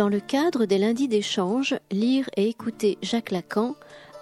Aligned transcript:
Dans 0.00 0.08
le 0.08 0.20
cadre 0.20 0.64
des 0.64 0.78
lundis 0.78 1.08
d'échange, 1.08 1.74
lire 1.90 2.30
et 2.34 2.48
écouter 2.48 2.96
Jacques 3.02 3.30
Lacan, 3.30 3.74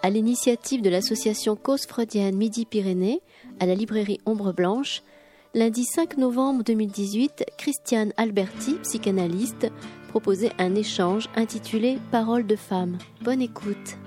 à 0.02 0.10
l'initiative 0.10 0.82
de 0.82 0.90
l'association 0.90 1.54
Cause 1.54 1.86
Freudienne 1.86 2.34
Midi-Pyrénées, 2.34 3.20
à 3.60 3.66
la 3.66 3.76
librairie 3.76 4.18
Ombre 4.26 4.52
Blanche, 4.52 5.04
lundi 5.54 5.84
5 5.84 6.16
novembre 6.16 6.64
2018, 6.64 7.44
Christiane 7.58 8.12
Alberti, 8.16 8.74
psychanalyste, 8.82 9.70
proposait 10.08 10.50
un 10.58 10.74
échange 10.74 11.28
intitulé 11.36 11.98
Paroles 12.10 12.48
de 12.48 12.56
femme. 12.56 12.98
Bonne 13.22 13.40
écoute. 13.40 13.98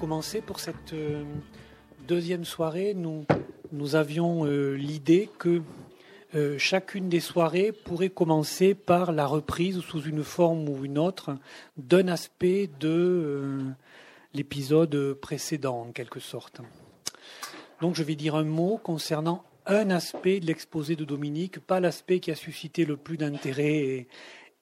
Commencer 0.00 0.40
pour 0.40 0.60
cette 0.60 0.94
euh, 0.94 1.22
deuxième 2.08 2.46
soirée. 2.46 2.94
Nous, 2.94 3.94
avions 3.94 4.46
euh, 4.46 4.72
l'idée 4.72 5.28
que 5.38 5.60
chacune 6.58 7.08
des 7.08 7.20
soirées 7.20 7.72
pourrait 7.72 8.08
commencer 8.08 8.74
par 8.74 9.12
la 9.12 9.26
reprise 9.26 9.80
sous 9.80 10.00
une 10.02 10.22
forme 10.22 10.68
ou 10.68 10.84
une 10.84 10.96
autre 10.96 11.36
d'un 11.76 12.06
aspect 12.06 12.70
de 12.78 13.64
l'épisode 14.32 15.14
précédent, 15.14 15.86
en 15.88 15.92
quelque 15.92 16.20
sorte. 16.20 16.60
Donc 17.80 17.96
je 17.96 18.04
vais 18.04 18.14
dire 18.14 18.36
un 18.36 18.44
mot 18.44 18.78
concernant 18.80 19.44
un 19.66 19.90
aspect 19.90 20.38
de 20.38 20.46
l'exposé 20.46 20.94
de 20.94 21.04
Dominique, 21.04 21.58
pas 21.58 21.80
l'aspect 21.80 22.20
qui 22.20 22.30
a 22.30 22.36
suscité 22.36 22.84
le 22.84 22.96
plus 22.96 23.16
d'intérêt 23.16 23.74
et, 23.74 24.08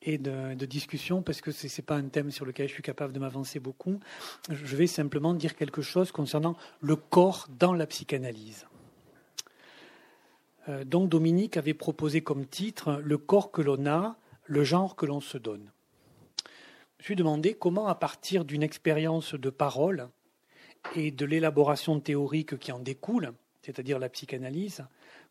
et 0.03 0.19
de, 0.19 0.55
discussion 0.65 1.23
parce 1.23 1.41
que 1.41 1.51
ce 1.51 1.67
n'est 1.67 1.85
pas 1.85 1.97
un 1.97 2.09
thème 2.09 2.31
sur 2.31 2.45
lequel 2.45 2.69
je 2.69 2.75
suis 2.75 2.83
capable 2.83 3.13
de 3.13 3.19
m'avancer 3.19 3.59
beaucoup. 3.59 3.99
Je 4.51 4.77
vais 4.77 4.87
simplement 4.87 5.35
dire 5.35 5.57
quelque 5.57 5.83
chose 5.83 6.13
concernant 6.13 6.57
le 6.81 6.97
corps 6.97 7.49
dans 7.59 7.73
la 7.73 7.87
psychanalyse. 7.87 8.67
Euh, 10.69 10.85
donc 10.85 11.09
Dominique 11.09 11.57
avait 11.57 11.75
proposé 11.75 12.21
comme 12.21 12.47
titre 12.47 13.01
Le 13.03 13.19
corps 13.19 13.51
que 13.51 13.63
l'on 13.63 13.87
a, 13.87 14.17
le 14.45 14.65
genre 14.65 14.97
que 14.97 15.07
l'on 15.07 15.21
se 15.21 15.39
donne. 15.39 15.71
Je 16.99 17.03
me 17.03 17.05
suis 17.05 17.17
demandé 17.17 17.55
comment, 17.55 17.87
à 17.87 17.95
partir 17.95 18.45
d'une 18.45 18.63
expérience 18.63 19.35
de 19.35 19.51
parole 19.51 20.09
et 20.97 21.11
de 21.11 21.25
l'élaboration 21.25 22.01
théorique 22.01 22.59
qui 22.59 22.73
en 22.73 22.79
découle, 22.79 23.33
c'est-à-dire 23.63 23.99
la 23.99 24.09
psychanalyse, 24.09 24.85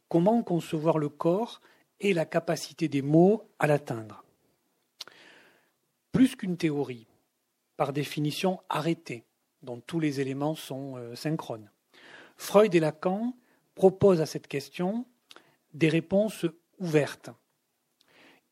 comment 0.08 0.44
concevoir 0.44 0.98
le 0.98 1.10
corps 1.10 1.62
et 2.00 2.14
la 2.14 2.26
capacité 2.26 2.88
des 2.88 3.02
mots 3.02 3.50
à 3.60 3.68
l'atteindre 3.68 4.24
plus 6.18 6.36
qu'une 6.36 6.58
théorie, 6.58 7.06
par 7.76 7.94
définition 7.94 8.60
arrêtée, 8.70 9.24
dont 9.62 9.80
tous 9.80 10.00
les 10.00 10.20
éléments 10.20 10.56
sont 10.56 10.98
euh, 10.98 11.14
synchrones. 11.14 11.70
Freud 12.38 12.74
et 12.74 12.80
Lacan 12.80 13.36
proposent 13.76 14.20
à 14.20 14.26
cette 14.26 14.48
question 14.48 15.06
des 15.76 15.90
réponses 15.90 16.48
ouvertes, 16.80 17.30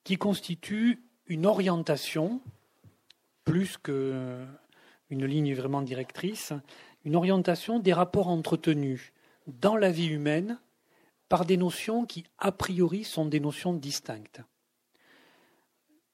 qui 0.03 0.17
constituent 0.17 1.01
une 1.25 1.47
orientation, 1.47 2.39
plus 3.45 3.79
qu'une 3.79 4.45
ligne 5.09 5.55
vraiment 5.55 5.81
directrice, 5.81 6.53
une 7.03 7.15
orientation 7.15 7.79
des 7.79 7.93
rapports 7.93 8.27
entretenus 8.27 9.11
dans 9.47 9.75
la 9.75 9.89
vie 9.89 10.09
humaine 10.09 10.59
par 11.29 11.45
des 11.45 11.57
notions 11.57 12.05
qui, 12.05 12.25
a 12.37 12.51
priori, 12.51 13.03
sont 13.03 13.25
des 13.25 13.39
notions 13.39 13.73
distinctes. 13.73 14.41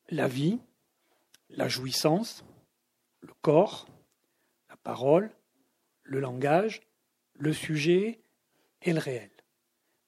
La 0.07 0.29
vie, 0.29 0.57
la 1.51 1.67
jouissance, 1.67 2.43
le 3.21 3.33
corps, 3.41 3.87
la 4.69 4.77
parole, 4.77 5.31
le 6.03 6.19
langage, 6.19 6.81
le 7.33 7.53
sujet 7.53 8.21
et 8.81 8.93
le 8.93 8.99
réel. 8.99 9.29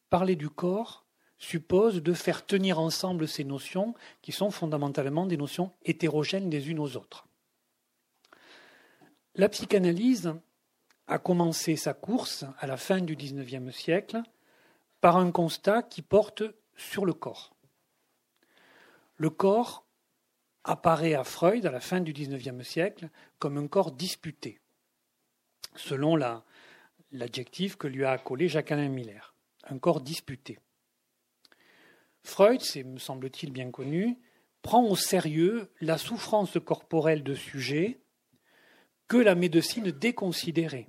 Parler 0.09 0.35
du 0.35 0.49
corps 0.49 1.05
suppose 1.37 2.01
de 2.01 2.13
faire 2.13 2.45
tenir 2.45 2.79
ensemble 2.79 3.27
ces 3.27 3.43
notions 3.43 3.93
qui 4.21 4.31
sont 4.31 4.51
fondamentalement 4.51 5.25
des 5.25 5.37
notions 5.37 5.71
hétérogènes 5.83 6.49
les 6.49 6.69
unes 6.69 6.79
aux 6.79 6.95
autres. 6.95 7.27
La 9.35 9.49
psychanalyse 9.49 10.33
a 11.07 11.19
commencé 11.19 11.75
sa 11.75 11.93
course 11.93 12.45
à 12.59 12.67
la 12.67 12.77
fin 12.77 13.01
du 13.01 13.15
XIXe 13.15 13.75
siècle 13.75 14.21
par 15.01 15.17
un 15.17 15.31
constat 15.31 15.83
qui 15.83 16.01
porte 16.01 16.43
sur 16.77 17.05
le 17.05 17.13
corps. 17.13 17.53
Le 19.17 19.29
corps 19.29 19.85
apparaît 20.63 21.13
à 21.13 21.23
Freud 21.23 21.65
à 21.65 21.71
la 21.71 21.79
fin 21.79 21.99
du 21.99 22.13
XIXe 22.13 22.67
siècle 22.67 23.09
comme 23.39 23.57
un 23.57 23.67
corps 23.67 23.91
disputé, 23.91 24.59
selon 25.75 26.15
l'adjectif 27.11 27.75
que 27.75 27.87
lui 27.87 28.05
a 28.05 28.11
accolé 28.11 28.47
Jacques-Alain 28.47 28.89
Miller, 28.89 29.35
un 29.65 29.77
corps 29.77 30.01
disputé. 30.01 30.59
Freud, 32.23 32.61
c'est 32.61 32.83
me 32.83 32.99
semble-t-il 32.99 33.51
bien 33.51 33.71
connu, 33.71 34.17
prend 34.61 34.83
au 34.85 34.95
sérieux 34.95 35.69
la 35.81 35.97
souffrance 35.97 36.57
corporelle 36.63 37.23
de 37.23 37.35
sujets 37.35 37.99
que 39.09 39.17
la 39.17 39.35
médecine 39.35 39.91
déconsidérait. 39.91 40.87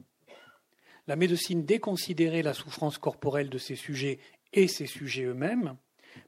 La 1.07 1.17
médecine 1.17 1.67
déconsidérait 1.67 2.43
la 2.43 2.55
souffrance 2.55 2.99
corporelle 2.99 3.51
de 3.51 3.59
ces 3.59 3.77
sujets 3.77 4.21
et 4.53 4.69
ces 4.69 4.87
sujets 4.87 5.25
eux-mêmes 5.25 5.77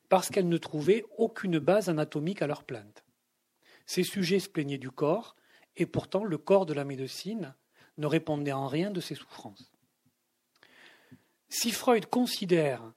parce 0.09 0.29
qu'elle 0.29 0.49
ne 0.49 0.59
trouvait 0.59 1.05
aucune 1.17 1.59
base 1.59 1.89
anatomique 1.89 2.43
à 2.43 2.47
leur 2.47 2.65
plainte. 2.65 3.06
Ces 3.87 4.03
sujets 4.03 4.41
se 4.41 4.49
plaignaient 4.49 4.79
du 4.79 4.91
corps, 4.91 5.37
et 5.77 5.87
pourtant 5.87 6.25
le 6.25 6.39
corps 6.39 6.67
de 6.67 6.75
la 6.75 6.85
médecine 6.85 7.55
ne 7.99 8.07
répondait 8.07 8.53
en 8.53 8.67
rien 8.67 8.91
de 8.91 9.01
ces 9.01 9.15
souffrances. 9.15 9.71
Si 11.49 11.71
Freud 11.71 12.07
considère 12.07 12.93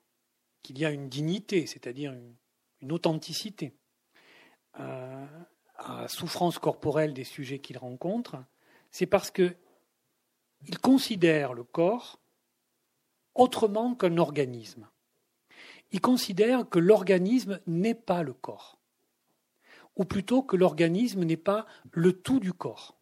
qu'il 0.64 0.80
y 0.80 0.86
a 0.86 0.92
une 0.92 1.08
dignité, 1.08 1.68
c'est-à-dire 1.68 2.14
une, 2.14 2.92
authenticité, 2.92 3.74
euh, 4.80 5.26
à 5.76 6.02
la 6.02 6.08
souffrance 6.08 6.60
corporelle 6.60 7.14
des 7.14 7.24
sujets 7.24 7.60
qu'il 7.60 7.78
rencontre, 7.78 8.38
c'est 8.90 9.06
parce 9.06 9.32
qu'il 9.32 9.56
considère 10.82 11.54
le 11.54 11.64
corps 11.64 12.20
autrement 13.36 13.96
qu'un 13.96 14.18
organisme. 14.18 14.90
Il 15.92 16.02
considère 16.02 16.68
que 16.68 16.80
l'organisme 16.80 17.60
n'est 17.68 17.96
pas 17.96 18.24
le 18.24 18.34
corps 18.34 18.79
ou 20.00 20.06
plutôt 20.06 20.42
que 20.42 20.56
l'organisme 20.56 21.26
n'est 21.26 21.38
pas 21.38 21.68
le 21.92 22.14
tout 22.14 22.40
du 22.40 22.54
corps. 22.54 22.98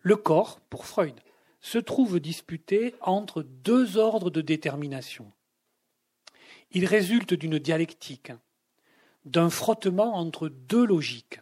Le 0.00 0.16
corps, 0.16 0.58
pour 0.58 0.86
Freud, 0.86 1.20
se 1.60 1.76
trouve 1.76 2.18
disputé 2.18 2.94
entre 3.02 3.42
deux 3.42 3.98
ordres 3.98 4.30
de 4.30 4.40
détermination. 4.40 5.30
Il 6.70 6.86
résulte 6.86 7.34
d'une 7.34 7.58
dialectique, 7.58 8.32
d'un 9.26 9.50
frottement 9.50 10.16
entre 10.16 10.48
deux 10.48 10.86
logiques. 10.86 11.40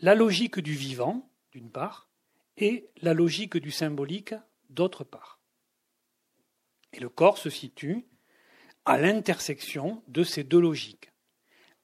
La 0.00 0.14
logique 0.14 0.58
du 0.58 0.74
vivant, 0.74 1.30
d'une 1.52 1.70
part, 1.70 2.10
et 2.58 2.90
la 3.00 3.14
logique 3.14 3.56
du 3.56 3.70
symbolique, 3.70 4.34
d'autre 4.68 5.04
part. 5.04 5.40
Et 6.92 7.00
le 7.00 7.08
corps 7.08 7.38
se 7.38 7.48
situe 7.48 8.04
à 8.84 8.98
l'intersection 8.98 10.02
de 10.06 10.22
ces 10.22 10.44
deux 10.44 10.60
logiques 10.60 11.13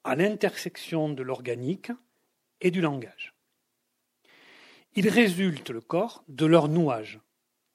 à 0.04 0.14
l'intersection 0.14 1.08
de 1.08 1.22
l'organique 1.22 1.92
et 2.60 2.70
du 2.70 2.80
langage. 2.80 3.34
Il 4.94 5.08
résulte, 5.08 5.70
le 5.70 5.80
corps, 5.80 6.24
de 6.28 6.46
leur 6.46 6.68
nouage, 6.68 7.20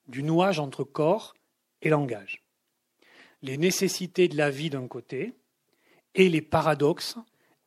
du 0.07 0.24
nouage 0.24 0.60
entre 0.60 0.83
corps 0.83 1.33
et 1.81 1.89
langage. 1.89 2.44
Les 3.42 3.57
nécessités 3.57 4.27
de 4.27 4.38
la 4.38 4.50
vie 4.50 4.69
d'un 4.69 4.88
côté 4.88 5.33
et 6.13 6.30
les 6.30 6.42
paradoxes 6.42 7.18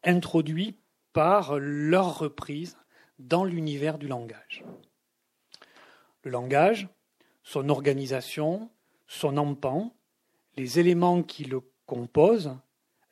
introduits 0.03 0.77
par 1.13 1.59
leur 1.59 2.19
reprise 2.19 2.77
dans 3.19 3.45
l'univers 3.45 3.99
du 3.99 4.07
langage. 4.07 4.65
Le 6.25 6.31
langage, 6.31 6.89
son 7.43 7.69
organisation, 7.69 8.71
son 9.07 9.37
empan, 9.37 9.95
les 10.57 10.79
éléments 10.79 11.23
qui 11.23 11.45
le 11.45 11.63
composent, 11.87 12.57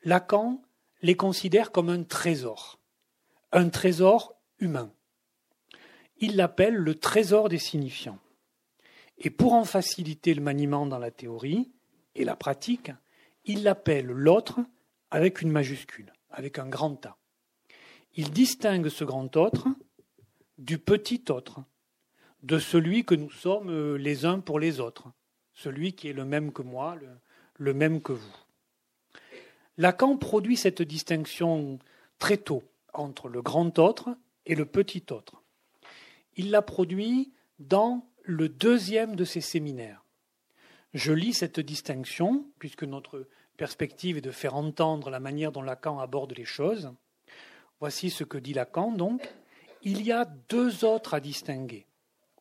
Lacan 0.04 0.60
les 1.02 1.16
considère 1.16 1.72
comme 1.72 1.88
un 1.88 2.02
trésor, 2.02 2.78
un 3.52 3.68
trésor 3.68 4.34
humain. 4.58 4.92
Il 6.18 6.36
l'appelle 6.36 6.74
le 6.74 6.94
trésor 6.94 7.48
des 7.48 7.58
signifiants. 7.58 8.18
Et 9.18 9.30
pour 9.30 9.52
en 9.54 9.64
faciliter 9.64 10.34
le 10.34 10.42
maniement 10.42 10.86
dans 10.86 10.98
la 10.98 11.10
théorie 11.10 11.70
et 12.14 12.24
la 12.24 12.36
pratique, 12.36 12.90
il 13.44 13.62
l'appelle 13.62 14.06
l'autre 14.06 14.60
avec 15.10 15.40
une 15.40 15.50
majuscule, 15.50 16.12
avec 16.30 16.58
un 16.58 16.68
grand 16.68 17.04
A. 17.06 17.16
Il 18.14 18.30
distingue 18.30 18.88
ce 18.88 19.04
grand 19.04 19.36
autre 19.36 19.68
du 20.58 20.78
petit 20.78 21.24
autre, 21.28 21.60
de 22.42 22.58
celui 22.58 23.04
que 23.04 23.14
nous 23.14 23.30
sommes 23.30 23.70
euh, 23.70 23.96
les 23.96 24.24
uns 24.24 24.40
pour 24.40 24.58
les 24.58 24.80
autres, 24.80 25.08
celui 25.54 25.94
qui 25.94 26.08
est 26.08 26.12
le 26.12 26.24
même 26.24 26.52
que 26.52 26.62
moi, 26.62 26.96
le, 27.58 27.74
même 27.74 28.00
que 28.00 28.12
vous. 28.12 28.36
Lacan 29.78 30.16
produit 30.16 30.56
cette 30.56 30.82
distinction 30.82 31.78
très 32.18 32.38
tôt 32.38 32.62
entre 32.94 33.28
le 33.28 33.42
grand 33.42 33.78
autre 33.78 34.16
et 34.46 34.54
le 34.54 34.64
petit 34.64 35.04
autre. 35.10 35.42
Il 36.36 36.50
l'a 36.50 36.62
produit 36.62 37.32
dans 37.58 38.06
le 38.22 38.48
deuxième 38.48 39.16
de 39.16 39.24
ses 39.24 39.40
séminaires. 39.40 40.04
Je 40.94 41.12
lis 41.12 41.34
cette 41.34 41.60
distinction, 41.60 42.46
puisque 42.58 42.84
notre 42.84 43.28
perspective 43.56 44.16
est 44.16 44.22
de 44.22 44.30
faire 44.30 44.54
entendre 44.54 45.10
la 45.10 45.20
manière 45.20 45.52
dont 45.52 45.62
Lacan 45.62 45.98
aborde 45.98 46.32
les 46.36 46.44
choses. 46.44 46.92
Voici 47.80 48.10
ce 48.10 48.24
que 48.24 48.38
dit 48.38 48.54
Lacan, 48.54 48.92
donc. 48.92 49.28
Il 49.82 50.02
y 50.02 50.10
a 50.10 50.24
deux 50.48 50.84
autres 50.84 51.14
à 51.14 51.20
distinguer, 51.20 51.86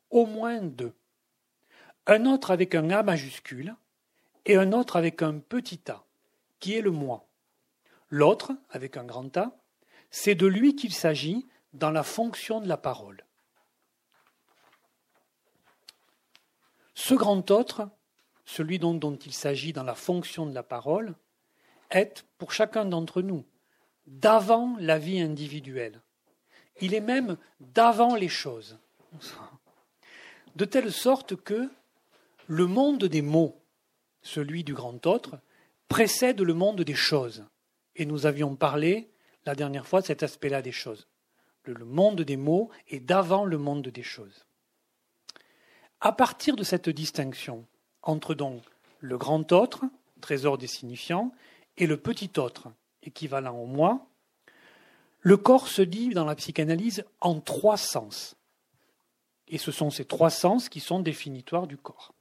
au 0.10 0.26
moins 0.26 0.62
deux. 0.62 0.94
Un 2.08 2.26
autre 2.26 2.52
avec 2.52 2.76
un 2.76 2.90
A 2.92 3.04
majuscule 3.04 3.76
et 4.46 4.56
un 4.56 4.72
autre 4.72 4.96
avec 4.96 5.22
un 5.22 5.40
petit 5.40 5.82
a, 5.90 6.05
qui 6.66 6.74
est 6.74 6.82
le 6.82 6.90
moi. 6.90 7.28
L'autre, 8.10 8.52
avec 8.72 8.98
un 8.98 9.04
grand 9.04 9.38
A, 9.38 9.56
c'est 10.10 10.34
de 10.34 10.48
lui 10.48 10.76
qu'il 10.76 10.96
s'agit 10.96 11.46
dans 11.74 11.92
la 11.92 12.02
fonction 12.02 12.60
de 12.60 12.68
la 12.68 12.76
parole. 12.76 13.24
Ce 16.96 17.14
grand 17.14 17.52
autre, 17.52 17.88
celui 18.46 18.80
dont, 18.80 18.96
dont 18.96 19.16
il 19.16 19.32
s'agit 19.32 19.74
dans 19.74 19.84
la 19.84 19.94
fonction 19.94 20.48
de 20.48 20.56
la 20.56 20.64
parole, 20.64 21.14
est, 21.92 22.26
pour 22.40 22.52
chacun 22.52 22.86
d'entre 22.86 23.22
nous, 23.22 23.46
d'avant 24.08 24.76
la 24.80 24.98
vie 24.98 25.22
individuelle. 25.22 26.02
Il 26.82 26.96
est 26.96 27.00
même 27.00 27.38
d'avant 27.60 28.16
les 28.16 28.28
choses. 28.28 28.80
De 30.56 30.66
telle 30.66 30.92
sorte 30.92 31.36
que 31.36 31.70
le 32.48 32.66
monde 32.66 33.04
des 33.04 33.22
mots, 33.22 33.62
celui 34.24 34.64
du 34.64 34.74
grand 34.74 35.06
autre, 35.06 35.40
précède 35.88 36.42
le 36.42 36.54
monde 36.54 36.82
des 36.82 36.96
choses. 36.96 37.46
Et 37.96 38.06
nous 38.06 38.26
avions 38.26 38.56
parlé 38.56 39.10
la 39.46 39.56
dernière 39.56 39.88
fois 39.88 40.02
de 40.02 40.06
cet 40.06 40.24
aspect-là 40.24 40.62
des 40.62 40.72
choses. 40.72 41.08
Le 41.64 41.86
monde 41.86 42.22
des 42.22 42.38
mots 42.38 42.70
est 42.88 43.00
d'avant 43.00 43.46
le 43.46 43.58
monde 43.58 43.88
des 43.88 44.04
choses. 44.04 44.46
À 46.02 46.12
partir 46.12 46.56
de 46.56 46.64
cette 46.64 46.90
distinction 46.90 47.66
entre 48.04 48.36
donc 48.36 48.62
le 49.00 49.18
grand 49.18 49.52
autre, 49.52 49.86
trésor 50.22 50.58
des 50.58 50.68
signifiants, 50.68 51.32
et 51.78 51.88
le 51.88 51.98
petit 51.98 52.32
autre, 52.38 52.70
équivalent 53.04 53.58
au 53.58 53.66
moi, 53.66 54.08
le 55.22 55.38
corps 55.38 55.68
se 55.68 55.82
dit 55.82 56.10
dans 56.10 56.26
la 56.26 56.36
psychanalyse 56.36 57.04
en 57.20 57.40
trois 57.40 57.78
sens. 57.78 58.36
Et 59.48 59.58
ce 59.58 59.72
sont 59.72 59.90
ces 59.90 60.06
trois 60.06 60.30
sens 60.30 60.70
qui 60.70 60.80
sont 60.80 61.00
définitoires 61.00 61.68
du 61.68 61.78
corps. 61.78 62.14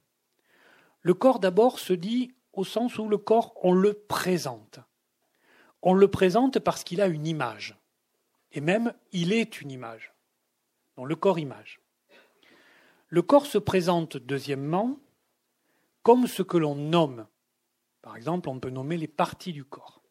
Le 1.01 1.13
corps 1.13 1.39
d'abord 1.39 1.79
se 1.79 1.93
dit 1.93 2.33
au 2.55 2.63
sens 2.63 2.97
où 2.97 3.07
le 3.07 3.17
corps, 3.17 3.53
on 3.63 3.73
le 3.73 3.93
présente. 3.93 4.79
On 5.81 5.93
le 5.93 6.09
présente 6.09 6.59
parce 6.59 6.83
qu'il 6.83 7.01
a 7.01 7.07
une 7.07 7.27
image. 7.27 7.77
Et 8.51 8.61
même, 8.61 8.93
il 9.11 9.33
est 9.33 9.61
une 9.61 9.71
image. 9.71 10.13
Donc 10.97 11.07
le 11.07 11.15
corps 11.15 11.39
image. 11.39 11.79
Le 13.09 13.21
corps 13.21 13.45
se 13.45 13.57
présente 13.57 14.17
deuxièmement 14.17 14.97
comme 16.03 16.27
ce 16.27 16.43
que 16.43 16.57
l'on 16.57 16.75
nomme. 16.75 17.27
Par 18.01 18.15
exemple, 18.15 18.49
on 18.49 18.59
peut 18.59 18.69
nommer 18.69 18.97
les 18.97 19.07
parties 19.07 19.53
du 19.53 19.63
corps. 19.63 20.01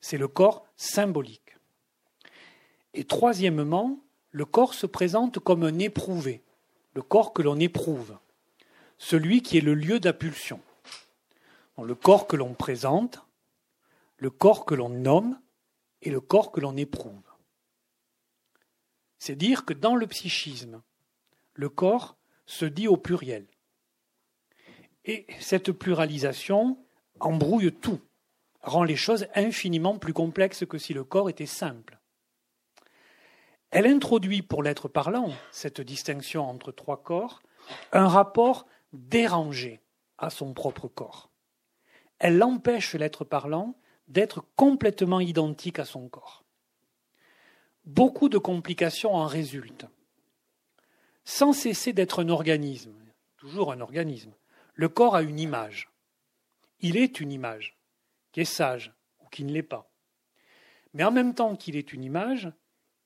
C'est 0.00 0.18
le 0.18 0.28
corps 0.28 0.66
symbolique. 0.76 1.56
Et 2.94 3.04
troisièmement, 3.04 3.98
le 4.30 4.44
corps 4.44 4.74
se 4.74 4.86
présente 4.86 5.38
comme 5.38 5.62
un 5.62 5.78
éprouvé, 5.78 6.42
le 6.94 7.02
corps 7.02 7.32
que 7.32 7.42
l'on 7.42 7.58
éprouve, 7.58 8.16
celui 8.98 9.42
qui 9.42 9.58
est 9.58 9.62
le 9.62 9.74
lieu 9.74 10.00
d'impulsion. 10.00 10.60
Le 11.82 11.94
corps 11.94 12.26
que 12.26 12.36
l'on 12.36 12.54
présente, 12.54 13.20
le 14.16 14.30
corps 14.30 14.64
que 14.64 14.74
l'on 14.74 14.88
nomme 14.88 15.40
et 16.02 16.10
le 16.10 16.20
corps 16.20 16.52
que 16.52 16.60
l'on 16.60 16.76
éprouve. 16.76 17.22
C'est 19.18 19.36
dire 19.36 19.64
que 19.64 19.74
dans 19.74 19.96
le 19.96 20.06
psychisme, 20.06 20.82
le 21.54 21.68
corps 21.68 22.16
se 22.46 22.64
dit 22.64 22.88
au 22.88 22.96
pluriel. 22.96 23.46
Et 25.04 25.26
cette 25.40 25.72
pluralisation 25.72 26.78
embrouille 27.20 27.72
tout, 27.72 28.00
rend 28.62 28.84
les 28.84 28.96
choses 28.96 29.26
infiniment 29.34 29.98
plus 29.98 30.12
complexes 30.12 30.66
que 30.66 30.78
si 30.78 30.94
le 30.94 31.04
corps 31.04 31.28
était 31.28 31.46
simple. 31.46 31.98
Elle 33.70 33.86
introduit 33.86 34.42
pour 34.42 34.62
l'être 34.62 34.88
parlant, 34.88 35.32
cette 35.50 35.80
distinction 35.80 36.48
entre 36.48 36.70
trois 36.70 37.02
corps, 37.02 37.42
un 37.92 38.08
rapport 38.08 38.66
dérangé 38.92 39.80
à 40.16 40.30
son 40.30 40.54
propre 40.54 40.86
corps. 40.86 41.33
Elle 42.24 42.42
empêche 42.42 42.94
l'être 42.94 43.22
parlant 43.22 43.76
d'être 44.08 44.46
complètement 44.56 45.20
identique 45.20 45.78
à 45.78 45.84
son 45.84 46.08
corps. 46.08 46.42
Beaucoup 47.84 48.30
de 48.30 48.38
complications 48.38 49.14
en 49.14 49.26
résultent. 49.26 49.84
Sans 51.26 51.52
cesser 51.52 51.92
d'être 51.92 52.24
un 52.24 52.30
organisme, 52.30 52.94
toujours 53.36 53.72
un 53.72 53.80
organisme, 53.82 54.32
le 54.72 54.88
corps 54.88 55.16
a 55.16 55.20
une 55.20 55.38
image. 55.38 55.90
Il 56.80 56.96
est 56.96 57.20
une 57.20 57.30
image, 57.30 57.76
qui 58.32 58.40
est 58.40 58.46
sage 58.46 58.94
ou 59.20 59.28
qui 59.28 59.44
ne 59.44 59.52
l'est 59.52 59.62
pas. 59.62 59.92
Mais 60.94 61.04
en 61.04 61.12
même 61.12 61.34
temps 61.34 61.56
qu'il 61.56 61.76
est 61.76 61.92
une 61.92 62.04
image, 62.04 62.50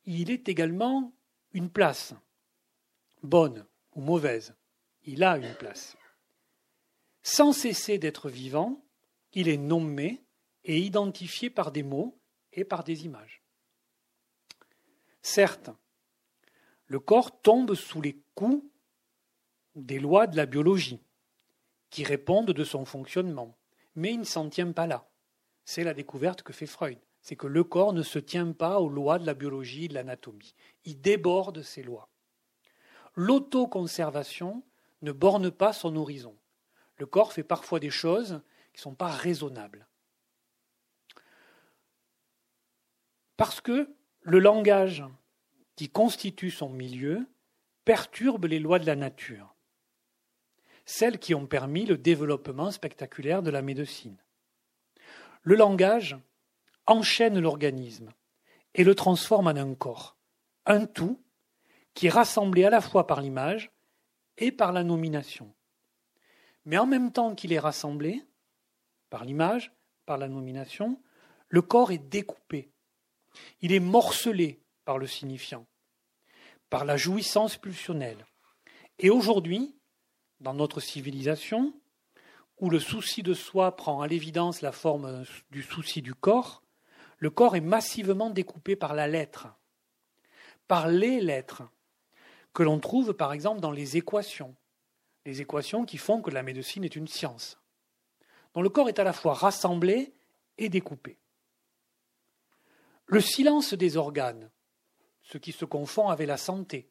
il 0.05 0.31
est 0.31 0.49
également 0.49 1.13
une 1.51 1.71
place, 1.71 2.15
bonne 3.25 3.67
ou 3.97 4.01
mauvaise. 4.01 4.55
Il 5.03 5.25
a 5.25 5.39
une 5.39 5.55
place. 5.55 5.97
Sans 7.25 7.53
cesser 7.53 7.99
d'être 7.99 8.31
vivant, 8.31 8.81
il 9.33 9.49
est 9.49 9.59
nommé 9.59 10.23
et 10.65 10.79
identifié 10.79 11.51
par 11.51 11.73
des 11.73 11.83
mots 11.83 12.19
et 12.53 12.65
par 12.65 12.85
des 12.85 13.05
images. 13.05 13.43
Certes, 15.23 15.71
le 16.87 17.01
corps 17.01 17.41
tombe 17.43 17.75
sous 17.75 18.01
les 18.01 18.19
coups 18.35 18.65
des 19.77 19.99
lois 19.99 20.27
de 20.27 20.37
la 20.37 20.47
biologie 20.47 21.01
qui 21.91 22.05
répondent 22.05 22.53
de 22.53 22.65
son 22.65 22.85
fonctionnement. 22.85 23.57
Mais 23.95 24.13
il 24.13 24.21
ne 24.21 24.25
s'en 24.25 24.49
tient 24.49 24.73
pas 24.73 24.87
là. 24.87 25.09
C'est 25.65 25.85
la 25.85 25.95
découverte 25.95 26.43
que 26.43 26.53
fait 26.53 26.67
Freud. 26.67 26.99
C'est 27.21 27.37
que 27.37 27.47
le 27.47 27.65
corps 27.65 27.93
ne 27.93 28.03
se 28.03 28.19
tient 28.19 28.53
pas 28.53 28.81
aux 28.81 28.89
lois 28.89 29.19
de 29.19 29.27
la 29.27 29.35
biologie 29.35 29.85
et 29.85 29.89
de 29.89 29.95
l'anatomie. 29.95 30.55
Il 30.85 31.01
déborde 31.01 31.63
ces 31.63 31.83
lois. 31.83 32.09
L'autoconservation 33.15 34.63
ne 35.03 35.13
borne 35.13 35.51
pas 35.51 35.73
son 35.73 35.97
horizon. 35.97 36.37
Le 36.97 37.07
corps 37.07 37.33
fait 37.33 37.43
parfois 37.43 37.81
des 37.81 37.91
choses 37.91 38.41
ne 38.79 38.83
sont 38.83 38.95
pas 38.95 39.11
raisonnables. 39.11 39.87
Parce 43.37 43.61
que 43.61 43.95
le 44.21 44.39
langage 44.39 45.05
qui 45.77 45.89
constitue 45.89 46.51
son 46.51 46.71
milieu 46.71 47.27
perturbe 47.85 48.47
les 48.47 48.59
lois 48.59 48.79
de 48.79 48.87
la 48.87 48.97
nature 48.97 49.55
celles 50.89 51.19
qui 51.19 51.35
ont 51.35 51.47
permis 51.47 51.85
le 51.85 51.99
développement 51.99 52.71
spectaculaire 52.71 53.43
de 53.43 53.51
la 53.51 53.61
médecine. 53.61 54.17
Le 55.43 55.55
langage 55.55 56.17
enchaîne 56.87 57.39
l'organisme 57.39 58.11
et 58.75 58.85
le 58.85 58.95
transforme 58.95 59.49
en 59.49 59.57
un 59.57 59.75
corps, 59.75 60.17
un 60.65 60.87
tout 60.87 61.23
qui 61.93 62.07
est 62.07 62.11
rassemblé 62.11 62.65
à 62.65 62.71
la 62.71 62.81
fois 62.81 63.07
par 63.07 63.21
l'image 63.21 63.71
et 64.39 64.51
par 64.51 64.73
la 64.73 64.83
nomination. 64.83 65.53
Mais 66.65 66.79
en 66.79 66.87
même 66.87 67.13
temps 67.13 67.35
qu'il 67.35 67.53
est 67.53 67.59
rassemblé, 67.59 68.25
par 69.11 69.25
l'image, 69.25 69.73
par 70.07 70.19
la 70.19 70.29
nomination, 70.29 71.01
le 71.49 71.63
corps 71.63 71.93
est 71.93 71.99
découpé. 71.99 72.71
Il 73.61 73.73
est 73.73 73.81
morcelé 73.81 74.61
par 74.85 74.99
le 74.99 75.07
signifiant, 75.07 75.67
par 76.71 76.85
la 76.85 76.97
jouissance 76.97 77.57
pulsionnelle. 77.57 78.27
Et 78.99 79.11
aujourd'hui, 79.11 79.77
dans 80.41 80.55
notre 80.55 80.81
civilisation, 80.81 81.75
où 82.61 82.71
le 82.71 82.81
souci 82.81 83.23
de 83.23 83.35
soi 83.35 83.77
prend 83.77 84.01
à 84.01 84.09
l'évidence 84.09 84.63
la 84.63 84.73
forme 84.73 85.25
du 85.51 85.63
souci 85.63 86.03
du 86.03 86.15
corps, 86.15 86.63
le 87.19 87.31
corps 87.31 87.57
est 87.57 87.61
massivement 87.61 88.31
découpé 88.31 88.77
par 88.77 88.95
la 88.95 89.07
lettre, 89.07 89.49
par 90.67 90.89
les 90.89 91.21
lettres, 91.21 91.63
que 92.53 92.63
l'on 92.63 92.81
trouve 92.81 93.15
par 93.15 93.33
exemple 93.33 93.61
dans 93.61 93.71
les 93.71 93.97
équations, 93.97 94.55
les 95.27 95.41
équations 95.41 95.85
qui 95.85 95.99
font 95.99 96.21
que 96.21 96.31
la 96.31 96.43
médecine 96.43 96.85
est 96.85 96.97
une 96.97 97.09
science, 97.09 97.58
le 98.63 98.69
corps 98.69 98.89
est 98.89 98.99
à 98.99 99.05
la 99.05 99.13
fois 99.13 99.35
rassemblé 99.35 100.15
et 100.57 100.69
découpé. 100.69 101.19
Le 103.07 103.21
silence 103.21 103.75
des 103.75 103.97
organes, 103.97 104.51
ce 105.23 105.39
qui 105.39 105.53
se 105.53 105.65
confond 105.65 106.09
avec 106.09 106.27
la 106.27 106.37
santé. 106.37 106.91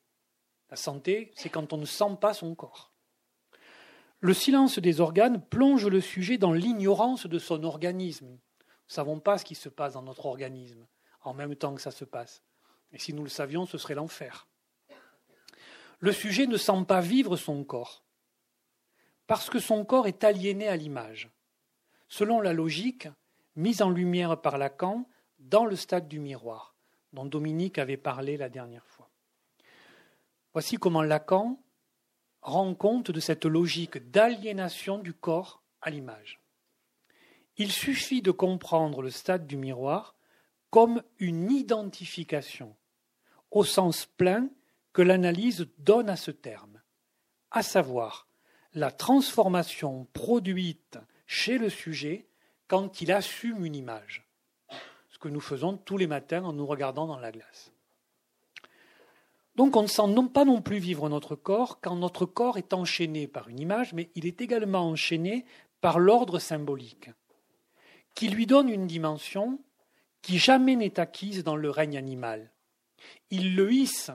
La 0.69 0.77
santé, 0.77 1.31
c'est 1.36 1.50
quand 1.50 1.74
on 1.74 1.77
ne 1.77 1.86
sent 1.86 2.17
pas 2.19 2.33
son 2.33 2.55
corps. 2.55 2.91
Le 4.19 4.33
silence 4.33 4.79
des 4.79 5.00
organes 5.00 5.41
plonge 5.41 5.86
le 5.86 6.01
sujet 6.01 6.38
dans 6.38 6.53
l'ignorance 6.53 7.27
de 7.27 7.39
son 7.39 7.63
organisme. 7.63 8.27
Nous 8.27 8.33
ne 8.33 8.93
savons 8.93 9.19
pas 9.19 9.38
ce 9.38 9.45
qui 9.45 9.55
se 9.55 9.69
passe 9.69 9.93
dans 9.93 10.01
notre 10.01 10.25
organisme 10.25 10.88
en 11.27 11.33
même 11.33 11.55
temps 11.55 11.75
que 11.75 11.81
ça 11.81 11.91
se 11.91 12.05
passe. 12.05 12.41
Et 12.91 13.00
si 13.00 13.13
nous 13.13 13.24
le 13.24 13.29
savions, 13.29 13.65
ce 13.65 13.77
serait 13.77 13.95
l'enfer. 13.95 14.47
le 16.00 16.12
sujet 16.12 16.47
ne 16.47 16.57
sent 16.57 16.86
pas 16.88 17.01
vivre 17.01 17.36
son 17.36 17.63
corps, 17.63 18.03
parce 19.25 19.50
que 19.50 19.59
son 19.59 19.83
corps 19.83 20.07
est 20.07 20.24
aliéné 20.24 20.67
à 20.67 20.77
l'image, 20.77 21.29
selon 22.07 22.41
la 22.41 22.53
logique 22.53 23.07
mise 23.55 23.81
en 23.81 23.89
lumière 23.89 24.39
par 24.41 24.57
Lacan 24.57 25.07
dans 25.39 25.65
le 25.65 25.75
stade 25.75 26.07
du 26.07 26.19
miroir, 26.19 26.75
dont 27.13 27.25
Dominique 27.25 27.77
avait 27.77 27.97
parlé 27.97 28.37
la 28.37 28.49
dernière 28.49 28.85
fois. 28.85 29.09
Voici 30.53 30.77
comment 30.77 31.01
Lacan 31.01 31.59
rend 32.41 32.73
compte 32.75 33.11
de 33.11 33.19
cette 33.19 33.45
logique 33.45 33.97
d'aliénation 34.11 34.99
du 34.99 35.13
corps 35.13 35.61
à 35.81 35.89
l'image. 35.89 36.39
Il 37.57 37.71
suffit 37.71 38.21
de 38.21 38.31
comprendre 38.31 39.01
le 39.01 39.09
stade 39.09 39.47
du 39.47 39.57
miroir 39.57 40.15
comme 40.69 41.01
une 41.17 41.51
identification, 41.51 42.75
au 43.51 43.63
sens 43.63 44.05
plein 44.05 44.49
que 44.93 45.01
l'analyse 45.01 45.67
donne 45.77 46.09
à 46.09 46.15
ce 46.15 46.31
terme, 46.31 46.81
à 47.51 47.63
savoir 47.63 48.27
la 48.73 48.91
transformation 48.91 50.07
produite 50.13 50.99
chez 51.27 51.57
le 51.57 51.69
sujet 51.69 52.25
quand 52.67 53.01
il 53.01 53.12
assume 53.12 53.65
une 53.65 53.75
image, 53.75 54.27
ce 55.10 55.19
que 55.19 55.27
nous 55.27 55.39
faisons 55.39 55.77
tous 55.77 55.98
les 55.98 56.07
matins 56.07 56.43
en 56.43 56.53
nous 56.53 56.65
regardant 56.65 57.05
dans 57.05 57.19
la 57.19 57.31
glace. 57.31 57.72
Donc 59.55 59.75
on 59.75 59.84
ne 59.84 59.88
sent 59.88 60.07
non 60.07 60.27
pas 60.27 60.46
non 60.46 60.62
plus 60.62 60.77
vivre 60.77 61.10
notre 61.10 61.36
corps 61.36 61.79
quand 61.81 61.96
notre 61.96 62.25
corps 62.25 62.57
est 62.57 62.74
enchaîné 62.74 63.27
par 63.27 63.50
une 63.50 63.60
image, 63.60 63.93
mais 63.93 64.10
il 64.15 64.25
est 64.25 64.41
également 64.41 64.88
enchaîné 64.88 65.46
par 65.81 66.00
l'ordre 66.00 66.39
symbolique, 66.39 67.10
qui 68.13 68.29
lui 68.29 68.46
donne 68.46 68.69
une 68.69 68.88
dimension 68.88 69.60
qui 70.22 70.38
jamais 70.38 70.75
n'est 70.75 71.00
acquise 71.00 71.43
dans 71.43 71.55
le 71.55 71.69
règne 71.69 71.98
animal. 71.98 72.51
Il 73.29 73.55
le 73.55 73.72
hisse, 73.72 74.12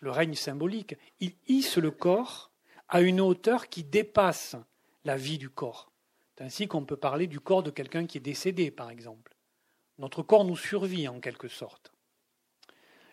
le 0.00 0.10
règne 0.10 0.34
symbolique, 0.34 0.96
il 1.20 1.32
hisse 1.48 1.78
le 1.78 1.90
corps 1.90 2.50
à 2.88 3.00
une 3.00 3.20
hauteur 3.20 3.68
qui 3.68 3.84
dépasse 3.84 4.56
la 5.04 5.16
vie 5.16 5.38
du 5.38 5.50
corps. 5.50 5.90
C'est 6.36 6.44
ainsi 6.44 6.68
qu'on 6.68 6.84
peut 6.84 6.96
parler 6.96 7.26
du 7.26 7.40
corps 7.40 7.62
de 7.62 7.70
quelqu'un 7.70 8.06
qui 8.06 8.18
est 8.18 8.22
décédé, 8.22 8.70
par 8.70 8.90
exemple. 8.90 9.36
Notre 9.98 10.22
corps 10.22 10.44
nous 10.44 10.56
survit 10.56 11.08
en 11.08 11.20
quelque 11.20 11.48
sorte. 11.48 11.92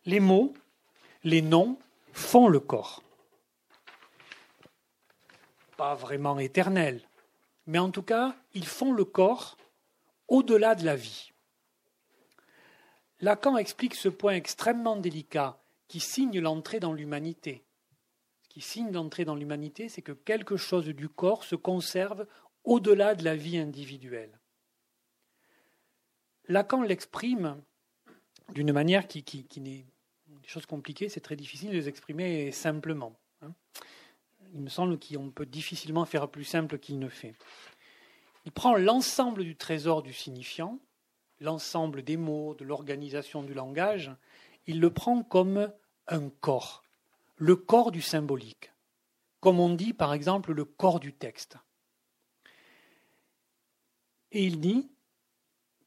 Les 0.05 0.19
mots, 0.19 0.53
les 1.24 1.41
noms 1.41 1.77
font 2.13 2.48
le 2.48 2.60
corps. 2.60 3.03
Pas 5.77 5.96
vraiment 5.96 6.39
éternel, 6.39 7.01
mais 7.67 7.79
en 7.79 7.91
tout 7.91 8.03
cas, 8.03 8.36
ils 8.53 8.65
font 8.65 8.91
le 8.91 9.05
corps 9.05 9.58
au-delà 10.27 10.75
de 10.75 10.86
la 10.86 10.96
vie. 10.96 11.31
Lacan 13.22 13.58
explique 13.58 13.96
ce 13.96 14.10
point 14.10 14.34
extrêmement 14.34 14.96
délicat 14.96 15.62
qui 15.88 16.00
signe 16.00 16.39
l'entrée 16.39 16.79
dans 16.79 16.93
l'humanité. 16.93 17.63
Qui 18.49 18.61
signe 18.61 18.91
l'entrée 18.91 19.25
dans 19.25 19.35
l'humanité, 19.35 19.89
c'est 19.89 20.01
que 20.01 20.11
quelque 20.11 20.57
chose 20.57 20.85
du 20.85 21.07
corps 21.07 21.43
se 21.43 21.55
conserve 21.55 22.25
au-delà 22.63 23.15
de 23.15 23.23
la 23.23 23.35
vie 23.35 23.57
individuelle. 23.57 24.39
Lacan 26.47 26.81
l'exprime 26.81 27.61
d'une 28.53 28.73
manière 28.73 29.07
qui, 29.07 29.23
qui, 29.23 29.45
qui 29.45 29.61
n'est 29.61 29.85
des 30.27 30.47
choses 30.47 30.65
compliquées, 30.65 31.09
c'est 31.09 31.19
très 31.21 31.35
difficile 31.35 31.69
de 31.69 31.75
les 31.75 31.87
exprimer 31.87 32.51
simplement. 32.51 33.19
Hein. 33.41 33.53
Il 34.53 34.61
me 34.61 34.69
semble 34.69 34.97
qu'on 34.99 35.29
peut 35.29 35.45
difficilement 35.45 36.05
faire 36.05 36.29
plus 36.29 36.43
simple 36.43 36.79
qu'il 36.79 36.97
ne 36.99 37.07
fait. 37.07 37.35
Il 38.45 38.51
prend 38.51 38.75
l'ensemble 38.75 39.43
du 39.43 39.55
trésor 39.55 40.01
du 40.01 40.13
signifiant, 40.13 40.79
l'ensemble 41.39 42.03
des 42.03 42.17
mots, 42.17 42.55
de 42.55 42.65
l'organisation 42.65 43.43
du 43.43 43.53
langage, 43.53 44.11
il 44.65 44.79
le 44.79 44.91
prend 44.91 45.23
comme 45.23 45.71
un 46.07 46.29
corps, 46.29 46.83
le 47.39 47.55
corps 47.55 47.91
du 47.91 48.01
symbolique, 48.01 48.74
comme 49.39 49.62
on 49.62 49.74
dit 49.74 49.93
par 49.93 50.13
exemple 50.13 50.51
le 50.51 50.65
corps 50.65 51.00
du 51.00 51.13
texte. 51.13 51.58
Et 54.31 54.43
il 54.43 54.60
dit, 54.60 54.91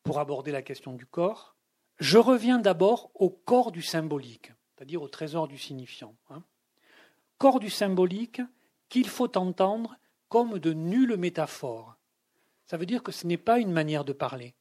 pour 0.02 0.18
aborder 0.18 0.50
la 0.50 0.62
question 0.62 0.94
du 0.94 1.04
corps, 1.04 1.54
je 1.98 2.16
reviens 2.16 2.58
d'abord 2.58 3.10
au 3.14 3.28
corps 3.28 3.70
du 3.70 3.82
symbolique, 3.82 4.52
c'est-à-dire 4.70 5.02
au 5.02 5.08
trésor 5.08 5.46
du 5.46 5.58
signifiant. 5.58 6.16
Hein. 6.30 6.42
Corps 7.36 7.60
du 7.60 7.70
symbolique 7.70 8.40
qu'il 8.88 9.08
faut 9.08 9.36
entendre 9.36 9.96
comme 10.30 10.58
de 10.58 10.72
nulles 10.72 11.18
métaphores. 11.18 11.96
Ça 12.64 12.78
veut 12.78 12.86
dire 12.86 13.02
que 13.02 13.12
ce 13.12 13.26
n'est 13.26 13.36
pas 13.36 13.58
une 13.58 13.72
manière 13.72 14.06
de 14.06 14.14
parler, 14.14 14.54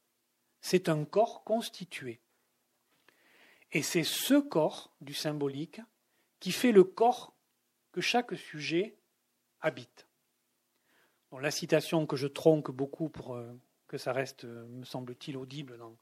c'est 0.60 0.90
un 0.90 1.06
corps 1.06 1.42
constitué. 1.42 2.20
Et 3.72 3.80
c'est 3.80 4.04
ce 4.04 4.34
corps 4.38 4.94
du 5.00 5.14
symbolique 5.14 5.80
qui 6.42 6.50
fait 6.50 6.72
le 6.72 6.82
corps 6.82 7.34
que 7.92 8.00
chaque 8.00 8.34
sujet 8.36 8.96
habite. 9.60 10.08
la 11.40 11.52
citation 11.52 12.04
que 12.04 12.16
je 12.16 12.26
tronque 12.26 12.70
beaucoup 12.70 13.08
pour 13.08 13.36
euh, 13.36 13.52
que 13.86 13.96
ça 13.96 14.12
reste, 14.12 14.44
euh, 14.44 14.66
me 14.66 14.84
semble-t-il, 14.84 15.36
audible 15.36 15.78
dans, 15.78 15.96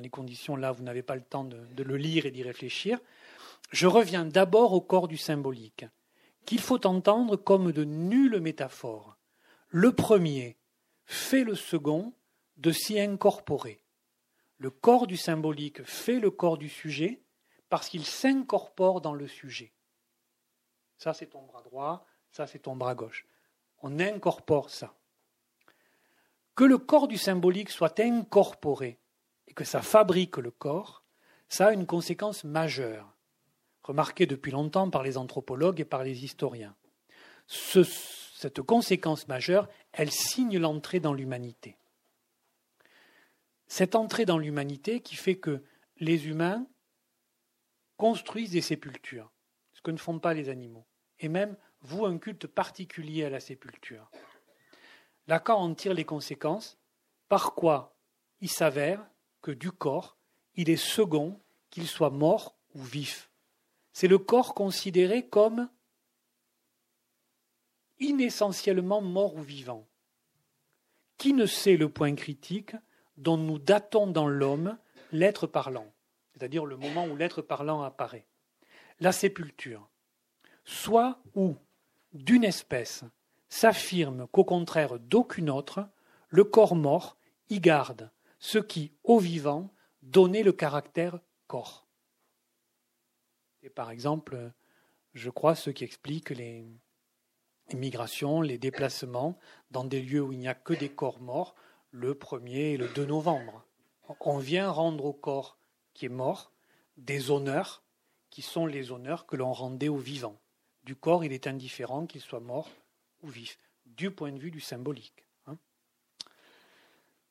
les 0.00 0.08
conditions 0.08 0.56
là, 0.56 0.72
vous 0.72 0.82
n'avez 0.82 1.02
pas 1.02 1.14
le 1.14 1.20
temps 1.20 1.44
de 1.44 1.82
le 1.82 1.96
lire 1.98 2.24
et 2.24 2.30
d'y 2.30 2.42
réfléchir. 2.42 2.98
Je 3.70 3.86
reviens 3.86 4.24
d'abord 4.24 4.72
au 4.72 4.80
corps 4.80 5.06
du 5.06 5.18
symbolique, 5.18 5.84
qu'il 6.46 6.60
faut 6.60 6.86
entendre 6.86 7.36
comme 7.36 7.72
de 7.72 7.84
nulles 7.84 8.40
métaphores. 8.40 9.18
Le 9.68 9.92
premier 9.92 10.56
fait 11.04 11.44
le 11.44 11.54
second 11.54 12.14
de 12.56 12.72
s'y 12.72 12.98
incorporer 12.98 13.82
le 14.62 14.70
corps 14.70 15.08
du 15.08 15.16
symbolique 15.16 15.82
fait 15.82 16.20
le 16.20 16.30
corps 16.30 16.56
du 16.56 16.68
sujet 16.68 17.20
parce 17.68 17.88
qu'il 17.88 18.06
s'incorpore 18.06 19.00
dans 19.00 19.12
le 19.12 19.26
sujet. 19.26 19.72
Ça, 21.02 21.14
c'est 21.14 21.26
ton 21.26 21.42
bras 21.42 21.62
droit, 21.62 22.06
ça, 22.30 22.46
c'est 22.46 22.60
ton 22.60 22.76
bras 22.76 22.94
gauche. 22.94 23.26
On 23.80 23.98
incorpore 23.98 24.70
ça. 24.70 24.94
Que 26.54 26.64
le 26.64 26.78
corps 26.78 27.08
du 27.08 27.18
symbolique 27.18 27.70
soit 27.70 27.98
incorporé 27.98 29.00
et 29.48 29.54
que 29.54 29.64
ça 29.64 29.82
fabrique 29.82 30.36
le 30.36 30.50
corps, 30.50 31.02
ça 31.48 31.68
a 31.68 31.72
une 31.72 31.86
conséquence 31.86 32.44
majeure, 32.44 33.16
remarquée 33.82 34.26
depuis 34.26 34.52
longtemps 34.52 34.90
par 34.90 35.02
les 35.02 35.18
anthropologues 35.18 35.80
et 35.80 35.84
par 35.84 36.04
les 36.04 36.24
historiens. 36.24 36.76
cette 37.46 38.62
conséquence 38.62 39.26
majeure, 39.28 39.68
elle 39.92 40.10
signe 40.10 40.58
l'entrée 40.58 41.00
dans 41.00 41.14
l'humanité 41.14 41.76
cette 43.72 43.94
entrée 43.94 44.26
dans 44.26 44.36
l'humanité 44.36 45.00
qui 45.00 45.16
fait 45.16 45.36
que 45.36 45.64
les 45.96 46.28
humains 46.28 46.66
construisent 47.96 48.50
des 48.50 48.60
sépultures, 48.60 49.32
ce 49.72 49.80
que 49.80 49.90
ne 49.90 49.96
font 49.96 50.18
pas 50.18 50.34
les 50.34 50.50
animaux, 50.50 50.84
et 51.22 51.28
même 51.28 51.56
vouent 51.80 52.06
un 52.06 52.18
culte 52.18 52.46
particulier 52.46 53.24
à 53.24 53.30
la 53.30 53.40
sépulture. 53.40 54.10
Lacan 55.28 55.58
en 55.58 55.74
tire 55.74 55.94
les 55.94 56.04
conséquences, 56.04 56.78
par 57.28 57.54
quoi 57.54 57.96
il 58.40 58.48
s'avère 58.48 59.04
que 59.40 59.52
du 59.52 59.70
corps, 59.72 60.16
il 60.54 60.68
est 60.68 60.76
second 60.76 61.40
qu'il 61.70 61.86
soit 61.86 62.10
mort 62.10 62.56
ou 62.74 62.82
vif. 62.82 63.30
C'est 63.92 64.08
le 64.08 64.18
corps 64.18 64.54
considéré 64.54 65.28
comme 65.28 65.68
inessentiellement 68.00 69.00
mort 69.00 69.36
ou 69.36 69.42
vivant. 69.42 69.86
Qui 71.18 71.34
ne 71.34 71.46
sait 71.46 71.76
le 71.76 71.88
point 71.88 72.14
critique 72.14 72.74
dont 73.16 73.36
nous 73.36 73.58
datons 73.58 74.06
dans 74.08 74.26
l'homme 74.26 74.76
l'être 75.12 75.46
parlant, 75.46 75.92
c'est-à-dire 76.32 76.66
le 76.66 76.76
moment 76.76 77.06
où 77.06 77.16
l'être 77.16 77.42
parlant 77.42 77.82
apparaît. 77.82 78.26
La 78.98 79.12
sépulture, 79.12 79.88
soit 80.64 81.20
où, 81.34 81.56
d'une 82.12 82.44
espèce, 82.44 83.04
s'affirme 83.48 84.26
qu'au 84.28 84.44
contraire 84.44 84.98
d'aucune 84.98 85.50
autre, 85.50 85.88
le 86.28 86.44
corps 86.44 86.76
mort 86.76 87.16
y 87.50 87.60
garde 87.60 88.10
ce 88.38 88.58
qui, 88.58 88.92
au 89.04 89.18
vivant, 89.18 89.72
donnait 90.02 90.42
le 90.42 90.52
caractère 90.52 91.20
corps. 91.46 91.86
Et 93.62 93.70
par 93.70 93.90
exemple, 93.90 94.52
je 95.14 95.30
crois 95.30 95.54
ceux 95.54 95.72
qui 95.72 95.84
expliquent 95.84 96.30
les 96.30 96.66
migrations, 97.74 98.40
les 98.40 98.58
déplacements 98.58 99.38
dans 99.70 99.84
des 99.84 100.02
lieux 100.02 100.22
où 100.22 100.32
il 100.32 100.38
n'y 100.38 100.48
a 100.48 100.54
que 100.54 100.74
des 100.74 100.88
corps 100.88 101.20
morts, 101.20 101.54
le 101.90 102.14
1er 102.14 102.72
et 102.72 102.76
le 102.76 102.88
2 102.88 103.06
novembre. 103.06 103.64
On 104.20 104.38
vient 104.38 104.70
rendre 104.70 105.04
au 105.04 105.12
corps 105.12 105.58
qui 105.94 106.06
est 106.06 106.10
mort 106.10 106.52
des 106.96 107.30
honneurs 107.30 107.82
qui 108.30 108.42
sont 108.42 108.66
les 108.66 108.92
honneurs 108.92 109.26
que 109.26 109.36
l'on 109.36 109.52
rendait 109.52 109.88
aux 109.88 109.98
vivants. 109.98 110.40
Du 110.84 110.96
corps, 110.96 111.24
il 111.24 111.32
est 111.32 111.46
indifférent 111.46 112.06
qu'il 112.06 112.20
soit 112.20 112.40
mort 112.40 112.68
ou 113.22 113.28
vif, 113.28 113.58
du 113.86 114.10
point 114.10 114.32
de 114.32 114.38
vue 114.38 114.50
du 114.50 114.60
symbolique. 114.60 115.24
Hein. 115.46 115.56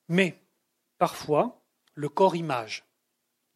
Mais, 0.07 0.39
parfois, 0.97 1.61
le 1.95 2.09
corps 2.09 2.35
image, 2.35 2.85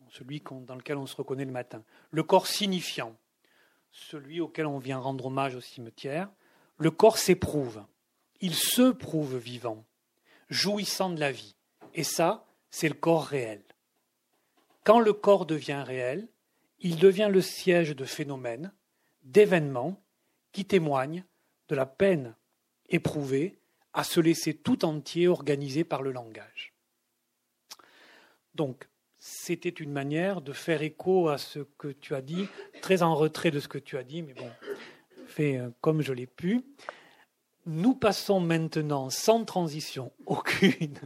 celui 0.09 0.41
dans 0.41 0.75
lequel 0.75 0.97
on 0.97 1.05
se 1.05 1.15
reconnaît 1.15 1.45
le 1.45 1.51
matin, 1.51 1.83
le 2.11 2.23
corps 2.23 2.47
signifiant, 2.47 3.15
celui 3.91 4.41
auquel 4.41 4.65
on 4.65 4.79
vient 4.79 4.99
rendre 4.99 5.27
hommage 5.27 5.55
au 5.55 5.61
cimetière, 5.61 6.29
le 6.77 6.91
corps 6.91 7.17
s'éprouve, 7.17 7.85
il 8.41 8.53
se 8.53 8.91
prouve 8.91 9.37
vivant, 9.37 9.85
jouissant 10.49 11.09
de 11.09 11.19
la 11.19 11.31
vie. 11.31 11.55
Et 11.93 12.03
ça, 12.03 12.45
c'est 12.69 12.89
le 12.89 12.95
corps 12.95 13.25
réel. 13.25 13.63
Quand 14.83 14.99
le 14.99 15.13
corps 15.13 15.45
devient 15.45 15.83
réel, 15.85 16.27
il 16.79 16.97
devient 16.97 17.29
le 17.31 17.41
siège 17.41 17.95
de 17.95 18.05
phénomènes, 18.05 18.73
d'événements 19.25 20.01
qui 20.51 20.65
témoignent 20.65 21.25
de 21.67 21.75
la 21.75 21.85
peine 21.85 22.35
éprouvée 22.89 23.59
à 23.93 24.03
se 24.03 24.19
laisser 24.19 24.53
tout 24.53 24.85
entier 24.85 25.27
organiser 25.27 25.83
par 25.83 26.01
le 26.01 26.11
langage. 26.11 26.73
Donc, 28.53 28.87
c'était 29.17 29.69
une 29.69 29.91
manière 29.91 30.41
de 30.41 30.53
faire 30.53 30.81
écho 30.81 31.29
à 31.29 31.37
ce 31.37 31.59
que 31.77 31.87
tu 31.87 32.13
as 32.13 32.21
dit, 32.21 32.47
très 32.81 33.01
en 33.03 33.15
retrait 33.15 33.51
de 33.51 33.59
ce 33.59 33.67
que 33.67 33.77
tu 33.77 33.97
as 33.97 34.03
dit, 34.03 34.21
mais 34.21 34.33
bon, 34.33 34.49
fait 35.27 35.57
euh, 35.57 35.69
comme 35.81 36.01
je 36.01 36.13
l'ai 36.13 36.27
pu. 36.27 36.61
Nous 37.65 37.95
passons 37.95 38.39
maintenant, 38.39 39.09
sans 39.09 39.43
transition 39.43 40.11
aucune, 40.25 40.99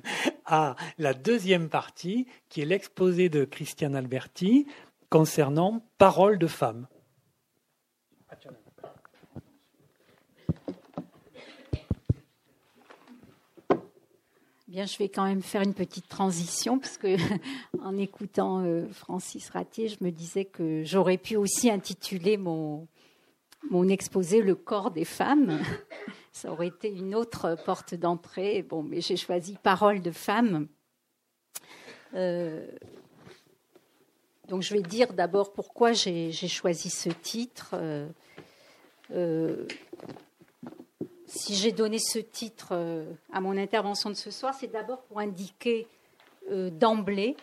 à 0.45 0.75
la 0.97 1.13
deuxième 1.13 1.69
partie, 1.69 2.27
qui 2.49 2.61
est 2.61 2.65
l'exposé 2.65 3.29
de 3.29 3.45
Christiane 3.45 3.95
Alberti 3.95 4.67
concernant 5.09 5.85
Parole 5.97 6.37
de 6.37 6.47
femme. 6.47 6.87
Bien, 14.69 14.85
je 14.85 14.99
vais 14.99 15.09
quand 15.09 15.25
même 15.25 15.41
faire 15.41 15.63
une 15.63 15.73
petite 15.73 16.07
transition, 16.07 16.77
puisque 16.77 17.07
en 17.81 17.97
écoutant 17.97 18.63
euh, 18.63 18.87
Francis 18.91 19.49
Ratier, 19.49 19.87
je 19.87 19.97
me 20.01 20.11
disais 20.11 20.45
que 20.45 20.83
j'aurais 20.83 21.17
pu 21.17 21.37
aussi 21.37 21.71
intituler 21.71 22.37
mon, 22.37 22.87
mon 23.71 23.89
exposé 23.89 24.43
Le 24.43 24.53
corps 24.53 24.91
des 24.91 25.05
femmes. 25.05 25.59
Ça 26.31 26.51
aurait 26.51 26.67
été 26.67 26.87
une 26.87 27.15
autre 27.15 27.57
porte 27.65 27.95
d'entrée. 27.95 28.61
Bon, 28.61 28.83
mais 28.83 29.01
j'ai 29.01 29.17
choisi 29.17 29.57
Parole 29.63 30.03
de 30.03 30.11
femme. 30.11 30.67
Euh, 32.13 32.67
donc, 34.49 34.61
je 34.61 34.75
vais 34.75 34.83
dire 34.83 35.13
d'abord 35.13 35.51
pourquoi 35.51 35.93
j'ai 35.93 36.31
choisi 36.31 36.91
ce 36.91 37.09
titre. 37.09 37.73
Euh, 37.73 39.65
si 41.29 41.55
j'ai 41.55 41.71
donné 41.71 41.99
ce 41.99 42.17
titre 42.17 42.69
euh, 42.71 43.05
à 43.31 43.39
mon 43.39 43.55
intervention 43.55 44.09
de 44.09 44.15
ce 44.15 44.31
soir, 44.31 44.55
c'est 44.59 44.67
d'abord 44.67 45.03
pour 45.03 45.19
indiquer 45.19 45.87
euh, 46.49 46.71
d'emblée 46.71 47.37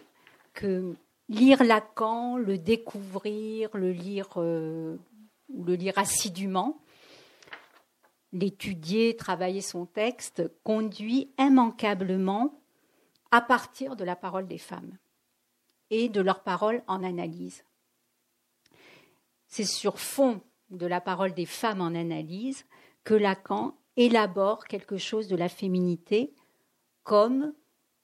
que 0.54 0.94
lire 1.28 1.62
Lacan, 1.62 2.36
le 2.36 2.58
découvrir, 2.58 3.70
le 3.76 3.92
lire 3.92 4.28
euh, 4.38 4.96
ou 5.50 5.62
le 5.64 5.74
lire 5.74 5.96
assidûment, 5.98 6.80
l'étudier, 8.32 9.14
travailler 9.14 9.60
son 9.60 9.86
texte, 9.86 10.42
conduit 10.64 11.30
immanquablement 11.38 12.60
à 13.30 13.40
partir 13.40 13.94
de 13.94 14.04
la 14.04 14.16
parole 14.16 14.48
des 14.48 14.58
femmes 14.58 14.96
et 15.90 16.08
de 16.08 16.20
leur 16.20 16.42
parole 16.42 16.82
en 16.88 17.04
analyse. 17.04 17.62
C'est 19.46 19.64
sur 19.64 20.00
fond 20.00 20.40
de 20.70 20.86
la 20.86 21.00
parole 21.00 21.34
des 21.34 21.46
femmes 21.46 21.80
en 21.80 21.94
analyse 21.94 22.64
que 23.06 23.14
Lacan 23.14 23.78
élabore 23.96 24.66
quelque 24.66 24.98
chose 24.98 25.28
de 25.28 25.36
la 25.36 25.48
féminité 25.48 26.34
comme, 27.04 27.54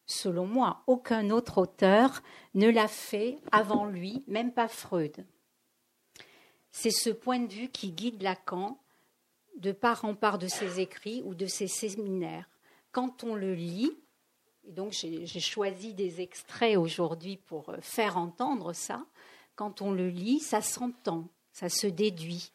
selon 0.06 0.46
moi, 0.46 0.84
aucun 0.86 1.30
autre 1.30 1.58
auteur 1.58 2.22
ne 2.54 2.68
l'a 2.68 2.86
fait 2.86 3.36
avant 3.50 3.84
lui, 3.84 4.22
même 4.28 4.52
pas 4.52 4.68
Freud. 4.68 5.26
C'est 6.70 6.92
ce 6.92 7.10
point 7.10 7.40
de 7.40 7.52
vue 7.52 7.68
qui 7.68 7.90
guide 7.90 8.22
Lacan 8.22 8.78
de 9.56 9.72
part 9.72 10.04
en 10.04 10.14
part 10.14 10.38
de 10.38 10.46
ses 10.46 10.78
écrits 10.78 11.20
ou 11.24 11.34
de 11.34 11.46
ses 11.46 11.66
séminaires. 11.66 12.48
Quand 12.92 13.24
on 13.24 13.34
le 13.34 13.54
lit, 13.54 13.90
et 14.62 14.70
donc 14.70 14.92
j'ai 14.92 15.40
choisi 15.40 15.94
des 15.94 16.20
extraits 16.20 16.78
aujourd'hui 16.78 17.38
pour 17.38 17.74
faire 17.80 18.16
entendre 18.16 18.72
ça, 18.72 19.04
quand 19.56 19.82
on 19.82 19.90
le 19.90 20.08
lit, 20.08 20.38
ça 20.38 20.62
s'entend, 20.62 21.26
ça 21.52 21.68
se 21.68 21.88
déduit. 21.88 22.52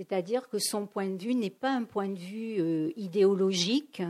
C'est-à-dire 0.00 0.48
que 0.48 0.58
son 0.58 0.86
point 0.86 1.10
de 1.10 1.22
vue 1.22 1.34
n'est 1.34 1.50
pas 1.50 1.72
un 1.72 1.84
point 1.84 2.08
de 2.08 2.18
vue 2.18 2.58
euh, 2.58 2.90
idéologique, 2.96 4.02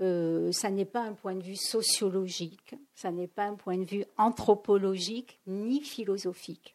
euh, 0.00 0.50
ça 0.50 0.70
n'est 0.70 0.84
pas 0.84 1.02
un 1.02 1.12
point 1.12 1.36
de 1.36 1.42
vue 1.44 1.54
sociologique, 1.54 2.74
ça 2.96 3.12
n'est 3.12 3.28
pas 3.28 3.44
un 3.44 3.54
point 3.54 3.78
de 3.78 3.84
vue 3.84 4.04
anthropologique 4.16 5.38
ni 5.46 5.80
philosophique. 5.82 6.74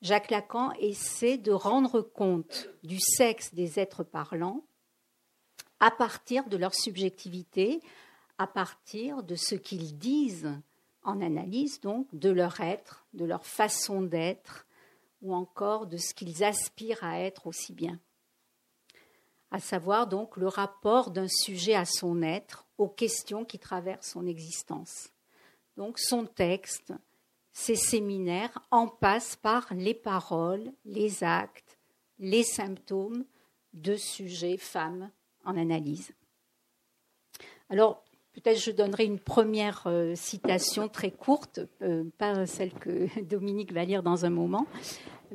Jacques 0.00 0.30
Lacan 0.30 0.72
essaie 0.80 1.36
de 1.36 1.52
rendre 1.52 2.00
compte 2.00 2.70
du 2.82 2.98
sexe 2.98 3.52
des 3.52 3.78
êtres 3.78 4.04
parlants 4.04 4.64
à 5.80 5.90
partir 5.90 6.48
de 6.48 6.56
leur 6.56 6.74
subjectivité, 6.74 7.82
à 8.38 8.46
partir 8.46 9.22
de 9.22 9.34
ce 9.34 9.54
qu'ils 9.54 9.98
disent 9.98 10.58
en 11.02 11.20
analyse, 11.20 11.78
donc 11.82 12.06
de 12.14 12.30
leur 12.30 12.58
être, 12.60 13.04
de 13.12 13.26
leur 13.26 13.44
façon 13.44 14.00
d'être, 14.00 14.64
ou 15.22 15.34
encore 15.34 15.86
de 15.86 15.96
ce 15.96 16.14
qu'ils 16.14 16.44
aspirent 16.44 17.02
à 17.02 17.20
être 17.20 17.46
aussi 17.46 17.72
bien. 17.72 17.98
À 19.50 19.60
savoir 19.60 20.06
donc 20.06 20.36
le 20.36 20.48
rapport 20.48 21.10
d'un 21.10 21.28
sujet 21.28 21.74
à 21.74 21.84
son 21.84 22.22
être, 22.22 22.66
aux 22.76 22.88
questions 22.88 23.44
qui 23.44 23.58
traversent 23.58 24.10
son 24.10 24.26
existence. 24.26 25.10
Donc 25.76 25.98
son 25.98 26.26
texte, 26.26 26.92
ses 27.52 27.76
séminaires 27.76 28.60
en 28.70 28.86
passent 28.86 29.36
par 29.36 29.72
les 29.74 29.94
paroles, 29.94 30.72
les 30.84 31.24
actes, 31.24 31.78
les 32.18 32.44
symptômes 32.44 33.24
de 33.72 33.96
sujets 33.96 34.56
femmes 34.56 35.10
en 35.44 35.56
analyse. 35.56 36.12
Alors, 37.70 38.04
peut-être 38.40 38.60
je 38.60 38.70
donnerai 38.70 39.04
une 39.04 39.18
première 39.18 39.82
euh, 39.86 40.14
citation 40.14 40.88
très 40.88 41.10
courte, 41.10 41.60
euh, 41.82 42.04
pas 42.18 42.46
celle 42.46 42.72
que 42.72 43.08
Dominique 43.22 43.72
va 43.72 43.84
lire 43.84 44.02
dans 44.02 44.24
un 44.24 44.30
moment, 44.30 44.66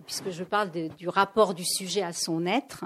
puisque 0.06 0.30
je 0.30 0.44
parle 0.44 0.72
du 0.72 1.10
rapport 1.10 1.54
du 1.54 1.66
sujet 1.66 2.02
à 2.02 2.14
son 2.14 2.46
être. 2.46 2.86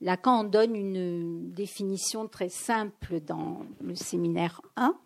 Lacan 0.00 0.40
en 0.40 0.44
donne 0.44 0.74
une 0.74 1.52
définition 1.52 2.26
très 2.26 2.48
simple 2.48 3.20
dans 3.20 3.60
le 3.82 3.94
séminaire 3.94 4.62
1. 4.76 4.96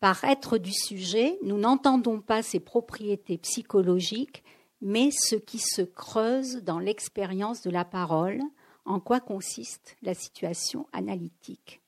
Par 0.00 0.22
être 0.24 0.58
du 0.58 0.72
sujet, 0.72 1.38
nous 1.42 1.58
n'entendons 1.58 2.20
pas 2.20 2.42
ses 2.42 2.60
propriétés 2.60 3.38
psychologiques, 3.38 4.44
mais 4.80 5.10
ce 5.10 5.34
qui 5.34 5.58
se 5.58 5.82
creuse 5.82 6.62
dans 6.62 6.78
l'expérience 6.78 7.62
de 7.62 7.70
la 7.70 7.84
parole, 7.84 8.40
en 8.84 9.00
quoi 9.00 9.20
consiste 9.20 9.96
la 10.02 10.14
situation 10.14 10.86
analytique. 10.92 11.80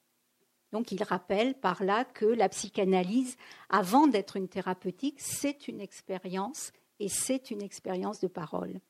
Donc 0.72 0.92
il 0.92 1.02
rappelle 1.02 1.54
par 1.54 1.82
là 1.82 2.04
que 2.04 2.26
la 2.26 2.48
psychanalyse, 2.48 3.36
avant 3.68 4.06
d'être 4.06 4.36
une 4.36 4.48
thérapeutique, 4.48 5.20
c'est 5.20 5.68
une 5.68 5.80
expérience 5.80 6.72
et 7.00 7.08
c'est 7.08 7.50
une 7.50 7.62
expérience 7.62 8.20
de 8.20 8.28
parole. 8.28 8.80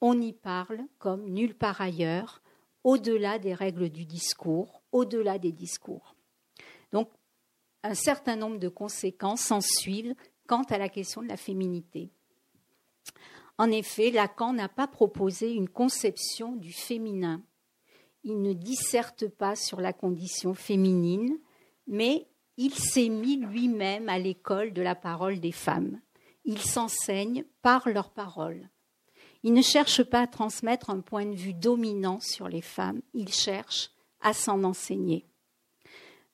On 0.00 0.20
y 0.20 0.32
parle 0.32 0.80
comme 0.98 1.28
nulle 1.28 1.54
part 1.54 1.80
ailleurs, 1.80 2.42
au-delà 2.84 3.38
des 3.38 3.52
règles 3.52 3.90
du 3.90 4.06
discours, 4.06 4.82
au-delà 4.92 5.38
des 5.38 5.52
discours. 5.52 6.14
Donc, 6.92 7.10
un 7.82 7.94
certain 7.94 8.36
nombre 8.36 8.58
de 8.58 8.68
conséquences 8.68 9.42
s'en 9.42 9.60
suivent 9.60 10.14
quant 10.46 10.62
à 10.64 10.78
la 10.78 10.88
question 10.88 11.22
de 11.22 11.28
la 11.28 11.36
féminité. 11.36 12.10
En 13.58 13.70
effet, 13.70 14.10
Lacan 14.10 14.54
n'a 14.54 14.68
pas 14.68 14.86
proposé 14.86 15.52
une 15.52 15.68
conception 15.68 16.56
du 16.56 16.72
féminin. 16.72 17.42
Il 18.24 18.42
ne 18.42 18.52
disserte 18.52 19.28
pas 19.28 19.56
sur 19.56 19.80
la 19.80 19.92
condition 19.92 20.54
féminine, 20.54 21.38
mais 21.86 22.26
il 22.56 22.74
s'est 22.74 23.08
mis 23.08 23.36
lui-même 23.36 24.08
à 24.08 24.18
l'école 24.18 24.72
de 24.72 24.82
la 24.82 24.94
parole 24.94 25.40
des 25.40 25.52
femmes 25.52 26.00
ils 26.44 26.60
s'enseignent 26.60 27.44
par 27.62 27.88
leurs 27.88 28.10
paroles. 28.10 28.68
Ils 29.42 29.52
ne 29.52 29.62
cherchent 29.62 30.02
pas 30.02 30.22
à 30.22 30.26
transmettre 30.26 30.90
un 30.90 31.00
point 31.00 31.24
de 31.24 31.34
vue 31.34 31.54
dominant 31.54 32.20
sur 32.20 32.48
les 32.48 32.60
femmes, 32.60 33.00
ils 33.14 33.32
cherchent 33.32 33.90
à 34.20 34.32
s'en 34.32 34.64
enseigner. 34.64 35.26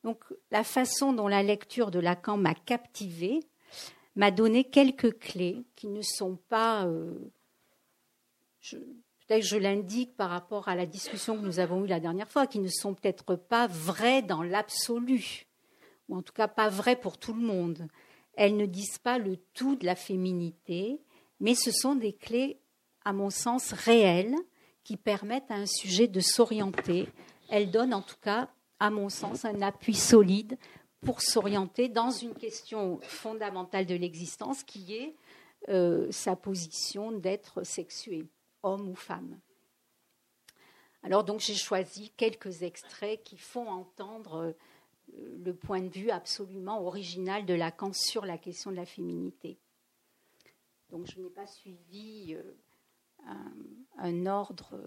Donc 0.03 0.25
la 0.51 0.65
façon 0.65 1.13
dont 1.13 1.29
la 1.29 1.43
lecture 1.43 1.91
de 1.91 1.99
Lacan 1.99 2.37
m'a 2.37 2.55
captivée 2.55 3.41
m'a 4.15 4.31
donné 4.31 4.65
quelques 4.65 5.19
clés 5.19 5.65
qui 5.75 5.89
ne 5.89 6.03
sont 6.03 6.37
pas, 6.49 6.87
euh, 6.87 7.31
peut-être 9.27 9.45
je 9.45 9.57
l'indique 9.57 10.17
par 10.17 10.31
rapport 10.31 10.69
à 10.69 10.75
la 10.75 10.87
discussion 10.87 11.37
que 11.37 11.45
nous 11.45 11.59
avons 11.59 11.85
eue 11.85 11.89
la 11.89 12.01
dernière 12.01 12.29
fois, 12.29 12.47
qui 12.47 12.59
ne 12.59 12.69
sont 12.69 12.95
peut-être 12.95 13.37
pas 13.37 13.67
vraies 13.67 14.23
dans 14.23 14.43
l'absolu, 14.43 15.47
ou 16.09 16.17
en 16.17 16.23
tout 16.23 16.33
cas 16.33 16.49
pas 16.49 16.69
vraies 16.69 16.97
pour 16.97 17.19
tout 17.19 17.35
le 17.35 17.43
monde. 17.43 17.89
Elles 18.35 18.57
ne 18.57 18.67
disent 18.67 18.99
pas 18.99 19.19
le 19.19 19.37
tout 19.55 19.77
de 19.77 19.87
la 19.87 19.97
féminité, 19.97 21.01
mais 21.41 21.55
ce 21.55 21.71
sont 21.71 21.95
des 21.95 22.13
clés, 22.13 22.61
à 23.05 23.13
mon 23.13 23.31
sens, 23.31 23.73
réelles 23.73 24.37
qui 24.85 24.97
permettent 24.97 25.51
à 25.51 25.55
un 25.55 25.67
sujet 25.67 26.07
de 26.07 26.21
s'orienter. 26.21 27.09
Elles 27.51 27.71
donnent 27.71 27.95
en 27.95 28.03
tout 28.03 28.21
cas, 28.21 28.49
à 28.79 28.91
mon 28.91 29.09
sens, 29.09 29.45
un 29.45 29.63
appui 29.63 29.95
solide 29.95 30.59
pour 31.01 31.21
s'orienter 31.21 31.89
dans 31.89 32.11
une 32.11 32.35
question 32.35 32.99
fondamentale 33.03 33.87
de 33.87 33.95
l'existence 33.95 34.63
qui 34.63 34.95
est 34.95 35.15
euh, 35.69 36.07
sa 36.11 36.37
position 36.37 37.13
d'être 37.13 37.65
sexué, 37.65 38.25
homme 38.67 38.89
ou 38.89 38.95
femme. 38.95 39.39
Alors 41.03 41.25
donc 41.25 41.41
j'ai 41.41 41.55
choisi 41.55 42.11
quelques 42.17 42.63
extraits 42.63 43.23
qui 43.23 43.37
font 43.37 43.69
entendre 43.69 44.55
le 45.13 45.55
point 45.55 45.81
de 45.81 45.89
vue 45.89 46.11
absolument 46.11 46.83
original 46.85 47.47
de 47.47 47.55
Lacan 47.55 47.93
sur 47.93 48.27
la 48.27 48.39
question 48.39 48.71
de 48.71 48.77
la 48.77 48.87
féminité. 48.87 49.59
Donc 50.91 51.07
je 51.07 51.21
n'ai 51.21 51.31
pas 51.31 51.47
suivi 51.47 52.35
euh, 52.35 52.43
un, 53.99 54.27
ordre, 54.27 54.79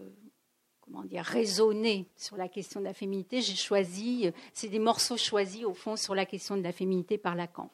comment 0.82 1.04
dire, 1.04 1.24
raisonné 1.24 2.10
sur 2.15 2.38
la 2.38 2.50
question 2.50 2.80
de 2.80 2.86
la 2.86 2.94
féminité. 2.94 3.42
J'ai 3.42 3.56
choisi, 3.56 4.32
c'est 4.54 4.70
des 4.70 4.80
morceaux 4.80 5.18
choisis 5.18 5.65
au 5.65 5.74
fond 5.74 5.96
sur 5.96 6.15
la 6.15 6.26
question 6.26 6.58
de 6.58 6.63
la 6.63 6.72
féminité 6.72 7.18
par 7.18 7.36
Lacan. 7.36 7.70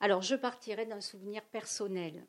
Alors, 0.00 0.22
je 0.22 0.36
partirai 0.36 0.86
d'un 0.86 1.00
souvenir 1.00 1.42
personnel. 1.42 2.26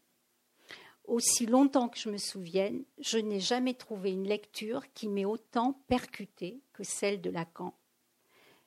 Aussi 1.10 1.48
longtemps 1.48 1.90
que 1.90 1.98
je 1.98 2.08
me 2.08 2.18
souvienne, 2.18 2.84
je 3.00 3.18
n'ai 3.18 3.40
jamais 3.40 3.74
trouvé 3.74 4.12
une 4.12 4.28
lecture 4.28 4.94
qui 4.94 5.08
m'ait 5.08 5.26
autant 5.26 5.74
percutée 5.88 6.62
que 6.72 6.84
celle 6.84 7.20
de 7.20 7.32
Lacan. 7.32 7.74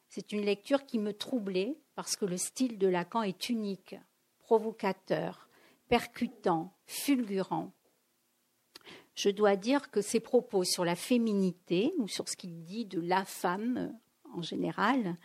C'est 0.08 0.32
une 0.32 0.44
lecture 0.44 0.84
qui 0.84 0.98
me 0.98 1.12
troublait 1.12 1.78
parce 1.94 2.16
que 2.16 2.24
le 2.24 2.36
style 2.36 2.78
de 2.78 2.88
Lacan 2.88 3.22
est 3.22 3.48
unique, 3.48 3.94
provocateur, 4.40 5.48
percutant, 5.88 6.74
fulgurant. 6.84 7.72
Je 9.14 9.30
dois 9.30 9.54
dire 9.54 9.92
que 9.92 10.00
ses 10.00 10.18
propos 10.18 10.64
sur 10.64 10.84
la 10.84 10.96
féminité 10.96 11.94
ou 11.98 12.08
sur 12.08 12.28
ce 12.28 12.36
qu'il 12.36 12.64
dit 12.64 12.86
de 12.86 13.00
la 13.00 13.24
femme 13.24 13.96
en 14.34 14.42
général 14.42 15.16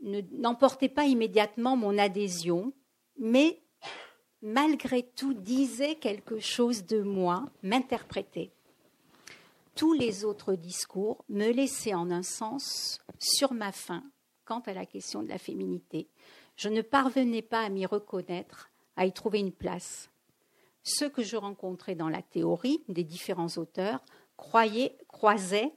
n'emportaient 0.00 0.88
pas 0.88 1.04
immédiatement 1.04 1.76
mon 1.76 1.98
adhésion, 1.98 2.72
mais 3.18 3.60
malgré 4.42 5.02
tout 5.02 5.34
disaient 5.34 5.96
quelque 5.96 6.38
chose 6.38 6.84
de 6.86 7.02
moi, 7.02 7.48
m'interprétaient 7.62 8.52
tous 9.78 9.92
les 9.92 10.24
autres 10.24 10.56
discours 10.56 11.24
me 11.28 11.52
laissaient 11.52 11.94
en 11.94 12.10
un 12.10 12.24
sens 12.24 12.98
sur 13.20 13.52
ma 13.52 13.70
faim 13.70 14.02
quant 14.44 14.58
à 14.66 14.72
la 14.72 14.84
question 14.84 15.22
de 15.22 15.28
la 15.28 15.38
féminité. 15.38 16.08
Je 16.56 16.68
ne 16.68 16.82
parvenais 16.82 17.42
pas 17.42 17.60
à 17.60 17.68
m'y 17.68 17.86
reconnaître, 17.86 18.72
à 18.96 19.06
y 19.06 19.12
trouver 19.12 19.38
une 19.38 19.52
place. 19.52 20.10
Ceux 20.82 21.08
que 21.08 21.22
je 21.22 21.36
rencontrais 21.36 21.94
dans 21.94 22.08
la 22.08 22.22
théorie 22.22 22.82
des 22.88 23.04
différents 23.04 23.56
auteurs 23.56 24.04
croyaient, 24.36 24.98
croisaient 25.06 25.72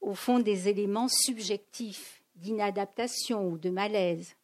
au 0.00 0.14
fond 0.14 0.38
des 0.38 0.70
éléments 0.70 1.08
subjectifs 1.08 2.22
d'inadaptation 2.36 3.46
ou 3.46 3.58
de 3.58 3.68
malaise. 3.68 4.34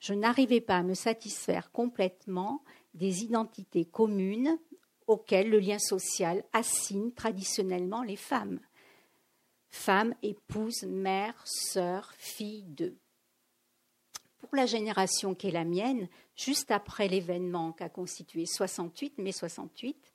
Je 0.00 0.12
n'arrivais 0.12 0.60
pas 0.60 0.78
à 0.78 0.82
me 0.82 0.94
satisfaire 0.94 1.70
complètement 1.70 2.64
des 2.94 3.22
identités 3.22 3.84
communes 3.84 4.58
auquel 5.06 5.50
le 5.50 5.58
lien 5.58 5.78
social 5.78 6.44
assigne 6.52 7.12
traditionnellement 7.12 8.02
les 8.02 8.16
femmes. 8.16 8.60
Femmes, 9.68 10.14
épouses, 10.22 10.84
mères, 10.84 11.42
sœurs, 11.44 12.12
filles 12.16 12.64
d'eux. 12.64 12.96
Pour 14.38 14.54
la 14.54 14.66
génération 14.66 15.34
qui 15.34 15.48
est 15.48 15.52
la 15.52 15.64
mienne, 15.64 16.08
juste 16.34 16.70
après 16.70 17.08
l'événement 17.08 17.72
qu'a 17.72 17.88
constitué 17.88 18.46
68, 18.46 19.18
mai 19.18 19.32
68, 19.32 20.12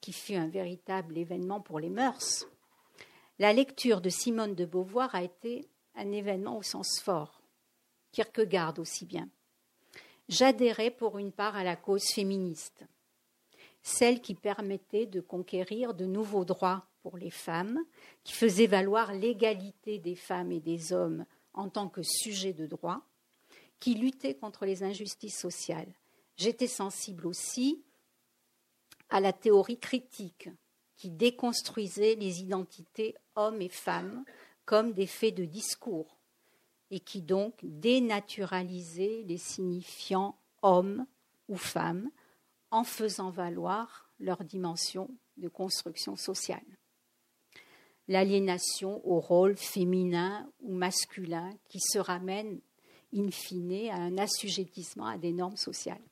qui 0.00 0.12
fut 0.12 0.34
un 0.34 0.48
véritable 0.48 1.16
événement 1.16 1.60
pour 1.60 1.78
les 1.78 1.90
mœurs, 1.90 2.46
la 3.38 3.52
lecture 3.52 4.00
de 4.00 4.08
Simone 4.08 4.54
de 4.54 4.64
Beauvoir 4.64 5.14
a 5.14 5.22
été 5.22 5.68
un 5.94 6.10
événement 6.10 6.58
au 6.58 6.62
sens 6.62 7.00
fort. 7.00 7.40
Kierkegaard 8.12 8.78
aussi 8.78 9.06
bien. 9.06 9.28
J'adhérais 10.28 10.90
pour 10.90 11.18
une 11.18 11.32
part 11.32 11.56
à 11.56 11.64
la 11.64 11.76
cause 11.76 12.04
féministe 12.04 12.84
celle 13.82 14.20
qui 14.20 14.34
permettait 14.34 15.06
de 15.06 15.20
conquérir 15.20 15.94
de 15.94 16.04
nouveaux 16.04 16.44
droits 16.44 16.86
pour 17.02 17.16
les 17.16 17.30
femmes, 17.30 17.78
qui 18.24 18.32
faisait 18.32 18.66
valoir 18.66 19.12
l'égalité 19.12 19.98
des 19.98 20.16
femmes 20.16 20.52
et 20.52 20.60
des 20.60 20.92
hommes 20.92 21.24
en 21.54 21.68
tant 21.68 21.88
que 21.88 22.02
sujet 22.02 22.52
de 22.52 22.66
droit, 22.66 23.02
qui 23.80 23.94
luttait 23.94 24.34
contre 24.34 24.66
les 24.66 24.82
injustices 24.82 25.38
sociales. 25.38 25.92
J'étais 26.36 26.66
sensible 26.66 27.26
aussi 27.26 27.82
à 29.08 29.20
la 29.20 29.32
théorie 29.32 29.78
critique 29.78 30.50
qui 30.96 31.10
déconstruisait 31.10 32.16
les 32.16 32.40
identités 32.40 33.14
hommes 33.36 33.62
et 33.62 33.68
femmes 33.68 34.24
comme 34.64 34.92
des 34.92 35.06
faits 35.06 35.34
de 35.34 35.44
discours 35.44 36.17
et 36.90 37.00
qui 37.00 37.22
donc 37.22 37.54
dénaturalisait 37.62 39.24
les 39.26 39.38
signifiants 39.38 40.36
hommes 40.62 41.06
ou 41.48 41.56
femmes 41.56 42.10
en 42.70 42.84
faisant 42.84 43.30
valoir 43.30 44.10
leur 44.20 44.44
dimension 44.44 45.10
de 45.36 45.48
construction 45.48 46.16
sociale. 46.16 46.64
L'aliénation 48.08 49.06
au 49.06 49.20
rôle 49.20 49.56
féminin 49.56 50.50
ou 50.60 50.74
masculin 50.74 51.50
qui 51.68 51.78
se 51.80 51.98
ramène 51.98 52.60
in 53.14 53.30
fine 53.30 53.90
à 53.90 53.96
un 53.96 54.18
assujettissement 54.18 55.06
à 55.06 55.18
des 55.18 55.32
normes 55.32 55.56
sociales. 55.56 56.02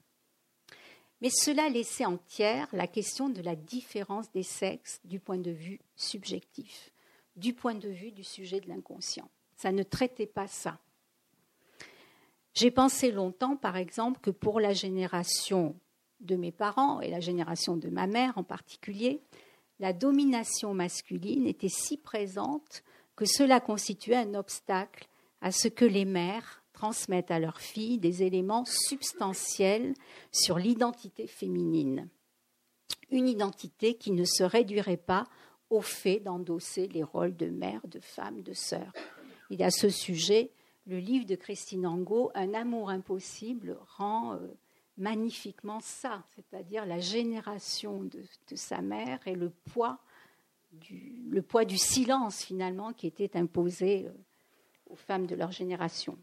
Mais 1.23 1.31
cela 1.31 1.69
laissait 1.71 2.05
entière 2.05 2.69
la 2.73 2.87
question 2.87 3.29
de 3.31 3.41
la 3.41 3.57
différence 3.57 4.31
des 4.33 4.43
sexes 4.43 5.01
du 5.05 5.19
point 5.19 5.39
de 5.39 5.51
vue 5.51 5.81
subjectif, 5.97 6.93
du 7.37 7.55
point 7.55 7.75
de 7.75 7.89
vue 7.89 8.13
du 8.13 8.23
sujet 8.23 8.61
de 8.61 8.69
l'inconscient. 8.69 9.31
Ça 9.57 9.73
ne 9.73 9.83
traitait 9.83 10.27
pas 10.27 10.47
ça. 10.47 10.79
J'ai 12.55 12.71
pensé 12.71 13.13
longtemps, 13.13 13.57
par 13.57 13.77
exemple, 13.77 14.21
que 14.21 14.31
pour 14.31 14.61
la 14.61 14.73
génération 14.73 15.77
de 16.21 16.37
mes 16.37 16.53
parents 16.53 17.01
et 17.01 17.11
la 17.11 17.21
génération 17.21 17.77
de 17.77 17.89
ma 17.89 18.07
mère 18.07 18.39
en 18.39 18.45
particulier, 18.45 19.21
la 19.79 19.93
domination 19.93 20.73
masculine 20.73 21.47
était 21.47 21.69
si 21.69 21.99
présente 21.99 22.83
que 23.15 23.27
cela 23.27 23.61
constituait 23.61 24.17
un 24.17 24.35
obstacle 24.35 25.07
à 25.43 25.51
ce 25.51 25.69
que 25.69 25.85
les 25.85 26.05
mères 26.05 26.63
transmettent 26.73 27.31
à 27.31 27.39
leurs 27.39 27.61
filles 27.61 27.99
des 27.99 28.23
éléments 28.23 28.65
substantiels 28.67 29.95
sur 30.33 30.59
l'identité 30.59 31.27
féminine. 31.27 32.09
Une 33.11 33.29
identité 33.29 33.95
qui 33.95 34.13
ne 34.13 34.25
se 34.25 34.43
réduirait 34.43 34.97
pas 34.97 35.27
au 35.71 35.81
fait 35.81 36.21
d'endosser 36.21 36.89
les 36.89 37.03
rôles 37.03 37.37
de 37.37 37.47
mère, 37.47 37.81
de 37.87 38.01
femme, 38.01 38.43
de 38.43 38.53
sœur. 38.53 38.93
Et 39.51 39.65
à 39.65 39.71
ce 39.71 39.89
sujet, 39.89 40.51
le 40.87 40.99
livre 40.99 41.27
de 41.27 41.35
Christine 41.35 41.87
Angot, 41.87 42.31
Un 42.35 42.55
amour 42.55 42.91
impossible, 42.91 43.77
rend 43.97 44.35
euh, 44.35 44.39
magnifiquement 44.97 45.81
ça, 45.81 46.23
c'est-à-dire 46.35 46.87
la 46.87 47.01
génération 47.01 48.03
de, 48.03 48.25
sa 48.57 48.81
mère 48.81 49.21
et 49.27 49.35
le 49.35 49.51
poids, 49.51 49.99
du, 50.73 51.79
silence 51.79 52.43
finalement 52.43 52.93
qui 52.93 53.07
était 53.07 53.37
imposé 53.37 54.07
euh, 54.07 54.13
aux 54.91 54.97
femmes 54.97 55.27
de 55.27 55.35
leur 55.35 55.53
génération. 55.53 56.19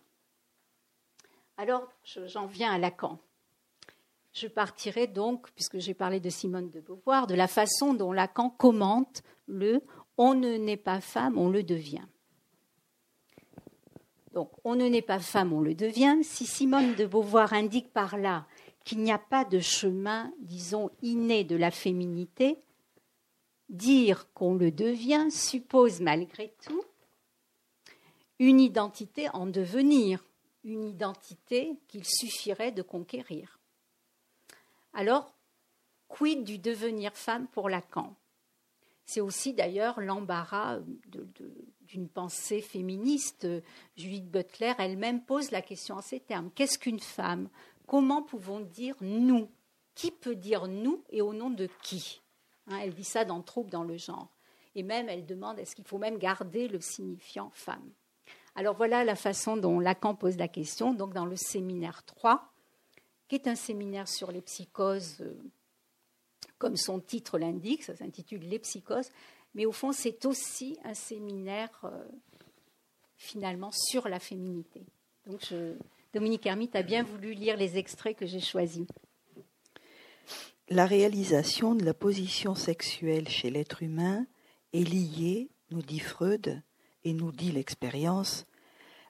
Alors, 1.57 1.87
j'en 2.03 2.47
viens 2.47 2.71
à 2.71 2.77
Lacan. 2.77 3.19
Je 4.31 4.47
partirai 4.47 5.05
donc, 5.05 5.51
puisque 5.51 5.77
j'ai 5.77 5.93
parlé 5.93 6.19
de 6.19 6.29
Simone 6.29 6.71
de 6.71 6.81
Beauvoir, 6.81 7.27
de 7.27 7.35
la 7.35 7.47
façon 7.47 7.93
dont 7.93 8.11
Lacan 8.11 8.49
commente 8.49 9.21
le 9.45 9.83
on 10.17 10.33
ne 10.33 10.57
naît 10.57 10.77
pas 10.77 11.01
femme, 11.01 11.37
on 11.37 11.49
le 11.49 11.63
devient. 11.63 12.05
Donc, 14.33 14.51
on 14.63 14.75
ne 14.75 14.87
naît 14.87 15.03
pas 15.03 15.19
femme, 15.19 15.53
on 15.53 15.61
le 15.61 15.75
devient. 15.75 16.17
Si 16.23 16.45
Simone 16.45 16.95
de 16.95 17.05
Beauvoir 17.05 17.53
indique 17.53 17.93
par 17.93 18.17
là 18.17 18.45
qu'il 18.83 18.99
n'y 18.99 19.11
a 19.11 19.19
pas 19.19 19.45
de 19.45 19.59
chemin, 19.59 20.33
disons, 20.39 20.89
inné 21.01 21.43
de 21.43 21.55
la 21.55 21.71
féminité, 21.71 22.57
dire 23.69 24.31
qu'on 24.33 24.55
le 24.55 24.71
devient 24.71 25.27
suppose 25.29 26.01
malgré 26.01 26.53
tout 26.65 26.83
une 28.39 28.59
identité 28.59 29.29
en 29.29 29.45
devenir, 29.45 30.23
une 30.63 30.83
identité 30.83 31.77
qu'il 31.87 32.03
suffirait 32.03 32.71
de 32.71 32.81
conquérir. 32.81 33.59
Alors, 34.93 35.33
quid 36.07 36.43
du 36.43 36.57
devenir 36.57 37.15
femme 37.15 37.47
pour 37.47 37.69
Lacan? 37.69 38.15
C'est 39.05 39.21
aussi 39.21 39.53
d'ailleurs 39.53 39.99
l'embarras 40.01 40.79
d'une 41.93 42.09
pensée 42.09 42.61
féministe. 42.61 43.47
Judith 43.95 44.29
Butler 44.29 44.73
elle-même 44.79 45.23
pose 45.23 45.51
la 45.51 45.61
question 45.61 45.95
en 45.95 46.01
ces 46.01 46.19
termes. 46.19 46.49
Qu'est-ce 46.55 46.79
qu'une 46.79 46.99
femme? 46.99 47.49
Comment 47.85 48.23
pouvons 48.23 48.61
dire 48.61 48.95
nous 49.01 49.47
Qui 49.93 50.09
peut 50.09 50.35
dire 50.35 50.67
nous 50.67 51.03
et 51.11 51.21
au 51.21 51.33
nom 51.33 51.51
de 51.51 51.69
qui? 51.83 52.21
Hein, 52.67 52.79
Elle 52.81 52.95
dit 52.95 53.03
ça 53.03 53.25
dans 53.25 53.41
Troupe 53.41 53.69
dans 53.69 53.83
le 53.83 53.97
genre. 53.97 54.29
Et 54.73 54.81
même, 54.81 55.07
elle 55.07 55.25
demande 55.25 55.59
est-ce 55.59 55.75
qu'il 55.75 55.85
faut 55.85 55.99
même 55.99 56.17
garder 56.17 56.67
le 56.67 56.81
signifiant 56.81 57.51
femme? 57.51 57.91
Alors 58.55 58.75
voilà 58.75 59.03
la 59.03 59.15
façon 59.15 59.55
dont 59.55 59.79
Lacan 59.79 60.15
pose 60.15 60.37
la 60.37 60.47
question, 60.47 60.93
donc 60.93 61.13
dans 61.13 61.25
le 61.25 61.35
séminaire 61.35 62.03
3, 62.05 62.51
qui 63.27 63.35
est 63.35 63.47
un 63.47 63.55
séminaire 63.55 64.07
sur 64.07 64.31
les 64.31 64.41
psychoses, 64.41 65.21
euh, 65.21 65.39
comme 66.57 66.75
son 66.75 66.99
titre 66.99 67.37
l'indique, 67.37 67.83
ça 67.83 67.95
s'intitule 67.95 68.47
Les 68.47 68.59
psychoses, 68.59 69.09
mais 69.53 69.65
au 69.65 69.71
fond, 69.71 69.91
c'est 69.91 70.25
aussi 70.25 70.77
un 70.83 70.93
séminaire 70.93 71.69
euh, 71.83 72.05
finalement 73.17 73.71
sur 73.71 74.07
la 74.07 74.19
féminité. 74.19 74.85
Donc 75.25 75.45
je, 75.49 75.75
Dominique 76.13 76.45
Hermite 76.45 76.75
a 76.75 76.83
bien 76.83 77.03
voulu 77.03 77.33
lire 77.33 77.57
les 77.57 77.77
extraits 77.77 78.17
que 78.17 78.25
j'ai 78.25 78.39
choisis. 78.39 78.85
La 80.69 80.85
réalisation 80.85 81.75
de 81.75 81.83
la 81.83 81.93
position 81.93 82.55
sexuelle 82.55 83.27
chez 83.27 83.49
l'être 83.49 83.83
humain 83.83 84.25
est 84.73 84.87
liée, 84.87 85.49
nous 85.71 85.81
dit 85.81 85.99
Freud, 85.99 86.61
et 87.03 87.13
nous 87.13 87.31
dit 87.31 87.51
l'expérience, 87.51 88.45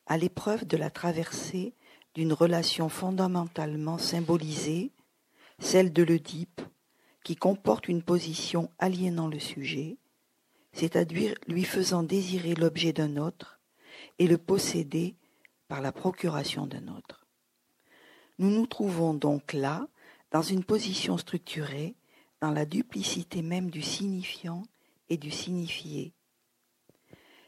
à 0.08 0.17
l'épreuve 0.17 0.65
de 0.65 0.77
la 0.77 0.89
traversée 0.89 1.73
d'une 2.15 2.34
relation 2.34 2.89
fondamentalement 2.89 3.97
symbolisée, 3.97 4.91
celle 5.60 5.93
de 5.93 6.03
l'Oedipe, 6.03 6.62
qui 7.23 7.36
comporte 7.36 7.88
une 7.88 8.03
position 8.03 8.69
aliénant 8.79 9.27
le 9.27 9.39
sujet, 9.39 9.97
c'est-à-dire 10.73 11.36
lui 11.47 11.63
faisant 11.63 12.03
désirer 12.03 12.55
l'objet 12.55 12.93
d'un 12.93 13.17
autre 13.17 13.59
et 14.19 14.27
le 14.27 14.38
posséder 14.38 15.15
par 15.67 15.81
la 15.81 15.91
procuration 15.91 16.67
d'un 16.67 16.88
autre. 16.88 17.25
Nous 18.39 18.49
nous 18.49 18.67
trouvons 18.67 19.13
donc 19.13 19.53
là, 19.53 19.88
dans 20.31 20.41
une 20.41 20.63
position 20.63 21.17
structurée, 21.17 21.95
dans 22.41 22.51
la 22.51 22.65
duplicité 22.65 23.41
même 23.41 23.69
du 23.69 23.81
signifiant 23.81 24.63
et 25.09 25.17
du 25.17 25.31
signifié. 25.31 26.13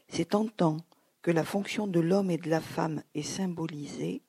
C'est 0.08 0.34
en 0.34 0.46
tant 0.46 0.78
que 1.22 1.30
la 1.30 1.44
fonction 1.44 1.86
de 1.86 2.00
l'homme 2.00 2.30
et 2.30 2.38
de 2.38 2.48
la 2.48 2.60
femme 2.60 3.02
est 3.14 3.22
symbolisée, 3.22 4.22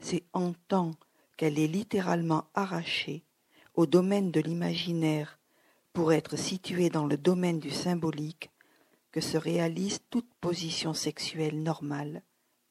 c'est 0.00 0.24
en 0.32 0.52
tant 0.68 0.92
qu'elle 1.36 1.58
est 1.58 1.68
littéralement 1.68 2.44
arrachée 2.54 3.24
au 3.74 3.86
domaine 3.86 4.30
de 4.30 4.40
l'imaginaire 4.40 5.39
pour 5.92 6.12
être 6.12 6.36
située 6.36 6.90
dans 6.90 7.06
le 7.06 7.16
domaine 7.16 7.58
du 7.58 7.70
symbolique 7.70 8.50
que 9.12 9.20
se 9.20 9.36
réalise 9.36 10.00
toute 10.10 10.32
position 10.40 10.94
sexuelle 10.94 11.62
normale, 11.62 12.22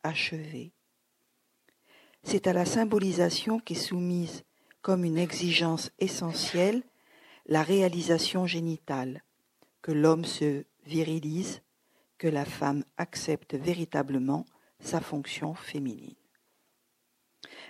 achevée. 0.03 0.71
C'est 2.23 2.47
à 2.47 2.53
la 2.53 2.65
symbolisation 2.65 3.59
qu'est 3.59 3.75
soumise 3.75 4.43
comme 4.81 5.03
une 5.03 5.17
exigence 5.17 5.91
essentielle 5.99 6.83
la 7.45 7.63
réalisation 7.63 8.45
génitale, 8.45 9.23
que 9.81 9.91
l'homme 9.91 10.25
se 10.25 10.65
virilise, 10.85 11.61
que 12.17 12.27
la 12.27 12.45
femme 12.45 12.83
accepte 12.97 13.55
véritablement 13.55 14.45
sa 14.79 15.01
fonction 15.01 15.55
féminine. 15.55 16.15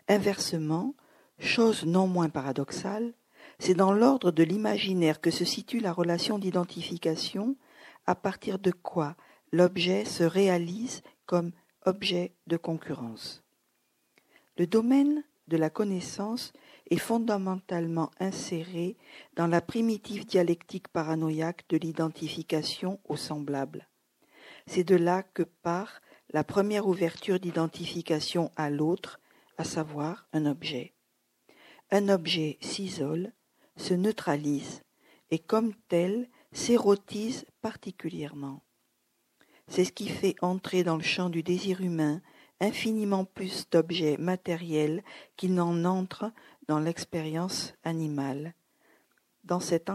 Inversement, 0.08 0.96
chose 1.40 1.86
non 1.86 2.08
moins 2.08 2.30
paradoxale, 2.30 3.14
c'est 3.60 3.74
dans 3.74 3.94
l'ordre 3.94 4.32
de 4.32 4.44
l'imaginaire 4.44 5.22
que 5.22 5.32
se 5.32 5.46
situe 5.46 5.80
la 5.80 5.94
relation 5.94 6.40
d'identification 6.40 7.56
à 8.06 8.16
partir 8.16 8.58
de 8.58 8.72
quoi 8.72 9.16
l'objet 9.52 10.06
se 10.06 10.24
réalise 10.24 11.02
comme 11.26 11.52
objet 11.86 12.34
de 12.48 12.58
concurrence. 12.58 13.44
Le 14.58 14.68
domaine 14.68 15.24
de 15.48 15.58
la 15.58 15.70
connaissance 15.70 16.54
est 16.90 16.98
fondamentalement 16.98 18.12
inséré 18.20 18.98
dans 19.36 19.48
la 19.48 19.62
primitive 19.62 20.26
dialectique 20.26 20.88
paranoïaque 20.88 21.66
de 21.70 21.78
l'identification 21.78 23.00
au 23.08 23.16
semblable. 23.16 23.88
C'est 24.68 24.84
de 24.84 24.96
là 24.96 25.24
que 25.24 25.44
part 25.44 26.02
la 26.32 26.44
première 26.44 26.88
ouverture 26.88 27.40
d'identification 27.40 28.52
à 28.56 28.70
l'autre, 28.70 29.20
à 29.58 29.64
savoir 29.64 30.28
un 30.34 30.46
objet. 30.46 30.94
Un 31.92 32.10
objet 32.10 32.58
s'isole, 32.62 33.34
se 33.80 33.94
neutralise 33.94 34.82
et 35.32 35.40
comme 35.40 35.74
tel 35.88 36.30
s'érotise 36.52 37.46
particulièrement. 37.62 38.62
C'est 39.68 39.86
ce 39.86 39.92
qui 39.92 40.10
fait 40.10 40.36
entrer 40.42 40.84
dans 40.84 40.98
le 40.98 41.04
champ 41.04 41.30
du 41.30 41.44
désir 41.44 41.82
humain 41.82 42.22
infiniment 42.60 43.26
plus 43.26 43.70
d'objets 43.70 44.18
matériels 44.18 45.04
qu'il 45.38 45.54
n'en 45.54 45.86
entre 45.86 46.32
dans 46.68 46.80
l'expérience 46.80 47.74
animale. 47.84 48.54
Dans 49.44 49.60
cet 49.60 49.90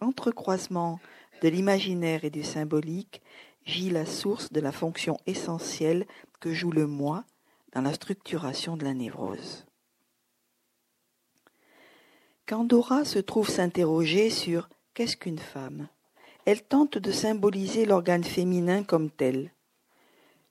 entrecroisement 0.00 1.00
de 1.42 1.48
l'imaginaire 1.48 2.24
et 2.24 2.30
du 2.30 2.42
symbolique 2.42 3.22
gît 3.64 3.90
la 3.90 4.06
source 4.06 4.52
de 4.52 4.60
la 4.60 4.72
fonction 4.72 5.18
essentielle 5.26 6.06
que 6.40 6.52
joue 6.52 6.72
le 6.72 6.86
moi 6.86 7.24
dans 7.72 7.82
la 7.82 7.92
structuration 7.92 8.76
de 8.76 8.84
la 8.84 8.94
névrose. 8.94 9.67
Quand 12.48 12.64
Dora 12.64 13.04
se 13.04 13.18
trouve 13.18 13.50
s'interroger 13.50 14.30
sur 14.30 14.70
qu'est-ce 14.94 15.18
qu'une 15.18 15.38
femme, 15.38 15.86
elle 16.46 16.62
tente 16.62 16.96
de 16.96 17.12
symboliser 17.12 17.84
l'organe 17.84 18.24
féminin 18.24 18.84
comme 18.84 19.10
tel. 19.10 19.52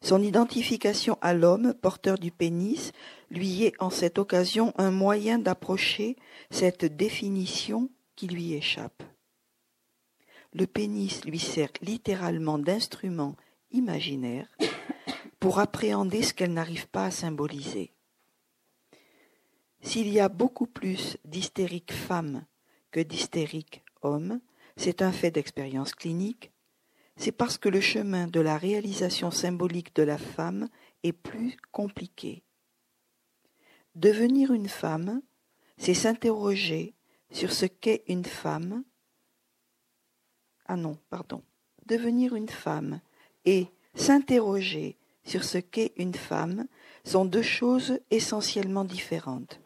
Son 0.01 0.21
identification 0.21 1.17
à 1.21 1.33
l'homme, 1.33 1.73
porteur 1.73 2.19
du 2.19 2.29
pénis, 2.29 2.91
lui 3.31 3.63
est 3.63 3.73
en 3.79 3.89
cette 3.89 4.19
occasion 4.19 4.73
un 4.77 4.91
moyen 4.91 5.39
d'approcher 5.39 6.17
cette 6.51 6.85
définition 6.85 7.89
qui 8.15 8.27
lui 8.27 8.53
échappe. 8.53 9.01
Le 10.53 10.67
pénis 10.67 11.25
lui 11.25 11.39
sert 11.39 11.71
littéralement 11.81 12.59
d'instrument 12.59 13.35
imaginaire 13.71 14.55
pour 15.39 15.57
appréhender 15.57 16.21
ce 16.21 16.35
qu'elle 16.35 16.53
n'arrive 16.53 16.87
pas 16.89 17.05
à 17.05 17.11
symboliser. 17.11 17.96
S'il 19.81 20.09
y 20.09 20.19
a 20.19 20.29
beaucoup 20.29 20.67
plus 20.67 21.17
d'hystériques 21.25 21.93
femmes 21.93 22.45
que 22.91 22.99
d'hystériques 22.99 23.83
hommes, 24.01 24.39
c'est 24.75 25.01
un 25.01 25.11
fait 25.11 25.31
d'expérience 25.31 25.93
clinique, 25.93 26.51
c'est 27.15 27.31
parce 27.31 27.57
que 27.57 27.69
le 27.69 27.81
chemin 27.81 28.27
de 28.27 28.39
la 28.39 28.57
réalisation 28.57 29.31
symbolique 29.31 29.95
de 29.95 30.03
la 30.03 30.17
femme 30.17 30.69
est 31.03 31.13
plus 31.13 31.57
compliqué. 31.71 32.43
Devenir 33.95 34.53
une 34.53 34.69
femme, 34.69 35.21
c'est 35.77 35.95
s'interroger 35.95 36.93
sur 37.31 37.51
ce 37.51 37.65
qu'est 37.65 38.03
une 38.07 38.25
femme. 38.25 38.83
Ah 40.65 40.75
non, 40.75 40.97
pardon. 41.09 41.41
Devenir 41.87 42.35
une 42.35 42.49
femme 42.49 43.01
et 43.45 43.67
s'interroger 43.95 44.97
sur 45.23 45.43
ce 45.43 45.57
qu'est 45.57 45.93
une 45.97 46.13
femme 46.13 46.67
sont 47.03 47.25
deux 47.25 47.41
choses 47.41 47.99
essentiellement 48.11 48.85
différentes. 48.85 49.59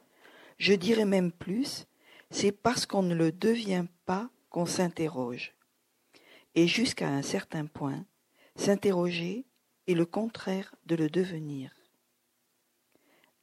Je 0.62 0.74
dirais 0.74 1.06
même 1.06 1.32
plus, 1.32 1.88
c'est 2.30 2.52
parce 2.52 2.86
qu'on 2.86 3.02
ne 3.02 3.16
le 3.16 3.32
devient 3.32 3.86
pas 4.06 4.30
qu'on 4.52 4.68
s'interroge 4.68 5.56
et 6.54 6.68
jusqu'à 6.68 7.08
un 7.08 7.24
certain 7.24 7.66
point, 7.66 8.06
s'interroger 8.56 9.48
est 9.88 9.96
le 9.96 10.06
contraire 10.06 10.76
de 10.86 10.96
le 10.96 11.10
devenir. 11.10 11.72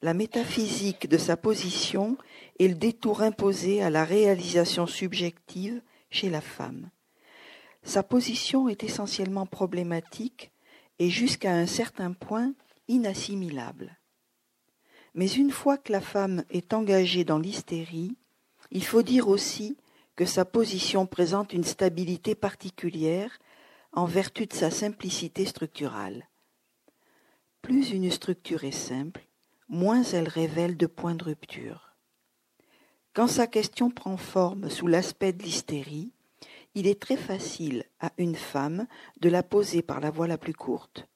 La 0.01 0.15
métaphysique 0.15 1.09
de 1.09 1.19
sa 1.19 1.37
position 1.37 2.17
est 2.61 2.69
le 2.69 2.77
détour 2.77 3.23
imposé 3.23 3.83
à 3.83 3.91
la 3.91 4.05
réalisation 4.05 4.87
subjective 4.87 5.83
chez 6.11 6.31
la 6.31 6.41
femme. 6.41 6.89
Sa 7.83 8.05
position 8.05 8.69
est 8.69 8.85
essentiellement 8.85 9.47
problématique 9.47 10.53
et 11.01 11.11
jusqu'à 11.11 11.53
un 11.53 11.67
certain 11.67 12.13
point 12.13 12.55
inassimilable. 12.87 13.98
Mais 15.15 15.29
une 15.29 15.51
fois 15.51 15.79
que 15.79 15.93
la 15.93 16.01
femme 16.01 16.45
est 16.51 16.73
engagée 16.73 17.25
dans 17.25 17.39
l'hystérie, 17.39 18.17
il 18.71 18.85
faut 18.85 19.03
dire 19.03 19.29
aussi 19.29 19.77
que 20.17 20.25
sa 20.25 20.45
position 20.45 21.07
présente 21.07 21.53
une 21.53 21.65
stabilité 21.65 22.35
particulière 22.35 23.39
en 23.93 24.05
vertu 24.05 24.47
de 24.47 24.53
sa 24.53 24.71
simplicité 24.71 25.45
structurale. 25.45 26.29
Plus 27.63 27.91
une 27.91 28.11
structure 28.11 28.65
est 28.65 28.71
simple, 28.71 29.27
moins 29.69 30.03
elle 30.03 30.29
révèle 30.29 30.77
de 30.77 30.87
points 30.87 31.15
de 31.15 31.25
rupture. 31.25 31.95
Quand 33.15 33.29
sa 33.29 33.47
question 33.47 33.91
prend 33.91 34.17
forme 34.17 34.71
sous 34.71 34.87
l'aspect 34.87 35.33
de 35.33 35.43
l'hystérie, 35.43 36.11
il 36.75 36.87
est 36.87 37.01
très 37.01 37.17
facile 37.17 37.85
à 38.01 38.13
une 38.19 38.37
femme 38.37 38.87
de 39.21 39.29
la 39.29 39.43
poser 39.43 39.83
par 39.83 40.01
la 40.01 40.11
voie 40.11 40.29
la 40.29 40.39
plus 40.39 40.55
courte, 40.55 41.09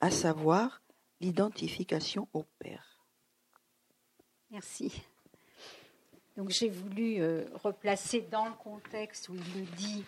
à 0.00 0.10
savoir 0.10 0.82
l'identification 1.20 2.28
au 2.32 2.44
père. 2.58 2.87
Merci. 4.50 5.02
Donc 6.36 6.50
j'ai 6.50 6.68
voulu 6.68 7.20
euh, 7.20 7.44
replacer 7.62 8.20
dans 8.30 8.46
le 8.46 8.54
contexte 8.54 9.28
où 9.28 9.34
il 9.34 9.60
le 9.60 9.66
dit 9.76 10.04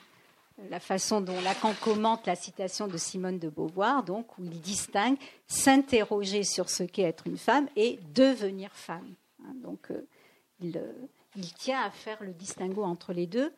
euh, 0.59 0.63
la 0.71 0.81
façon 0.81 1.21
dont 1.21 1.39
Lacan 1.41 1.75
commente 1.83 2.27
la 2.27 2.37
citation 2.37 2.87
de 2.87 2.97
Simone 2.97 3.39
de 3.39 3.49
Beauvoir, 3.49 4.05
donc 4.05 4.39
où 4.39 4.45
il 4.45 4.61
distingue 4.61 5.19
s'interroger 5.49 6.45
sur 6.45 6.71
ce 6.71 6.85
qu'est 6.85 7.03
être 7.03 7.27
une 7.27 7.37
femme 7.37 7.69
et 7.77 7.99
devenir 8.15 8.71
femme. 8.73 9.15
Hein. 9.43 9.55
donc 9.57 9.91
euh, 9.91 10.07
il, 10.61 10.81
il, 11.37 11.53
tient 11.55 11.83
à 11.83 11.91
faire 11.91 12.23
le 12.23 12.33
distinguo 12.33 12.85
entre 12.85 13.13
les 13.13 13.27
deux 13.27 13.53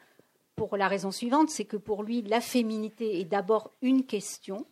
pour 0.57 0.77
la 0.77 0.88
raison 0.88 1.11
suivante, 1.11 1.51
c'est 1.51 1.64
que 1.64 1.77
pour 1.77 2.03
lui 2.03 2.23
la 2.23 2.40
féminité 2.40 3.21
est 3.21 3.25
d'abord 3.25 3.71
une 3.83 4.05
question, 4.05 4.66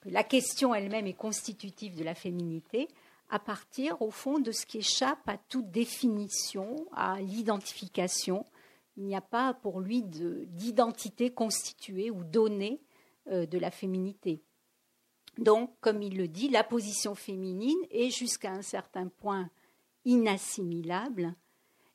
que 0.00 0.08
la 0.08 0.24
question 0.24 0.74
elle-même 0.74 1.06
est 1.06 1.12
constitutive 1.12 1.96
de 1.96 2.04
la 2.04 2.14
féminité, 2.14 2.88
à 3.30 3.38
partir, 3.38 4.00
au 4.02 4.10
fond, 4.10 4.40
de 4.40 4.52
ce 4.52 4.66
qui 4.66 4.78
échappe 4.78 5.28
à 5.28 5.38
toute 5.38 5.70
définition, 5.70 6.86
à 6.92 7.20
l'identification. 7.20 8.44
Il 8.96 9.04
n'y 9.04 9.16
a 9.16 9.20
pas 9.20 9.54
pour 9.54 9.80
lui 9.80 10.02
d'identité 10.02 11.30
constituée 11.30 12.10
ou 12.10 12.24
donnée 12.24 12.82
euh, 13.28 13.46
de 13.46 13.58
la 13.58 13.70
féminité. 13.70 14.42
Donc, 15.38 15.72
comme 15.80 16.02
il 16.02 16.16
le 16.16 16.28
dit, 16.28 16.48
la 16.48 16.64
position 16.64 17.14
féminine 17.14 17.78
est 17.90 18.10
jusqu'à 18.10 18.50
un 18.50 18.62
certain 18.62 19.08
point 19.08 19.48
inassimilable 20.04 21.34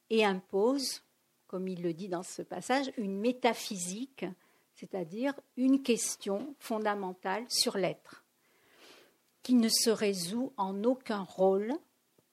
et 0.10 0.24
impose, 0.24 1.04
comme 1.48 1.68
il 1.68 1.82
le 1.82 1.94
dit 1.94 2.08
dans 2.08 2.24
ce 2.24 2.42
passage, 2.42 2.92
une 2.98 3.20
métaphysique, 3.20 4.26
c'est-à-dire 4.74 5.34
une 5.58 5.84
question 5.84 6.56
fondamentale 6.60 7.46
sur 7.50 7.78
l'être 7.78 8.25
qui 9.46 9.54
ne 9.54 9.70
se 9.70 9.92
résout 9.92 10.54
en 10.58 10.84
aucun 10.84 11.22
rôle 11.22 11.72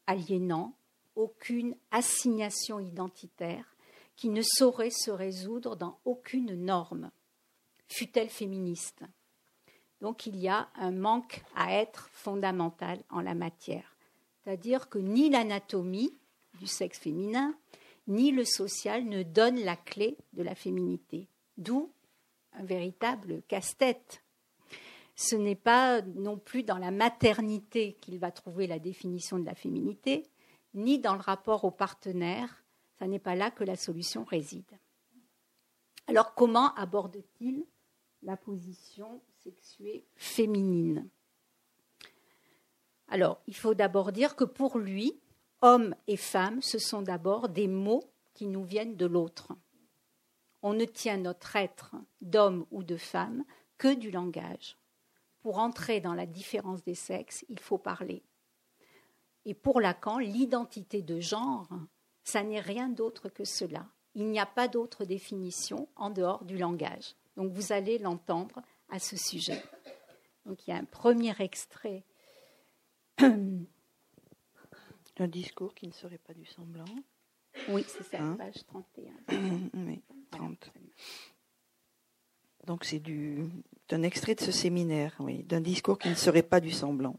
aliénant 0.06 0.74
aucune 1.14 1.76
assignation 1.90 2.80
identitaire 2.80 3.76
qui 4.16 4.30
ne 4.30 4.40
saurait 4.40 4.88
se 4.88 5.10
résoudre 5.10 5.76
dans 5.76 5.98
aucune 6.06 6.54
norme, 6.54 7.10
fût-elle 7.86 8.30
féministe? 8.30 9.02
Donc 10.00 10.24
il 10.24 10.36
y 10.38 10.48
a 10.48 10.70
un 10.74 10.90
manque 10.90 11.42
à 11.54 11.74
être 11.74 12.08
fondamental 12.14 12.98
en 13.10 13.20
la 13.20 13.34
matière. 13.34 13.94
C'est-à-dire 14.42 14.88
que 14.88 14.98
ni 14.98 15.28
l'anatomie 15.28 16.16
du 16.60 16.66
sexe 16.66 16.98
féminin, 16.98 17.54
ni 18.06 18.30
le 18.30 18.46
social 18.46 19.04
ne 19.04 19.22
donnent 19.22 19.62
la 19.62 19.76
clé 19.76 20.16
de 20.32 20.42
la 20.42 20.54
féminité. 20.54 21.28
D'où 21.58 21.92
un 22.54 22.64
véritable 22.64 23.42
casse-tête. 23.48 24.21
Ce 25.14 25.36
n'est 25.36 25.56
pas 25.56 26.02
non 26.02 26.38
plus 26.38 26.62
dans 26.62 26.78
la 26.78 26.90
maternité 26.90 27.94
qu'il 28.00 28.18
va 28.18 28.30
trouver 28.30 28.66
la 28.66 28.78
définition 28.78 29.38
de 29.38 29.44
la 29.44 29.54
féminité, 29.54 30.26
ni 30.74 30.98
dans 30.98 31.14
le 31.14 31.20
rapport 31.20 31.64
au 31.64 31.70
partenaire. 31.70 32.64
Ce 32.98 33.04
n'est 33.04 33.18
pas 33.18 33.34
là 33.34 33.50
que 33.50 33.64
la 33.64 33.76
solution 33.76 34.24
réside. 34.24 34.78
Alors 36.06 36.34
comment 36.34 36.74
aborde-t-il 36.74 37.64
la 38.22 38.36
position 38.36 39.20
sexuée 39.42 40.04
féminine? 40.16 41.08
Alors, 43.08 43.42
il 43.46 43.54
faut 43.54 43.74
d'abord 43.74 44.12
dire 44.12 44.36
que 44.36 44.44
pour 44.44 44.78
lui, 44.78 45.20
homme 45.60 45.94
et 46.06 46.16
femme, 46.16 46.62
ce 46.62 46.78
sont 46.78 47.02
d'abord 47.02 47.50
des 47.50 47.68
mots 47.68 48.04
qui 48.32 48.46
nous 48.46 48.64
viennent 48.64 48.96
de 48.96 49.06
l'autre. 49.06 49.52
On 50.62 50.72
ne 50.72 50.84
tient 50.84 51.18
notre 51.18 51.56
être 51.56 51.94
d'homme 52.20 52.64
ou 52.70 52.82
de 52.84 52.96
femme 52.96 53.44
que 53.76 53.94
du 53.94 54.10
langage. 54.10 54.78
Pour 55.42 55.58
entrer 55.58 56.00
dans 56.00 56.14
la 56.14 56.26
différence 56.26 56.82
des 56.84 56.94
sexes, 56.94 57.44
il 57.48 57.58
faut 57.58 57.78
parler. 57.78 58.22
Et 59.44 59.54
pour 59.54 59.80
Lacan, 59.80 60.18
l'identité 60.18 61.02
de 61.02 61.18
genre, 61.18 61.68
ça 62.22 62.44
n'est 62.44 62.60
rien 62.60 62.88
d'autre 62.88 63.28
que 63.28 63.44
cela. 63.44 63.86
Il 64.14 64.28
n'y 64.28 64.38
a 64.38 64.46
pas 64.46 64.68
d'autre 64.68 65.04
définition 65.04 65.88
en 65.96 66.10
dehors 66.10 66.44
du 66.44 66.56
langage. 66.56 67.16
Donc 67.36 67.52
vous 67.52 67.72
allez 67.72 67.98
l'entendre 67.98 68.62
à 68.88 68.98
ce 68.98 69.16
sujet. 69.16 69.60
Donc 70.46 70.66
il 70.66 70.70
y 70.70 70.72
a 70.74 70.76
un 70.76 70.84
premier 70.84 71.34
extrait. 71.40 72.04
Un 75.18 75.28
discours 75.28 75.72
qui 75.74 75.86
ne 75.86 75.92
serait 75.92 76.18
pas 76.18 76.34
du 76.34 76.44
semblant. 76.46 76.84
Oui, 77.68 77.84
c'est 77.86 78.02
ça, 78.02 78.20
hein 78.20 78.34
page 78.34 78.66
31. 78.66 79.12
oui, 79.74 80.02
30. 80.32 80.72
Donc 82.66 82.84
c'est 82.84 82.98
du, 82.98 83.48
un 83.92 84.02
extrait 84.02 84.34
de 84.34 84.40
ce 84.40 84.52
séminaire, 84.52 85.14
oui, 85.18 85.42
d'un 85.44 85.60
discours 85.60 85.98
qui 85.98 86.08
ne 86.08 86.14
serait 86.14 86.42
pas 86.42 86.60
du 86.60 86.70
semblant. 86.70 87.18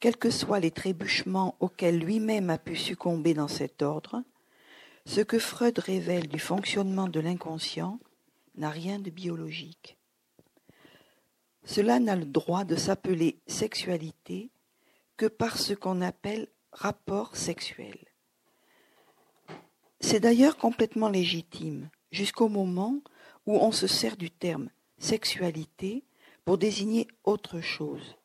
Quels 0.00 0.16
que 0.16 0.30
soient 0.30 0.60
les 0.60 0.70
trébuchements 0.70 1.56
auxquels 1.60 1.98
lui-même 1.98 2.50
a 2.50 2.58
pu 2.58 2.76
succomber 2.76 3.34
dans 3.34 3.48
cet 3.48 3.82
ordre, 3.82 4.22
ce 5.06 5.20
que 5.20 5.38
Freud 5.38 5.78
révèle 5.78 6.28
du 6.28 6.38
fonctionnement 6.38 7.08
de 7.08 7.20
l'inconscient 7.20 7.98
n'a 8.56 8.70
rien 8.70 8.98
de 8.98 9.10
biologique. 9.10 9.98
Cela 11.64 12.00
n'a 12.00 12.16
le 12.16 12.24
droit 12.24 12.64
de 12.64 12.76
s'appeler 12.76 13.40
sexualité 13.46 14.50
que 15.16 15.26
par 15.26 15.58
ce 15.58 15.72
qu'on 15.74 16.00
appelle 16.00 16.48
rapport 16.72 17.36
sexuel. 17.36 17.98
C'est 20.00 20.20
d'ailleurs 20.20 20.56
complètement 20.56 21.08
légitime, 21.08 21.88
jusqu'au 22.10 22.48
moment 22.48 23.00
où 23.46 23.54
on 23.56 23.70
se 23.70 23.86
sert 23.86 24.16
du 24.16 24.30
terme 24.30 24.68
sexualité 25.02 26.04
pour 26.44 26.58
désigner 26.58 27.08
autre 27.24 27.60
chose, 27.60 28.16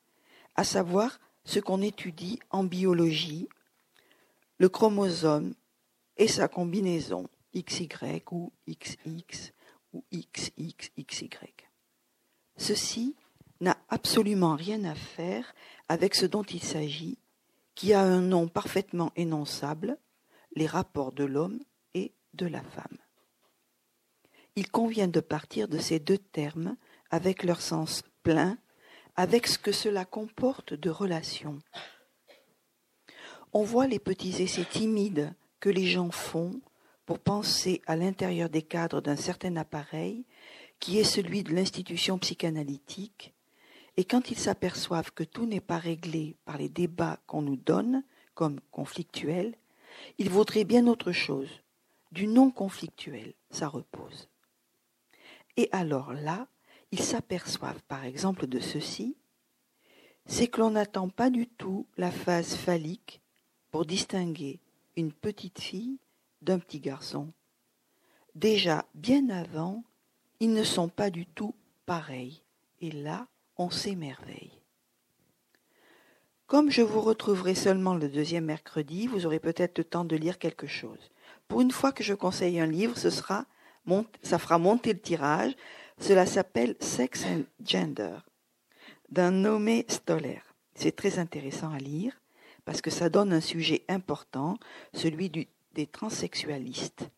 à 0.55 0.63
savoir 0.63 1.19
ce 1.43 1.59
qu'on 1.59 1.81
étudie 1.81 2.39
en 2.51 2.63
biologie, 2.63 3.49
le 4.59 4.69
chromosome 4.69 5.53
et 6.17 6.27
sa 6.27 6.47
combinaison 6.47 7.29
XY 7.55 7.89
ou 8.31 8.51
XX 8.67 9.53
ou 9.93 10.03
XXXY. 10.13 11.29
Ceci 12.57 13.15
n'a 13.59 13.77
absolument 13.89 14.55
rien 14.55 14.83
à 14.83 14.95
faire 14.95 15.53
avec 15.89 16.15
ce 16.15 16.25
dont 16.25 16.43
il 16.43 16.63
s'agit, 16.63 17.17
qui 17.75 17.93
a 17.93 18.01
un 18.01 18.21
nom 18.21 18.47
parfaitement 18.47 19.11
énonçable, 19.15 19.97
les 20.55 20.67
rapports 20.67 21.11
de 21.11 21.23
l'homme 21.23 21.59
et 21.93 22.11
de 22.33 22.45
la 22.45 22.61
femme. 22.61 22.97
Il 24.57 24.71
convient 24.71 25.07
de 25.07 25.19
partir 25.19 25.67
de 25.67 25.77
ces 25.77 25.99
deux 25.99 26.17
termes 26.17 26.77
avec 27.11 27.43
leur 27.43 27.61
sens 27.61 28.01
plein, 28.23 28.57
avec 29.15 29.45
ce 29.45 29.59
que 29.59 29.71
cela 29.71 30.03
comporte 30.03 30.73
de 30.73 30.89
relations. 30.89 31.59
On 33.53 33.61
voit 33.61 33.85
les 33.85 33.99
petits 33.99 34.41
essais 34.41 34.65
timides 34.65 35.31
que 35.59 35.69
les 35.69 35.85
gens 35.85 36.09
font 36.09 36.59
pour 37.05 37.19
penser 37.19 37.83
à 37.85 37.95
l'intérieur 37.95 38.49
des 38.49 38.63
cadres 38.63 38.99
d'un 38.99 39.15
certain 39.15 39.55
appareil 39.57 40.25
qui 40.79 40.97
est 40.97 41.03
celui 41.03 41.43
de 41.43 41.53
l'institution 41.53 42.17
psychanalytique, 42.17 43.35
et 43.95 44.05
quand 44.05 44.31
ils 44.31 44.39
s'aperçoivent 44.39 45.11
que 45.11 45.23
tout 45.23 45.45
n'est 45.45 45.61
pas 45.61 45.77
réglé 45.77 46.35
par 46.45 46.57
les 46.57 46.69
débats 46.69 47.19
qu'on 47.27 47.43
nous 47.43 47.57
donne 47.57 48.03
comme 48.33 48.59
conflictuels, 48.71 49.53
il 50.17 50.31
vaudrait 50.31 50.63
bien 50.63 50.87
autre 50.87 51.11
chose, 51.11 51.61
du 52.11 52.25
non 52.25 52.49
conflictuel, 52.49 53.35
ça 53.51 53.67
repose. 53.67 54.27
Et 55.57 55.69
alors 55.71 56.13
là, 56.13 56.47
ils 56.91 57.01
s'aperçoivent 57.01 57.81
par 57.87 58.05
exemple 58.05 58.47
de 58.47 58.59
ceci, 58.59 59.17
c'est 60.25 60.47
que 60.47 60.59
l'on 60.59 60.71
n'attend 60.71 61.09
pas 61.09 61.29
du 61.29 61.47
tout 61.47 61.87
la 61.97 62.11
phase 62.11 62.55
phallique 62.55 63.21
pour 63.71 63.85
distinguer 63.85 64.59
une 64.95 65.11
petite 65.11 65.59
fille 65.59 65.97
d'un 66.41 66.59
petit 66.59 66.79
garçon. 66.79 67.31
Déjà, 68.35 68.85
bien 68.93 69.29
avant, 69.29 69.83
ils 70.39 70.53
ne 70.53 70.63
sont 70.63 70.89
pas 70.89 71.09
du 71.09 71.25
tout 71.25 71.55
pareils. 71.85 72.43
Et 72.79 72.91
là, 72.91 73.27
on 73.57 73.71
s'émerveille. 73.71 74.51
Comme 76.45 76.69
je 76.69 76.81
vous 76.81 77.01
retrouverai 77.01 77.55
seulement 77.55 77.95
le 77.95 78.07
deuxième 78.07 78.45
mercredi, 78.45 79.07
vous 79.07 79.25
aurez 79.25 79.39
peut-être 79.39 79.79
le 79.79 79.83
temps 79.83 80.05
de 80.05 80.15
lire 80.15 80.37
quelque 80.37 80.67
chose. 80.67 81.11
Pour 81.47 81.61
une 81.61 81.71
fois 81.71 81.91
que 81.91 82.03
je 82.03 82.13
conseille 82.13 82.59
un 82.59 82.67
livre, 82.67 82.97
ce 82.97 83.09
sera, 83.09 83.45
ça 84.21 84.39
fera 84.39 84.57
monter 84.57 84.93
le 84.93 84.99
tirage. 84.99 85.53
Cela 85.99 86.25
s'appelle 86.25 86.75
Sex 86.79 87.25
and 87.25 87.43
Gender 87.63 88.17
d'un 89.09 89.31
nommé 89.31 89.85
Stoller. 89.87 90.41
C'est 90.75 90.95
très 90.95 91.19
intéressant 91.19 91.71
à 91.71 91.79
lire 91.79 92.19
parce 92.65 92.81
que 92.81 92.89
ça 92.89 93.09
donne 93.09 93.31
un 93.31 93.41
sujet 93.41 93.83
important, 93.87 94.57
celui 94.93 95.29
des 95.29 95.87
transsexualistes. 95.87 97.09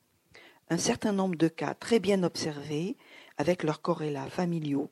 Un 0.70 0.78
certain 0.78 1.12
nombre 1.12 1.36
de 1.36 1.48
cas 1.48 1.74
très 1.74 2.00
bien 2.00 2.22
observés 2.24 2.96
avec 3.38 3.64
leurs 3.64 3.82
corrélats 3.82 4.30
familiaux. 4.30 4.92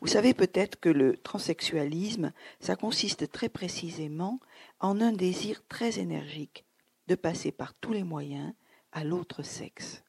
Vous 0.00 0.06
savez 0.06 0.32
peut-être 0.32 0.78
que 0.78 0.88
le 0.88 1.16
transsexualisme, 1.16 2.32
ça 2.60 2.76
consiste 2.76 3.32
très 3.32 3.48
précisément 3.48 4.38
en 4.78 5.00
un 5.00 5.12
désir 5.12 5.66
très 5.68 5.98
énergique 5.98 6.64
de 7.08 7.16
passer 7.16 7.50
par 7.50 7.74
tous 7.74 7.92
les 7.92 8.04
moyens 8.04 8.52
à 8.92 9.02
l'autre 9.02 9.42
sexe. 9.42 10.04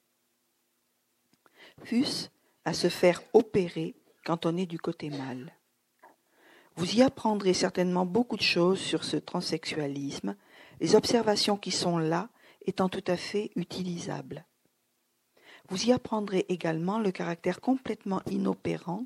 À 2.65 2.73
se 2.73 2.89
faire 2.89 3.21
opérer 3.33 3.95
quand 4.25 4.45
on 4.45 4.57
est 4.57 4.65
du 4.65 4.77
côté 4.77 5.09
mâle. 5.09 5.51
Vous 6.75 6.95
y 6.95 7.01
apprendrez 7.01 7.53
certainement 7.53 8.05
beaucoup 8.05 8.37
de 8.37 8.41
choses 8.41 8.79
sur 8.79 9.03
ce 9.03 9.17
transsexualisme, 9.17 10.35
les 10.79 10.95
observations 10.95 11.57
qui 11.57 11.71
sont 11.71 11.97
là 11.97 12.29
étant 12.65 12.89
tout 12.89 13.03
à 13.07 13.17
fait 13.17 13.51
utilisables. 13.55 14.45
Vous 15.69 15.85
y 15.85 15.91
apprendrez 15.91 16.45
également 16.49 16.99
le 16.99 17.11
caractère 17.11 17.59
complètement 17.59 18.21
inopérant 18.29 19.05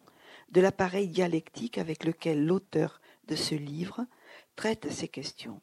de 0.51 0.61
l'appareil 0.61 1.07
dialectique 1.07 1.77
avec 1.77 2.03
lequel 2.03 2.45
l'auteur 2.45 3.01
de 3.27 3.35
ce 3.35 3.55
livre 3.55 4.05
traite 4.55 4.91
ces 4.91 5.07
questions. 5.07 5.61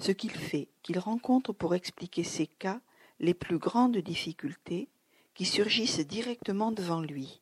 Ce 0.00 0.12
qu'il 0.12 0.30
fait 0.30 0.68
qu'il 0.82 0.98
rencontre 0.98 1.52
pour 1.52 1.74
expliquer 1.74 2.22
ces 2.22 2.46
cas 2.46 2.80
les 3.18 3.34
plus 3.34 3.58
grandes 3.58 3.98
difficultés 3.98 4.88
qui 5.38 5.44
surgissent 5.44 6.00
directement 6.00 6.72
devant 6.72 7.00
lui. 7.00 7.40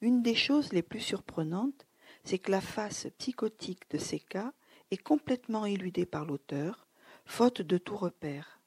Une 0.00 0.24
des 0.24 0.34
choses 0.34 0.72
les 0.72 0.82
plus 0.82 0.98
surprenantes, 0.98 1.86
c'est 2.24 2.40
que 2.40 2.50
la 2.50 2.60
face 2.60 3.06
psychotique 3.18 3.88
de 3.92 3.98
ces 3.98 4.18
cas 4.18 4.52
est 4.90 4.96
complètement 4.96 5.66
éludée 5.66 6.06
par 6.06 6.24
l'auteur, 6.24 6.88
faute 7.26 7.62
de 7.62 7.78
tout 7.78 7.96
repère. 7.96 8.60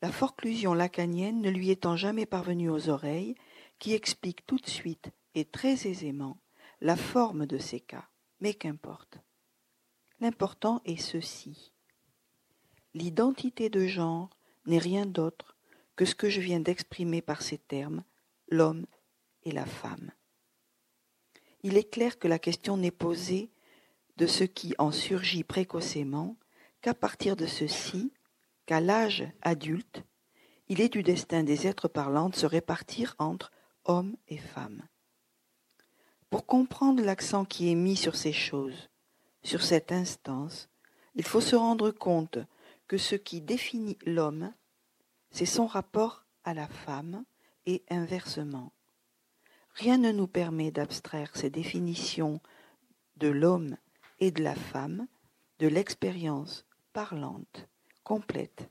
La 0.00 0.10
forclusion 0.10 0.72
lacanienne 0.72 1.42
ne 1.42 1.50
lui 1.50 1.68
étant 1.68 1.98
jamais 1.98 2.24
parvenue 2.24 2.70
aux 2.70 2.88
oreilles, 2.88 3.34
qui 3.78 3.92
explique 3.92 4.46
tout 4.46 4.56
de 4.56 4.70
suite 4.70 5.10
et 5.34 5.44
très 5.44 5.86
aisément 5.86 6.38
la 6.80 6.96
forme 6.96 7.44
de 7.44 7.58
ces 7.58 7.80
cas, 7.80 8.08
mais 8.40 8.54
qu'importe. 8.54 9.18
L'important 10.20 10.80
est 10.86 10.96
ceci. 10.96 11.70
L'identité 12.94 13.68
de 13.68 13.86
genre 13.86 14.30
n'est 14.64 14.78
rien 14.78 15.04
d'autre 15.04 15.57
que 15.98 16.04
ce 16.04 16.14
que 16.14 16.30
je 16.30 16.40
viens 16.40 16.60
d'exprimer 16.60 17.20
par 17.20 17.42
ces 17.42 17.58
termes, 17.58 18.04
l'homme 18.50 18.86
et 19.42 19.50
la 19.50 19.66
femme. 19.66 20.12
Il 21.64 21.76
est 21.76 21.90
clair 21.90 22.20
que 22.20 22.28
la 22.28 22.38
question 22.38 22.76
n'est 22.76 22.92
posée 22.92 23.50
de 24.16 24.28
ce 24.28 24.44
qui 24.44 24.76
en 24.78 24.92
surgit 24.92 25.42
précocement, 25.42 26.36
qu'à 26.82 26.94
partir 26.94 27.34
de 27.34 27.46
ceci, 27.46 28.12
qu'à 28.64 28.80
l'âge 28.80 29.26
adulte, 29.42 30.04
il 30.68 30.80
est 30.80 30.88
du 30.88 31.02
destin 31.02 31.42
des 31.42 31.66
êtres 31.66 31.88
parlants 31.88 32.28
de 32.28 32.36
se 32.36 32.46
répartir 32.46 33.16
entre 33.18 33.50
hommes 33.84 34.16
et 34.28 34.38
femmes. 34.38 34.86
Pour 36.30 36.46
comprendre 36.46 37.02
l'accent 37.02 37.44
qui 37.44 37.72
est 37.72 37.74
mis 37.74 37.96
sur 37.96 38.14
ces 38.14 38.32
choses, 38.32 38.88
sur 39.42 39.64
cette 39.64 39.90
instance, 39.90 40.68
il 41.16 41.24
faut 41.24 41.40
se 41.40 41.56
rendre 41.56 41.90
compte 41.90 42.38
que 42.86 42.98
ce 42.98 43.16
qui 43.16 43.40
définit 43.40 43.98
l'homme, 44.06 44.52
c'est 45.30 45.46
son 45.46 45.66
rapport 45.66 46.24
à 46.44 46.54
la 46.54 46.68
femme 46.68 47.24
et 47.66 47.82
inversement. 47.90 48.72
Rien 49.74 49.98
ne 49.98 50.10
nous 50.10 50.26
permet 50.26 50.70
d'abstraire 50.70 51.36
ces 51.36 51.50
définitions 51.50 52.40
de 53.16 53.28
l'homme 53.28 53.76
et 54.20 54.30
de 54.30 54.42
la 54.42 54.54
femme 54.54 55.06
de 55.58 55.68
l'expérience 55.68 56.64
parlante, 56.92 57.68
complète, 58.04 58.70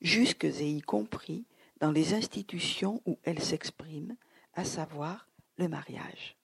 jusque 0.00 0.44
et 0.44 0.70
y 0.70 0.80
compris 0.80 1.44
dans 1.80 1.90
les 1.90 2.14
institutions 2.14 3.02
où 3.06 3.18
elles 3.24 3.42
s'expriment, 3.42 4.16
à 4.54 4.64
savoir 4.64 5.28
le 5.56 5.68
mariage. 5.68 6.36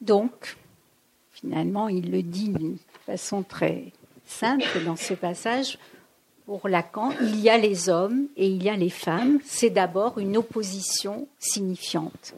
Donc, 0.00 0.56
finalement, 1.30 1.88
il 1.88 2.10
le 2.10 2.22
dit 2.22 2.50
d'une 2.50 2.78
façon 3.04 3.42
très 3.42 3.92
simple 4.26 4.84
dans 4.84 4.96
ce 4.96 5.14
passage, 5.14 5.78
pour 6.44 6.68
Lacan, 6.68 7.10
il 7.20 7.40
y 7.40 7.50
a 7.50 7.58
les 7.58 7.88
hommes 7.88 8.28
et 8.36 8.46
il 8.46 8.62
y 8.62 8.68
a 8.68 8.76
les 8.76 8.90
femmes. 8.90 9.40
C'est 9.44 9.70
d'abord 9.70 10.18
une 10.18 10.36
opposition 10.36 11.26
signifiante. 11.38 12.34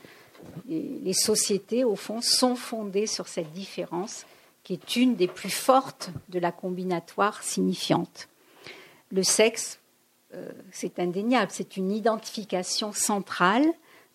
les 0.66 1.12
sociétés, 1.12 1.84
au 1.84 1.96
fond, 1.96 2.20
sont 2.22 2.56
fondées 2.56 3.06
sur 3.06 3.28
cette 3.28 3.52
différence 3.52 4.24
qui 4.68 4.74
est 4.74 4.96
une 4.96 5.16
des 5.16 5.28
plus 5.28 5.50
fortes 5.50 6.10
de 6.28 6.38
la 6.38 6.52
combinatoire 6.52 7.42
signifiante. 7.42 8.28
Le 9.10 9.22
sexe, 9.22 9.78
euh, 10.34 10.50
c'est 10.72 10.98
indéniable, 10.98 11.50
c'est 11.50 11.78
une 11.78 11.90
identification 11.90 12.92
centrale 12.92 13.64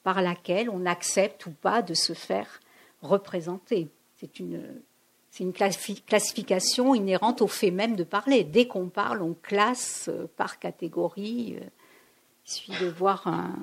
par 0.03 0.21
laquelle 0.21 0.69
on 0.69 0.86
accepte 0.86 1.47
ou 1.47 1.51
pas 1.51 1.82
de 1.82 1.95
se 1.95 2.13
faire 2.13 2.59
représenter. 3.01 3.88
C'est 4.19 4.39
une, 4.39 4.61
c'est 5.34 5.43
une 5.43 5.53
classification 5.53 6.93
inhérente 6.93 7.41
au 7.41 7.47
fait 7.47 7.71
même 7.71 7.95
de 7.95 8.03
parler. 8.03 8.43
Dès 8.43 8.67
qu'on 8.67 8.89
parle, 8.89 9.23
on 9.23 9.34
classe 9.34 10.07
euh, 10.07 10.29
par 10.38 10.59
catégorie. 10.59 11.55
Euh, 11.59 11.65
il 12.45 12.51
suffit 12.51 12.84
de 12.84 12.88
voir 12.88 13.25
un, 13.25 13.55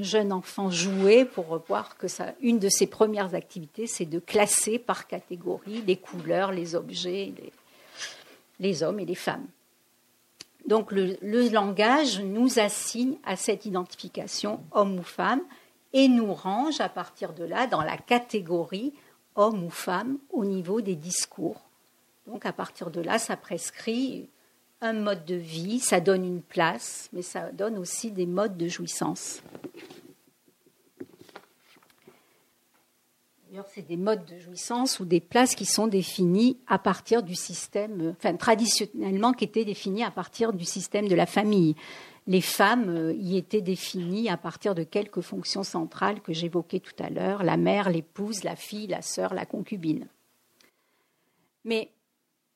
jeune 0.00 0.32
enfant 0.32 0.70
jouer 0.70 1.26
pour 1.26 1.62
voir 1.68 1.98
que 1.98 2.08
ça, 2.08 2.32
une 2.40 2.58
de 2.58 2.70
ses 2.70 2.86
premières 2.86 3.34
activités, 3.34 3.86
c'est 3.86 4.06
de 4.06 4.18
classer 4.18 4.78
par 4.78 5.06
catégorie 5.06 5.82
les 5.86 5.96
couleurs, 5.96 6.52
les 6.52 6.74
objets, 6.74 7.34
les, 8.58 8.82
hommes 8.82 8.98
et 8.98 9.04
les 9.04 9.14
femmes. 9.14 9.46
Donc 10.66 10.90
le, 10.90 11.18
langage 11.50 12.18
nous 12.20 12.58
assigne 12.58 13.16
à 13.24 13.36
cette 13.36 13.66
identification 13.66 14.64
homme 14.72 14.98
ou 14.98 15.02
femme 15.02 15.42
et 15.92 16.08
nous 16.08 16.32
range 16.32 16.80
à 16.80 16.88
partir 16.88 17.34
de 17.34 17.44
là 17.44 17.66
dans 17.66 17.82
la 17.82 17.98
catégorie 17.98 18.94
homme 19.34 19.64
ou 19.64 19.70
femme 19.70 20.18
au 20.30 20.44
niveau 20.44 20.80
des 20.80 20.96
discours. 20.96 21.60
Donc 22.26 22.46
à 22.46 22.52
partir 22.52 22.90
de 22.90 23.00
là, 23.00 23.18
ça 23.18 23.36
prescrit 23.36 24.28
un 24.80 24.92
mode 24.92 25.24
de 25.24 25.34
vie, 25.34 25.80
ça 25.80 26.00
donne 26.00 26.24
une 26.24 26.42
place, 26.42 27.08
mais 27.12 27.22
ça 27.22 27.52
donne 27.52 27.78
aussi 27.78 28.10
des 28.10 28.26
modes 28.26 28.56
de 28.56 28.68
jouissance. 28.68 29.42
D'ailleurs, 33.48 33.68
c'est 33.72 33.86
des 33.86 33.96
modes 33.96 34.24
de 34.24 34.38
jouissance 34.40 34.98
ou 34.98 35.04
des 35.04 35.20
places 35.20 35.54
qui 35.54 35.64
sont 35.64 35.86
définis 35.86 36.58
à 36.66 36.78
partir 36.78 37.22
du 37.22 37.36
système, 37.36 38.14
enfin 38.18 38.34
traditionnellement 38.34 39.32
qui 39.32 39.44
étaient 39.44 39.64
définis 39.64 40.02
à 40.02 40.10
partir 40.10 40.52
du 40.52 40.64
système 40.64 41.08
de 41.08 41.14
la 41.14 41.26
famille 41.26 41.76
les 42.26 42.40
femmes 42.40 42.88
euh, 42.88 43.12
y 43.14 43.36
étaient 43.36 43.60
définies 43.60 44.28
à 44.28 44.36
partir 44.36 44.74
de 44.74 44.82
quelques 44.82 45.20
fonctions 45.20 45.62
centrales 45.62 46.22
que 46.22 46.32
j'évoquais 46.32 46.80
tout 46.80 46.94
à 46.98 47.10
l'heure, 47.10 47.42
la 47.42 47.56
mère, 47.56 47.90
l'épouse, 47.90 48.44
la 48.44 48.56
fille, 48.56 48.86
la 48.86 49.02
sœur, 49.02 49.34
la 49.34 49.46
concubine. 49.46 50.08
Mais 51.64 51.92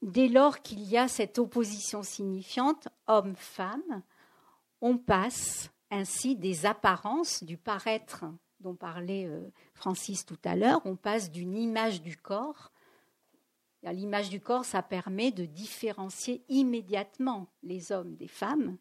dès 0.03 0.29
lors 0.29 0.63
qu'il 0.63 0.83
y 0.83 0.97
a 0.97 1.09
cette 1.09 1.39
opposition 1.39 2.03
signifiante 2.03 2.89
homme-femme, 3.07 4.03
on 4.81 4.97
passe 4.97 5.71
ainsi 5.91 6.37
des 6.37 6.67
apparences 6.67 7.43
du 7.43 7.57
paraître 7.57 8.25
dont 8.61 8.75
parlait 8.75 9.27
euh, 9.27 9.51
Francis 9.75 10.27
tout 10.27 10.39
à 10.45 10.57
l'heure, 10.57 10.81
on 10.85 10.97
passe 10.97 11.31
d'une 11.31 11.57
image 11.57 12.03
du 12.03 12.17
corps. 12.17 12.73
L'image 13.85 14.29
du 14.29 14.41
corps, 14.41 14.65
ça 14.65 14.83
permet 14.83 15.31
de 15.31 15.45
différencier 15.45 16.43
immédiatement 16.49 17.47
les 17.63 17.93
hommes 17.93 18.17
des 18.17 18.27
femmes 18.27 18.77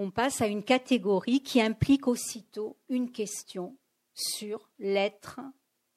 on 0.00 0.12
passe 0.12 0.40
à 0.40 0.46
une 0.46 0.62
catégorie 0.62 1.42
qui 1.42 1.60
implique 1.60 2.06
aussitôt 2.06 2.76
une 2.88 3.10
question 3.10 3.76
sur 4.14 4.70
l'être 4.78 5.40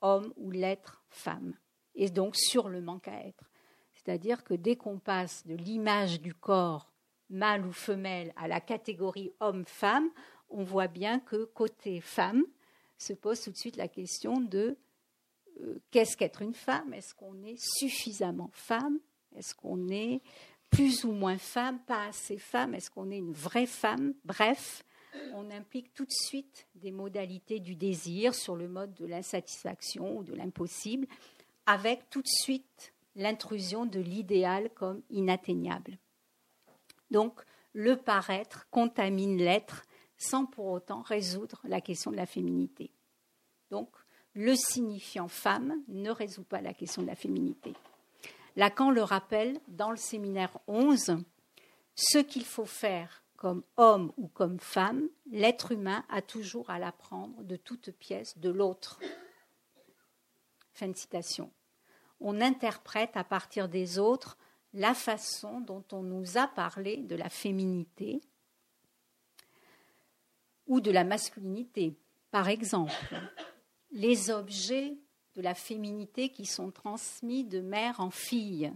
homme 0.02 0.34
ou 0.38 0.50
l'être 0.50 1.04
femme, 1.12 1.54
et 1.94 2.10
donc 2.10 2.36
sur 2.36 2.68
le 2.68 2.82
manque 2.82 3.08
à 3.08 3.24
être. 3.28 3.52
C'est-à-dire 3.94 4.44
que 4.44 4.56
dès 4.56 4.76
qu'on 4.76 4.98
passe 4.98 5.46
de 5.46 5.54
l'image 5.54 6.20
du 6.20 6.34
corps 6.34 6.92
mâle 7.30 7.64
ou 7.64 7.72
femelle 7.72 8.34
à 8.38 8.48
la 8.48 8.60
catégorie 8.60 9.34
homme-femme, 9.40 10.10
on 10.50 10.64
voit 10.64 10.88
bien 10.88 11.20
que 11.20 11.44
côté 11.46 12.02
femme 12.02 12.44
se 12.98 13.14
pose 13.14 13.40
tout 13.40 13.52
de 13.52 13.58
suite 13.58 13.78
la 13.78 13.88
question 13.88 14.42
de 14.42 14.78
euh, 15.62 15.80
qu'est-ce 15.92 16.18
qu'être 16.18 16.42
une 16.42 16.56
femme? 16.56 16.92
Est-ce 16.96 17.14
qu'on 17.14 17.44
est 17.44 17.64
suffisamment 17.64 18.50
femme? 18.52 18.98
Est-ce 19.36 19.54
qu'on 19.54 19.90
est 19.90 20.24
plus 20.72 21.04
ou 21.04 21.12
moins 21.12 21.38
femme, 21.38 21.80
pas 21.80 22.06
assez 22.06 22.38
femme, 22.38 22.74
est-ce 22.74 22.90
qu'on 22.90 23.12
est 23.12 23.18
une 23.18 23.34
vraie 23.34 23.68
femme? 23.68 24.14
Bref, 24.24 24.84
on 25.34 25.52
implique 25.52 25.94
tout 25.94 26.06
de 26.06 26.12
suite 26.12 26.68
des 26.76 26.92
modalités 26.92 27.60
du 27.60 27.76
désir 27.76 28.34
sur 28.34 28.56
le 28.56 28.68
mode 28.68 28.94
de 28.96 29.06
l'insatisfaction 29.06 30.18
ou 30.18 30.24
de 30.24 30.34
l'impossible, 30.34 31.08
avec 31.66 32.10
tout 32.10 32.22
de 32.22 32.28
suite 32.28 32.94
l'intrusion 33.16 33.86
de 33.86 34.00
l'idéal 34.00 34.70
comme 34.74 35.02
inatteignable. 35.10 35.98
Donc, 37.12 37.42
le 37.74 37.98
paraître 37.98 38.68
contamine 38.70 39.38
l'être 39.38 39.84
sans 40.18 40.46
pour 40.46 40.68
autant 40.68 41.02
résoudre 41.02 41.62
la 41.66 41.82
question 41.82 42.12
de 42.12 42.16
la 42.16 42.26
féminité. 42.26 42.92
Donc, 43.70 43.90
le 44.34 44.56
signifiant 44.56 45.28
femme 45.28 45.84
ne 45.90 46.10
résout 46.10 46.44
pas 46.44 46.62
la 46.62 46.74
question 46.74 47.02
de 47.02 47.08
la 47.08 47.16
féminité. 47.16 47.74
Lacan 48.56 48.92
le 48.92 49.04
rappelle 49.04 49.60
dans 49.68 49.92
le 49.92 49.98
séminaire 49.98 50.58
11, 50.68 51.18
ce 51.96 52.18
qu'il 52.18 52.46
faut 52.46 52.66
faire 52.66 53.24
comme 53.38 53.64
homme 53.78 54.12
ou 54.18 54.28
comme 54.28 54.60
femme, 54.60 55.10
l'être 55.32 55.72
humain 55.72 56.06
a 56.10 56.22
toujours 56.22 56.70
à 56.70 56.78
l'apprendre 56.78 57.44
de 57.44 57.56
toute 57.56 57.92
pièce 57.92 58.38
de 58.38 58.50
l'autre. 58.50 59.00
Fin 60.74 60.90
de 60.90 60.96
citation. 60.96 61.52
On 62.20 62.40
interprète 62.40 63.18
à 63.18 63.24
partir 63.24 63.68
des 63.68 63.98
autres 63.98 64.38
la 64.74 64.94
façon 64.94 65.60
dont 65.62 65.84
on 65.92 66.04
nous 66.04 66.38
a 66.38 66.48
parlé 66.48 66.98
de 66.98 67.16
la 67.16 67.30
féminité 67.30 68.22
ou 70.68 70.80
de 70.80 70.92
la 70.92 71.04
masculinité. 71.04 71.98
Par 72.30 72.48
exemple, 72.48 72.94
les 73.92 74.30
objets 74.30 74.98
de 75.36 75.42
la 75.42 75.54
féminité 75.54 76.30
qui 76.30 76.46
sont 76.46 76.72
transmis 76.72 77.44
de 77.44 77.62
mère 77.62 78.00
en 78.00 78.10
fille, 78.10 78.72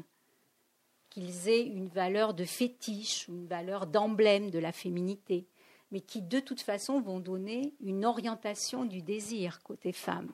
qu'ils 1.09 1.49
aient 1.49 1.65
une 1.65 1.87
valeur 1.87 2.33
de 2.33 2.45
fétiche 2.45 3.27
une 3.27 3.47
valeur 3.47 3.87
d'emblème 3.87 4.49
de 4.49 4.59
la 4.59 4.71
féminité, 4.71 5.47
mais 5.91 6.01
qui 6.01 6.21
de 6.21 6.39
toute 6.39 6.61
façon 6.61 6.99
vont 6.99 7.19
donner 7.19 7.73
une 7.79 8.05
orientation 8.05 8.85
du 8.85 9.01
désir 9.01 9.61
côté 9.63 9.91
femme. 9.91 10.31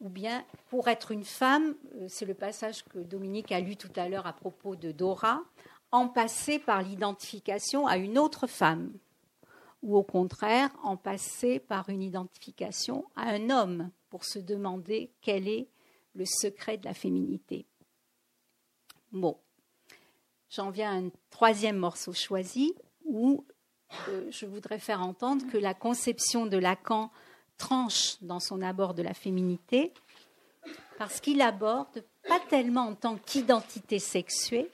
Ou 0.00 0.08
bien, 0.08 0.44
pour 0.68 0.88
être 0.88 1.10
une 1.10 1.24
femme, 1.24 1.74
euh, 1.94 2.06
c'est 2.08 2.26
le 2.26 2.34
passage 2.34 2.84
que 2.84 2.98
Dominique 2.98 3.52
a 3.52 3.60
lu 3.60 3.76
tout 3.76 3.92
à 3.96 4.08
l'heure 4.08 4.26
à 4.26 4.34
propos 4.34 4.76
de 4.76 4.92
Dora, 4.92 5.42
en 5.90 6.08
passer 6.08 6.58
par 6.58 6.82
l'identification 6.82 7.86
à 7.86 7.96
une 7.96 8.18
autre 8.18 8.46
femme, 8.46 8.92
ou 9.82 9.96
au 9.96 10.02
contraire, 10.02 10.70
en 10.82 10.96
passer 10.96 11.60
par 11.60 11.88
une 11.88 12.02
identification 12.02 13.06
à 13.14 13.30
un 13.30 13.48
homme 13.50 13.90
pour 14.10 14.24
se 14.24 14.38
demander 14.38 15.10
quel 15.20 15.48
est 15.48 15.68
le 16.14 16.24
secret 16.24 16.78
de 16.78 16.84
la 16.84 16.94
féminité. 16.94 17.66
Bon, 19.12 19.36
j'en 20.50 20.70
viens 20.70 20.92
à 20.92 20.96
un 20.96 21.10
troisième 21.30 21.76
morceau 21.76 22.12
choisi 22.12 22.74
où 23.04 23.44
euh, 24.08 24.28
je 24.30 24.46
voudrais 24.46 24.78
faire 24.78 25.02
entendre 25.02 25.46
que 25.50 25.58
la 25.58 25.74
conception 25.74 26.46
de 26.46 26.56
Lacan 26.56 27.10
tranche 27.58 28.16
dans 28.22 28.40
son 28.40 28.62
abord 28.62 28.94
de 28.94 29.02
la 29.02 29.14
féminité 29.14 29.92
parce 30.98 31.20
qu'il 31.20 31.40
aborde 31.40 32.04
pas 32.26 32.40
tellement 32.40 32.88
en 32.88 32.94
tant 32.94 33.16
qu'identité 33.16 33.98
sexuée, 33.98 34.70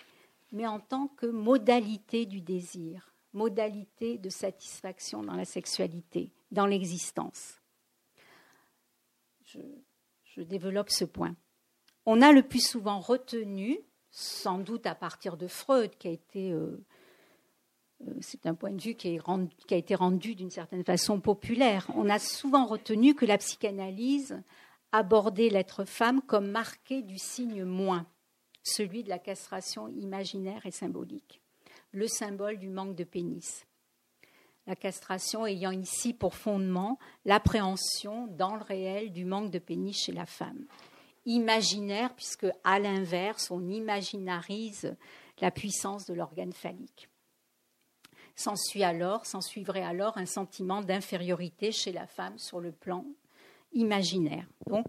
mais 0.53 0.66
en 0.66 0.80
tant 0.80 1.09
que 1.09 1.26
modalité 1.26 2.26
du 2.26 2.41
désir, 2.41 3.12
modalité 3.33 4.18
de 4.18 4.30
satisfaction 4.30 5.22
dans 5.22 5.35
la 5.35 5.45
sexualité, 5.45 6.30
dans 6.51 6.66
l'existence 6.66 7.62
je, 9.53 10.42
développe 10.42 10.90
ce 10.90 11.05
point. 11.05 11.36
on 12.07 12.22
a 12.22 12.32
le 12.32 12.42
plus 12.42 12.66
souvent 12.66 13.00
retenu, 13.00 13.78
sans 14.11 14.59
doute 14.59 14.86
à 14.86 14.94
partir 14.94 15.36
de 15.36 15.46
Freud, 15.46 15.96
qui 15.98 16.09
a 16.09 16.11
été, 16.11 16.53
euh, 16.53 16.84
euh, 18.07 18.14
c'est 18.20 18.46
un 18.46 18.55
point 18.55 18.70
de 18.70 18.80
vue 18.80 18.94
qui, 18.94 19.18
qui 19.66 19.74
a 19.74 19.76
été 19.76 19.94
rendu 19.94 20.34
d'une 20.34 20.50
certaine 20.50 20.84
façon 20.84 21.20
populaire, 21.20 21.90
on 21.94 22.09
a 22.09 22.18
souvent 22.18 22.66
retenu 22.66 23.14
que 23.14 23.26
la 23.26 23.38
psychanalyse 23.38 24.42
abordait 24.92 25.48
l'être 25.48 25.84
femme 25.84 26.20
comme 26.22 26.50
marqué 26.50 27.03
du 27.03 27.18
signe 27.18 27.64
moins, 27.64 28.07
celui 28.62 29.03
de 29.03 29.09
la 29.09 29.18
castration 29.18 29.88
imaginaire 29.88 30.66
et 30.66 30.70
symbolique, 30.70 31.40
le 31.92 32.07
symbole 32.07 32.59
du 32.59 32.68
manque 32.68 32.94
de 32.94 33.05
pénis 33.05 33.66
la 34.67 34.77
castration 34.77 35.47
ayant 35.47 35.73
ici 35.73 36.13
pour 36.13 36.35
fondement 36.35 36.99
l'appréhension 37.25 38.27
dans 38.29 38.55
le 38.55 38.63
réel 38.63 39.13
du 39.13 39.25
manque 39.25 39.51
de 39.51 39.59
pénis 39.59 39.97
chez 39.97 40.13
la 40.13 40.27
femme. 40.27 40.67
Imaginaire, 41.25 42.15
puisque 42.15 42.47
à 42.65 42.79
l'inverse, 42.79 43.51
on 43.51 43.69
imaginarise 43.69 44.97
la 45.41 45.51
puissance 45.51 46.07
de 46.07 46.15
l'organe 46.15 46.53
phallique. 46.53 47.09
S'ensuit 48.35 48.83
alors, 48.83 49.27
s'ensuivrait 49.27 49.83
alors 49.83 50.17
un 50.17 50.27
sentiment 50.27 50.81
d'infériorité 50.81 51.71
chez 51.71 51.93
la 51.93 52.07
femme 52.07 52.39
sur 52.39 52.61
le 52.61 52.73
plan 52.73 53.05
imaginaire. 53.73 54.47
Donc, 54.67 54.87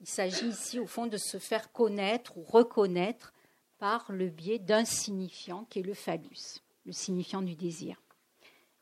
il 0.00 0.06
s'agit 0.06 0.48
ici, 0.48 0.78
au 0.78 0.86
fond, 0.86 1.06
de 1.06 1.16
se 1.16 1.38
faire 1.38 1.72
connaître 1.72 2.36
ou 2.36 2.42
reconnaître 2.42 3.32
par 3.78 4.12
le 4.12 4.28
biais 4.28 4.58
d'un 4.58 4.84
signifiant 4.84 5.64
qui 5.64 5.80
est 5.80 5.82
le 5.82 5.94
phallus, 5.94 6.60
le 6.84 6.92
signifiant 6.92 7.42
du 7.42 7.56
désir. 7.56 7.96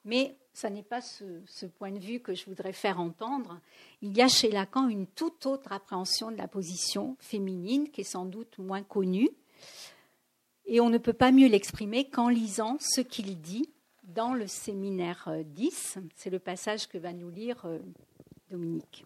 Mais 0.04 0.36
ce 0.52 0.66
n'est 0.66 0.82
pas 0.82 1.00
ce, 1.00 1.66
point 1.78 1.90
de 1.90 1.98
vue 1.98 2.20
que 2.20 2.34
je 2.34 2.46
voudrais 2.46 2.72
faire 2.72 3.00
entendre. 3.00 3.60
Il 4.02 4.16
y 4.16 4.22
a 4.22 4.28
chez 4.28 4.50
Lacan 4.50 4.88
une 4.88 5.06
toute 5.06 5.46
autre 5.46 5.72
appréhension 5.72 6.30
de 6.30 6.36
la 6.36 6.48
position 6.48 7.16
féminine 7.18 7.90
qui 7.90 8.02
est 8.02 8.04
sans 8.04 8.24
doute 8.24 8.58
moins 8.58 8.82
connue. 8.82 9.30
Et 10.66 10.80
on 10.80 10.90
ne 10.90 10.98
peut 10.98 11.12
pas 11.12 11.32
mieux 11.32 11.48
l'exprimer 11.48 12.08
qu'en 12.08 12.28
lisant 12.28 12.76
ce 12.80 13.00
qu'il 13.00 13.40
dit 13.40 13.68
dans 14.04 14.34
le 14.34 14.46
séminaire 14.46 15.28
10. 15.44 15.98
C'est 16.14 16.30
le 16.30 16.38
passage 16.38 16.88
que 16.88 16.98
va 16.98 17.12
nous 17.12 17.30
lire 17.30 17.64
euh, 17.64 17.78
Dominique. 18.50 19.04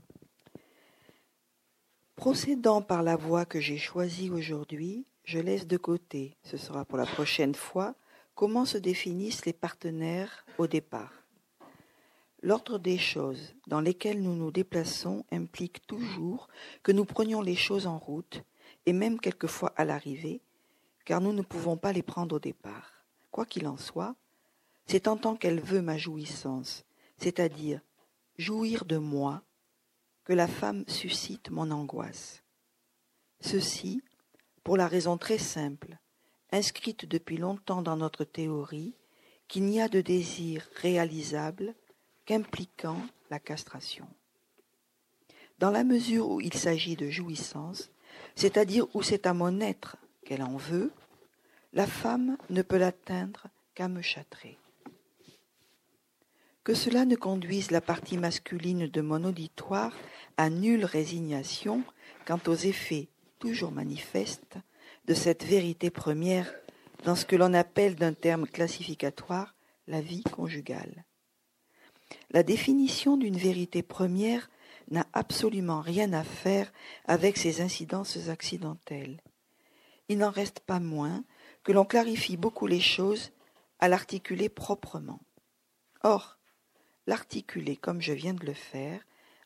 Procédant 2.16 2.82
par 2.82 3.02
la 3.02 3.16
voie 3.16 3.44
que 3.44 3.60
j'ai 3.60 3.78
choisie 3.78 4.28
aujourd'hui, 4.28 5.06
je 5.24 5.38
laisse 5.38 5.66
de 5.66 5.76
côté, 5.76 6.36
ce 6.42 6.56
sera 6.56 6.84
pour 6.84 6.98
la 6.98 7.06
prochaine 7.06 7.54
fois, 7.54 7.94
Comment 8.38 8.66
se 8.66 8.78
définissent 8.78 9.46
les 9.46 9.52
partenaires 9.52 10.46
au 10.58 10.68
départ? 10.68 11.24
L'ordre 12.40 12.78
des 12.78 12.96
choses 12.96 13.56
dans 13.66 13.80
lesquelles 13.80 14.22
nous 14.22 14.36
nous 14.36 14.52
déplaçons 14.52 15.24
implique 15.32 15.84
toujours 15.88 16.46
que 16.84 16.92
nous 16.92 17.04
prenions 17.04 17.40
les 17.40 17.56
choses 17.56 17.88
en 17.88 17.98
route, 17.98 18.44
et 18.86 18.92
même 18.92 19.18
quelquefois 19.18 19.72
à 19.74 19.84
l'arrivée, 19.84 20.40
car 21.04 21.20
nous 21.20 21.32
ne 21.32 21.42
pouvons 21.42 21.76
pas 21.76 21.92
les 21.92 22.04
prendre 22.04 22.36
au 22.36 22.38
départ. 22.38 23.04
Quoi 23.32 23.44
qu'il 23.44 23.66
en 23.66 23.76
soit, 23.76 24.14
c'est 24.86 25.08
en 25.08 25.16
tant 25.16 25.34
qu'elle 25.34 25.58
veut 25.58 25.82
ma 25.82 25.98
jouissance, 25.98 26.84
c'est-à-dire 27.16 27.80
jouir 28.36 28.84
de 28.84 28.98
moi, 28.98 29.42
que 30.22 30.32
la 30.32 30.46
femme 30.46 30.84
suscite 30.86 31.50
mon 31.50 31.72
angoisse. 31.72 32.44
Ceci 33.40 34.00
pour 34.62 34.76
la 34.76 34.86
raison 34.86 35.18
très 35.18 35.38
simple 35.38 35.98
inscrite 36.52 37.06
depuis 37.06 37.36
longtemps 37.36 37.82
dans 37.82 37.96
notre 37.96 38.24
théorie, 38.24 38.94
qu'il 39.48 39.64
n'y 39.64 39.80
a 39.80 39.88
de 39.88 40.00
désir 40.00 40.68
réalisable 40.76 41.74
qu'impliquant 42.26 43.00
la 43.30 43.38
castration. 43.38 44.06
Dans 45.58 45.70
la 45.70 45.84
mesure 45.84 46.28
où 46.28 46.40
il 46.40 46.54
s'agit 46.54 46.96
de 46.96 47.10
jouissance, 47.10 47.90
c'est-à-dire 48.36 48.86
où 48.94 49.02
c'est 49.02 49.26
à 49.26 49.34
mon 49.34 49.60
être 49.60 49.96
qu'elle 50.24 50.42
en 50.42 50.56
veut, 50.56 50.92
la 51.72 51.86
femme 51.86 52.36
ne 52.50 52.62
peut 52.62 52.78
l'atteindre 52.78 53.46
qu'à 53.74 53.88
me 53.88 54.02
châtrer. 54.02 54.58
Que 56.64 56.74
cela 56.74 57.04
ne 57.06 57.16
conduise 57.16 57.70
la 57.70 57.80
partie 57.80 58.18
masculine 58.18 58.86
de 58.86 59.00
mon 59.00 59.24
auditoire 59.24 59.96
à 60.36 60.50
nulle 60.50 60.84
résignation 60.84 61.82
quant 62.26 62.40
aux 62.46 62.54
effets 62.54 63.08
toujours 63.38 63.72
manifestes 63.72 64.58
de 65.08 65.14
cette 65.14 65.42
vérité 65.42 65.88
première 65.88 66.54
dans 67.04 67.16
ce 67.16 67.24
que 67.24 67.34
l'on 67.34 67.54
appelle 67.54 67.94
d'un 67.94 68.12
terme 68.12 68.46
classificatoire 68.46 69.54
la 69.86 70.02
vie 70.02 70.22
conjugale. 70.22 71.06
La 72.30 72.42
définition 72.42 73.16
d'une 73.16 73.38
vérité 73.38 73.82
première 73.82 74.50
n'a 74.90 75.06
absolument 75.14 75.80
rien 75.80 76.12
à 76.12 76.24
faire 76.24 76.70
avec 77.06 77.38
ces 77.38 77.62
incidences 77.62 78.28
accidentelles. 78.28 79.22
Il 80.10 80.18
n'en 80.18 80.30
reste 80.30 80.60
pas 80.60 80.78
moins 80.78 81.24
que 81.62 81.72
l'on 81.72 81.86
clarifie 81.86 82.36
beaucoup 82.36 82.66
les 82.66 82.80
choses 82.80 83.32
à 83.78 83.88
l'articuler 83.88 84.50
proprement. 84.50 85.20
Or, 86.02 86.36
l'articuler 87.06 87.76
comme 87.76 88.02
je 88.02 88.12
viens 88.12 88.34
de 88.34 88.44
le 88.44 88.54
faire, 88.54 89.00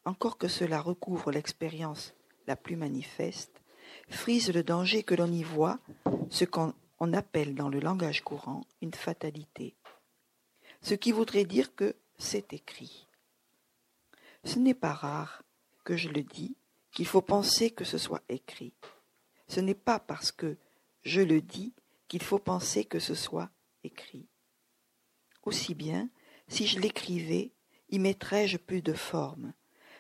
encore 0.05 0.39
que 0.39 0.49
cela 0.49 0.81
recouvre 0.81 1.31
l'expérience 1.31 2.15
la 2.49 2.57
plus 2.57 2.75
manifeste, 2.75 3.62
frise 4.09 4.53
le 4.53 4.63
danger 4.63 5.03
que 5.03 5.15
l'on 5.15 5.31
y 5.31 5.43
voit, 5.43 5.79
ce 6.31 6.45
qu'on 6.45 6.75
appelle 7.13 7.55
dans 7.55 7.69
le 7.69 7.81
langage 7.81 8.23
courant 8.23 8.65
une 8.81 8.95
fatalité. 8.95 9.75
Ce 10.81 10.95
qui 10.95 11.13
voudrait 11.13 11.45
dire 11.45 11.75
que 11.75 11.95
c'est 12.19 12.53
écrit. 12.53 13.07
Ce 14.45 14.59
n'est 14.59 14.75
pas 14.75 14.93
rare 14.93 15.43
que 15.85 15.97
je 15.97 16.09
le 16.09 16.23
dis 16.23 16.57
qu'il 16.93 17.07
faut 17.07 17.23
penser 17.23 17.71
que 17.71 17.85
ce 17.85 17.99
soit 17.99 18.23
écrit. 18.29 18.73
Ce 19.49 19.61
n'est 19.61 19.75
pas 19.75 19.99
parce 19.99 20.33
que 20.33 20.57
je 21.05 21.21
le 21.21 21.41
dis 21.41 21.73
qu'il 22.09 22.23
faut 22.23 22.39
penser 22.39 22.85
que 22.85 22.99
ce 22.99 23.15
soit 23.15 23.51
écrit. 23.85 24.27
Aussi 25.45 25.75
bien, 25.75 26.09
si 26.49 26.67
je 26.67 26.79
l'écrivais, 26.79 27.51
y 27.91 27.99
mettrais-je 27.99 28.59
plus 28.59 28.83
de 28.83 28.93
formes. 28.93 29.53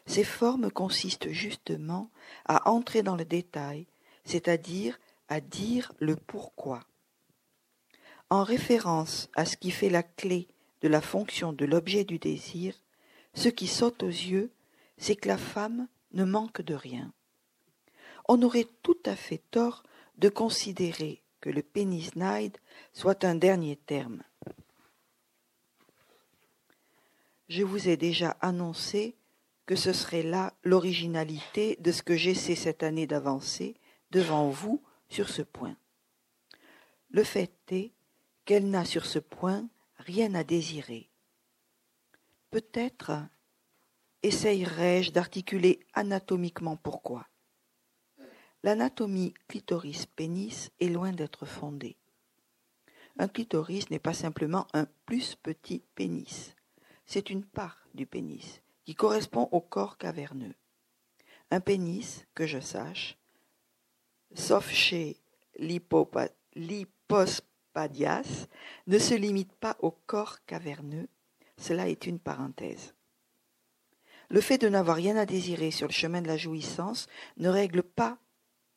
Ces 0.06 0.24
formes 0.24 0.70
consistent 0.70 1.30
justement 1.30 2.10
à 2.44 2.70
entrer 2.70 3.02
dans 3.02 3.16
le 3.16 3.24
détail, 3.24 3.86
c'est-à-dire 4.24 4.98
à 5.28 5.40
dire 5.40 5.92
le 5.98 6.16
pourquoi. 6.16 6.80
En 8.30 8.42
référence 8.44 9.28
à 9.34 9.44
ce 9.44 9.56
qui 9.56 9.70
fait 9.70 9.90
la 9.90 10.02
clé 10.02 10.48
de 10.80 10.88
la 10.88 11.00
fonction 11.00 11.52
de 11.52 11.64
l'objet 11.64 12.04
du 12.04 12.18
désir, 12.18 12.74
ce 13.34 13.48
qui 13.48 13.66
saute 13.66 14.02
aux 14.02 14.08
yeux, 14.08 14.50
c'est 14.98 15.16
que 15.16 15.28
la 15.28 15.38
femme 15.38 15.88
ne 16.12 16.24
manque 16.24 16.62
de 16.62 16.74
rien. 16.74 17.12
On 18.28 18.42
aurait 18.42 18.68
tout 18.82 18.98
à 19.06 19.16
fait 19.16 19.42
tort 19.50 19.82
de 20.18 20.28
considérer 20.28 21.22
que 21.40 21.50
le 21.50 21.64
naïd 22.14 22.56
soit 22.92 23.24
un 23.24 23.34
dernier 23.34 23.76
terme. 23.76 24.22
Je 27.48 27.64
vous 27.64 27.88
ai 27.88 27.96
déjà 27.96 28.36
annoncé 28.40 29.16
que 29.72 29.76
ce 29.76 29.94
serait 29.94 30.22
là 30.22 30.52
l'originalité 30.64 31.78
de 31.80 31.92
ce 31.92 32.02
que 32.02 32.14
j'essaie 32.14 32.56
cette 32.56 32.82
année 32.82 33.06
d'avancer 33.06 33.74
devant 34.10 34.50
vous 34.50 34.82
sur 35.08 35.30
ce 35.30 35.40
point. 35.40 35.78
Le 37.08 37.24
fait 37.24 37.54
est 37.70 37.94
qu'elle 38.44 38.68
n'a 38.68 38.84
sur 38.84 39.06
ce 39.06 39.18
point 39.18 39.66
rien 39.96 40.34
à 40.34 40.44
désirer. 40.44 41.08
Peut-être 42.50 43.12
essayerai-je 44.22 45.10
d'articuler 45.10 45.80
anatomiquement 45.94 46.76
pourquoi. 46.76 47.26
L'anatomie 48.62 49.32
clitoris-pénis 49.48 50.70
est 50.80 50.88
loin 50.88 51.12
d'être 51.12 51.46
fondée. 51.46 51.96
Un 53.18 53.28
clitoris 53.28 53.88
n'est 53.88 53.98
pas 53.98 54.12
simplement 54.12 54.66
un 54.74 54.86
plus 55.06 55.34
petit 55.34 55.82
pénis, 55.94 56.54
c'est 57.06 57.30
une 57.30 57.46
part 57.46 57.88
du 57.94 58.04
pénis 58.04 58.61
qui 58.84 58.94
correspond 58.94 59.48
au 59.52 59.60
corps 59.60 59.98
caverneux. 59.98 60.54
Un 61.50 61.60
pénis, 61.60 62.26
que 62.34 62.46
je 62.46 62.60
sache, 62.60 63.18
sauf 64.34 64.70
chez 64.70 65.20
l'hypospadias, 65.58 68.46
ne 68.86 68.98
se 68.98 69.14
limite 69.14 69.52
pas 69.54 69.76
au 69.80 69.90
corps 69.90 70.44
caverneux. 70.46 71.08
Cela 71.58 71.88
est 71.88 72.06
une 72.06 72.18
parenthèse. 72.18 72.94
Le 74.30 74.40
fait 74.40 74.58
de 74.58 74.68
n'avoir 74.68 74.96
rien 74.96 75.16
à 75.16 75.26
désirer 75.26 75.70
sur 75.70 75.86
le 75.86 75.92
chemin 75.92 76.22
de 76.22 76.26
la 76.26 76.38
jouissance 76.38 77.06
ne 77.36 77.50
règle 77.50 77.82
pas 77.82 78.16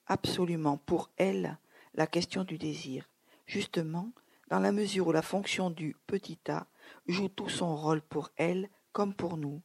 absolument 0.06 0.78
pour 0.78 1.10
elle 1.16 1.58
la 1.94 2.08
question 2.08 2.44
du 2.44 2.58
désir, 2.58 3.10
justement 3.46 4.12
dans 4.50 4.60
la 4.60 4.72
mesure 4.72 5.08
où 5.08 5.12
la 5.12 5.22
fonction 5.22 5.70
du 5.70 5.96
petit 6.08 6.40
a 6.50 6.68
joue 7.08 7.30
tout 7.30 7.50
son 7.50 7.76
rôle 7.76 8.02
pour 8.02 8.30
elle 8.36 8.70
comme 8.92 9.14
pour 9.14 9.38
nous. 9.38 9.62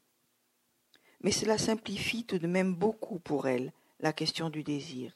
Mais 1.22 1.32
cela 1.32 1.58
simplifie 1.58 2.24
tout 2.24 2.38
de 2.38 2.46
même 2.46 2.74
beaucoup 2.74 3.18
pour 3.18 3.46
elle 3.48 3.72
la 4.00 4.12
question 4.12 4.50
du 4.50 4.62
désir 4.62 5.12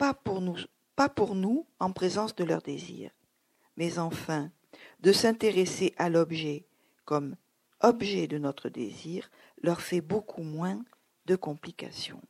pas 0.00 0.14
pour 0.14 0.40
nous, 0.40 0.56
pas 0.96 1.10
pour 1.10 1.34
nous 1.34 1.66
en 1.78 1.92
présence 1.92 2.34
de 2.34 2.42
leur 2.42 2.62
désir, 2.62 3.10
mais 3.76 3.98
enfin 3.98 4.50
de 5.00 5.12
s'intéresser 5.12 5.92
à 5.98 6.08
l'objet 6.08 6.64
comme 7.04 7.36
objet 7.82 8.26
de 8.26 8.38
notre 8.38 8.70
désir 8.70 9.30
leur 9.60 9.82
fait 9.82 10.00
beaucoup 10.00 10.42
moins 10.42 10.82
de 11.26 11.36
complications. 11.36 12.22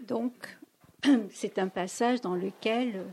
donc, 0.00 0.58
c'est 1.30 1.58
un 1.58 1.68
passage 1.68 2.22
dans 2.22 2.34
lequel 2.34 3.12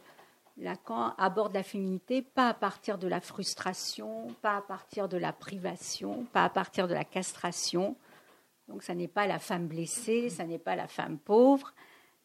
Lacan 0.57 1.13
aborde 1.17 1.53
la 1.53 1.63
féminité 1.63 2.21
pas 2.21 2.49
à 2.49 2.53
partir 2.53 2.97
de 2.97 3.07
la 3.07 3.19
frustration, 3.19 4.27
pas 4.41 4.57
à 4.57 4.61
partir 4.61 5.09
de 5.09 5.17
la 5.17 5.33
privation, 5.33 6.25
pas 6.31 6.45
à 6.45 6.49
partir 6.49 6.87
de 6.87 6.93
la 6.93 7.03
castration. 7.03 7.97
Donc, 8.69 8.81
ça 8.81 8.95
n'est 8.95 9.09
pas 9.09 9.27
la 9.27 9.39
femme 9.39 9.67
blessée, 9.67 10.29
ça 10.29 10.45
n'est 10.45 10.59
pas 10.59 10.75
la 10.75 10.87
femme 10.87 11.19
pauvre. 11.19 11.73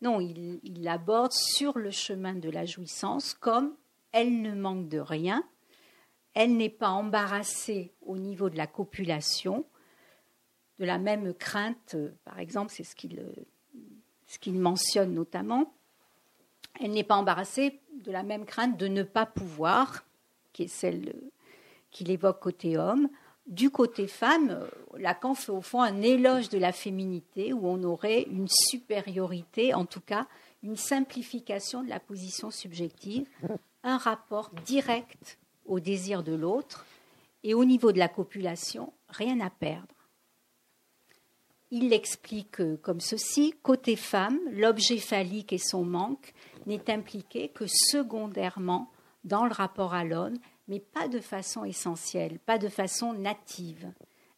Non, 0.01 0.21
il, 0.21 0.61
l'aborde 0.83 1.33
sur 1.33 1.77
le 1.77 1.91
chemin 1.91 2.35
de 2.35 2.49
la 2.49 2.65
jouissance 2.65 3.35
comme 3.35 3.75
elle 4.13 4.41
ne 4.41 4.55
manque 4.55 4.89
de 4.89 4.99
rien, 4.99 5.45
elle 6.35 6.57
n'est 6.57 6.71
pas 6.71 6.91
embarrassée 6.91 7.93
au 8.01 8.17
niveau 8.17 8.49
de 8.49 8.57
la 8.57 8.67
copulation, 8.67 9.67
de 10.79 10.85
la 10.85 10.99
même 10.99 11.35
crainte, 11.35 11.97
par 12.25 12.39
exemple, 12.39 12.73
c'est 12.75 12.85
ce 12.85 12.95
qu'il 12.95 13.23
ce 14.27 14.39
qu'il 14.39 14.61
mentionne 14.61 15.13
notamment, 15.13 15.75
elle 16.79 16.93
n'est 16.93 17.05
pas 17.05 17.17
embarrassée 17.17 17.81
de 18.05 18.13
la 18.13 18.23
même 18.23 18.45
crainte 18.45 18.77
de 18.77 18.89
ne 18.89 19.03
pas 19.03 19.27
pouvoir, 19.27 20.05
qui 20.53 20.65
est 20.65 20.69
celle 20.69 21.15
qu'il 21.91 22.11
évoque 22.11 22.41
côté 22.41 22.79
homme. 22.79 23.09
Du 23.47 23.71
côté 23.71 24.07
femme, 24.07 24.61
Lacan 24.97 25.35
fait 25.35 25.51
au 25.51 25.61
fond 25.61 25.83
un 25.83 26.03
éloge 26.03 26.51
de 26.51 26.59
la 26.59 26.73
féminité 26.73 27.53
où 27.53 27.67
on 27.67 27.83
aurait 27.83 28.23
une 28.23 28.49
supériorité, 28.49 29.75
en 29.75 29.87
tout 29.87 30.01
cas 30.01 30.27
une 30.63 30.77
simplification 30.77 31.83
de 31.83 31.89
la 31.89 32.01
position 32.01 32.51
subjective, 32.51 33.27
un 33.83 33.97
rapport 33.97 34.51
direct 34.65 35.39
au 35.67 35.81
désir 35.81 36.23
de 36.23 36.35
l'autre 36.35 36.85
et 37.43 37.55
au 37.55 37.65
niveau 37.65 37.93
de 37.93 37.99
la 37.99 38.09
copulation, 38.09 38.93
rien 39.09 39.41
à 39.41 39.51
perdre. 39.51 39.95
Il 41.71 41.89
l'explique 41.89 42.61
comme 42.83 43.01
ceci 43.01 43.55
côté 43.63 43.97
femme, 43.97 44.39
l'objet 44.53 44.99
phallique 44.99 45.53
et 45.53 45.59
son 45.59 45.85
manque 45.85 46.35
n'est 46.67 46.91
impliqué 46.91 47.49
que 47.49 47.65
secondairement 47.67 48.91
dans 49.25 49.45
le 49.45 49.53
rapport 49.53 49.95
à 49.95 50.05
l'homme, 50.05 50.39
mais 50.69 50.81
pas 50.81 51.09
de 51.09 51.21
façon 51.21 51.65
essentielle, 51.65 52.39
pas 52.39 52.59
de 52.59 52.69
façon 52.69 53.13
native. 53.13 53.93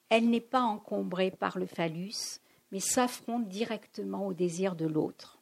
Elle 0.08 0.28
n'est 0.30 0.40
pas 0.40 0.62
encombrée 0.62 1.30
par 1.30 1.58
le 1.58 1.66
phallus, 1.66 2.40
mais 2.70 2.80
s'affronte 2.80 3.48
directement 3.48 4.26
au 4.26 4.32
désir 4.32 4.74
de 4.74 4.86
l'autre. 4.86 5.38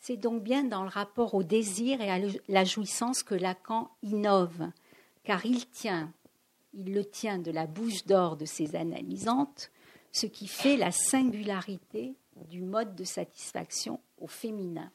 C'est 0.00 0.16
donc 0.16 0.42
bien 0.42 0.64
dans 0.64 0.82
le 0.82 0.88
rapport 0.88 1.34
au 1.34 1.42
désir 1.42 2.00
et 2.00 2.10
à 2.10 2.18
la 2.48 2.64
jouissance 2.64 3.22
que 3.22 3.34
Lacan 3.34 3.88
innove, 4.02 4.70
car 5.22 5.46
il 5.46 5.66
tient, 5.70 6.12
il 6.74 6.92
le 6.92 7.04
tient 7.04 7.38
de 7.38 7.50
la 7.50 7.66
bouche 7.66 8.04
d'or 8.04 8.36
de 8.36 8.44
ses 8.44 8.76
analysantes, 8.76 9.70
ce 10.12 10.26
qui 10.26 10.46
fait 10.46 10.76
la 10.76 10.90
singularité 10.90 12.14
du 12.50 12.60
mode 12.60 12.94
de 12.94 13.04
satisfaction 13.04 14.00
au 14.20 14.26
féminin. 14.26 14.90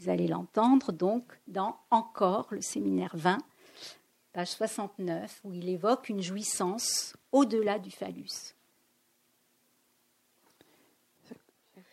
Vous 0.00 0.08
allez 0.08 0.28
l'entendre 0.28 0.92
donc 0.92 1.30
dans 1.46 1.78
Encore 1.90 2.48
le 2.52 2.62
séminaire 2.62 3.14
20, 3.14 3.36
page 4.32 4.48
69, 4.52 5.42
où 5.44 5.52
il 5.52 5.68
évoque 5.68 6.08
une 6.08 6.22
jouissance 6.22 7.14
au-delà 7.32 7.78
du 7.78 7.90
phallus. 7.90 8.54
Je 11.28 11.34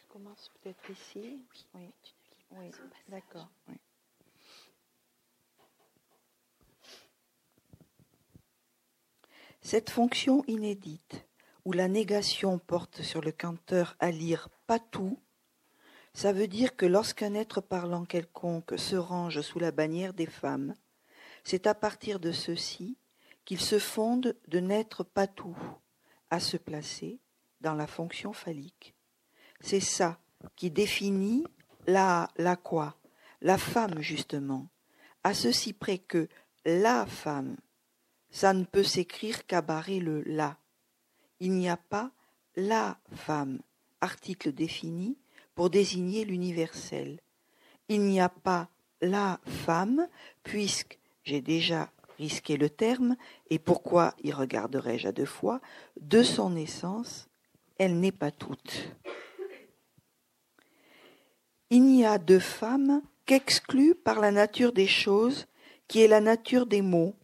commence 0.08 0.50
peut-être 0.54 0.90
ici. 0.90 1.44
Oui, 1.76 1.92
oui. 2.52 2.72
d'accord. 3.10 3.50
Cette 9.60 9.90
fonction 9.90 10.46
inédite 10.48 11.28
où 11.66 11.74
la 11.74 11.90
négation 11.90 12.58
porte 12.58 13.02
sur 13.02 13.20
le 13.20 13.34
canteur 13.34 13.98
à 14.00 14.12
lire 14.12 14.48
pas 14.66 14.80
tout, 14.80 15.20
ça 16.18 16.34
veut 16.34 16.48
dire 16.48 16.76
que 16.76 16.88
lorsqu'un 16.88 17.36
être 17.36 17.62
parlant 17.62 18.04
quelconque 18.04 18.80
se 18.80 18.96
range 18.96 19.42
sous 19.42 19.60
la 19.60 19.70
bannière 19.70 20.16
des 20.16 20.26
femmes, 20.26 20.74
c'est 21.44 21.68
à 21.68 21.76
partir 21.76 22.20
de 22.20 22.32
ceci 22.32 22.98
qu'il 23.46 23.62
se 23.62 23.78
fonde 23.78 24.36
de 24.48 24.60
n'être 24.60 25.04
pas 25.04 25.28
tout, 25.28 25.56
à 26.32 26.40
se 26.40 26.58
placer 26.58 27.20
dans 27.62 27.76
la 27.76 27.86
fonction 27.86 28.34
phallique. 28.34 28.96
C'est 29.62 29.80
ça 29.80 30.20
qui 30.56 30.72
définit 30.72 31.44
la, 31.86 32.32
la 32.38 32.56
quoi? 32.56 32.98
La 33.42 33.60
femme, 33.60 34.02
justement, 34.02 34.70
à 35.24 35.36
ceci 35.36 35.72
près 35.72 36.00
que 36.00 36.28
la 36.66 37.06
femme, 37.06 37.58
ça 38.32 38.56
ne 38.56 38.64
peut 38.64 38.84
s'écrire 38.84 39.46
qu'à 39.46 39.62
barrer 39.62 40.00
le 40.00 40.24
la. 40.24 40.58
Il 41.40 41.52
n'y 41.52 41.70
a 41.70 41.78
pas 41.78 42.10
la 42.56 42.98
femme, 43.12 43.62
article 44.02 44.52
défini, 44.52 45.16
pour 45.58 45.72
désigner 45.72 46.24
l'universel. 46.24 47.20
Il 47.90 48.02
n'y 48.02 48.22
a 48.22 48.30
pas 48.30 48.70
la 49.02 49.40
femme, 49.44 50.08
puisque 50.44 51.00
j'ai 51.24 51.42
déjà 51.42 51.90
risqué 52.20 52.58
le 52.58 52.70
terme, 52.70 53.16
et 53.50 53.58
pourquoi 53.58 54.14
y 54.24 54.32
regarderais-je 54.32 55.08
à 55.08 55.12
deux 55.12 55.26
fois, 55.26 55.60
de 56.00 56.22
son 56.22 56.56
essence, 56.56 57.28
elle 57.80 58.00
n'est 58.00 58.12
pas 58.12 58.30
toute. 58.30 58.96
Il 61.72 61.82
n'y 61.86 62.06
a 62.06 62.20
de 62.20 62.38
femme 62.38 63.02
qu'exclue 63.26 63.96
par 63.96 64.20
la 64.20 64.30
nature 64.30 64.74
des 64.74 64.88
choses, 64.88 65.48
qui 65.88 66.02
est 66.02 66.08
la 66.08 66.22
nature 66.22 66.68
des 66.68 66.84
mots, 66.84 67.16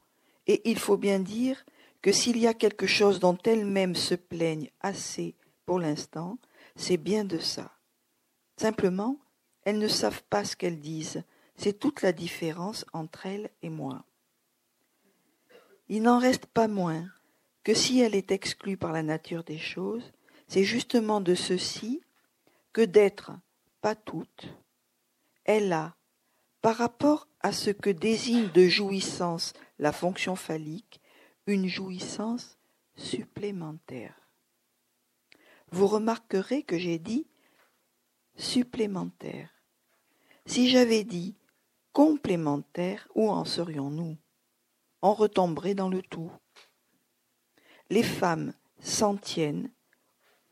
et 0.48 0.68
il 0.68 0.80
faut 0.80 0.98
bien 0.98 1.20
dire 1.20 1.64
que 2.02 2.12
s'il 2.12 2.40
y 2.40 2.48
a 2.48 2.56
quelque 2.56 2.88
chose 2.88 3.20
dont 3.20 3.38
elles-mêmes 3.46 3.96
se 3.96 4.16
plaignent 4.16 4.72
assez 4.82 5.36
pour 5.68 5.78
l'instant, 5.78 6.40
c'est 6.76 6.98
bien 6.98 7.26
de 7.26 7.38
ça. 7.38 7.70
Simplement, 8.58 9.20
elles 9.64 9.80
ne 9.80 9.88
savent 9.88 10.24
pas 10.30 10.45
ce 10.45 10.56
qu'elles 10.56 10.80
disent. 10.80 11.24
C'est 11.56 11.80
toute 11.80 12.01
la 12.01 12.12
différence 12.12 12.86
entre 12.93 13.26
elles 13.26 13.49
et 13.62 13.70
moi. 13.70 14.06
Il 15.89 16.04
n'en 16.04 16.20
reste 16.20 16.45
pas 16.47 16.68
moins 16.68 17.06
que 17.64 17.74
si 17.74 17.99
elle 17.99 18.16
est 18.16 18.32
exclue 18.32 18.78
par 18.78 18.91
la 18.91 19.04
nature 19.04 19.43
des 19.43 19.58
choses, 19.58 20.12
c'est 20.47 20.64
justement 20.64 21.22
de 21.22 21.36
ceci 21.36 22.01
que 22.74 22.82
d'être 22.82 23.32
pas 23.82 23.95
toute, 23.95 24.47
elle 25.45 25.72
a, 25.74 25.95
par 26.62 26.78
rapport 26.78 27.28
à 27.41 27.51
ce 27.51 27.70
que 27.70 27.89
désigne 27.89 28.49
de 28.51 28.68
jouissance 28.68 29.54
la 29.80 29.91
fonction 29.91 30.36
phallique, 30.36 31.01
une 31.45 31.68
jouissance 31.68 32.58
supplémentaire. 32.95 34.16
Vous 35.72 35.88
remarquerez 35.88 36.64
que 36.64 36.78
j'ai 36.78 36.99
dit 36.99 37.28
supplémentaire. 38.36 39.50
Si 40.46 40.70
j'avais 40.70 41.04
dit 41.04 41.36
complémentaire, 41.94 43.08
où 43.16 43.30
en 43.30 43.46
serions-nous? 43.46 44.18
On 45.02 45.14
retomberait 45.14 45.76
dans 45.76 45.90
le 45.90 46.02
tout. 46.02 46.32
Les 47.90 48.04
femmes 48.04 48.54
s'en 48.80 49.16
tiennent, 49.16 49.70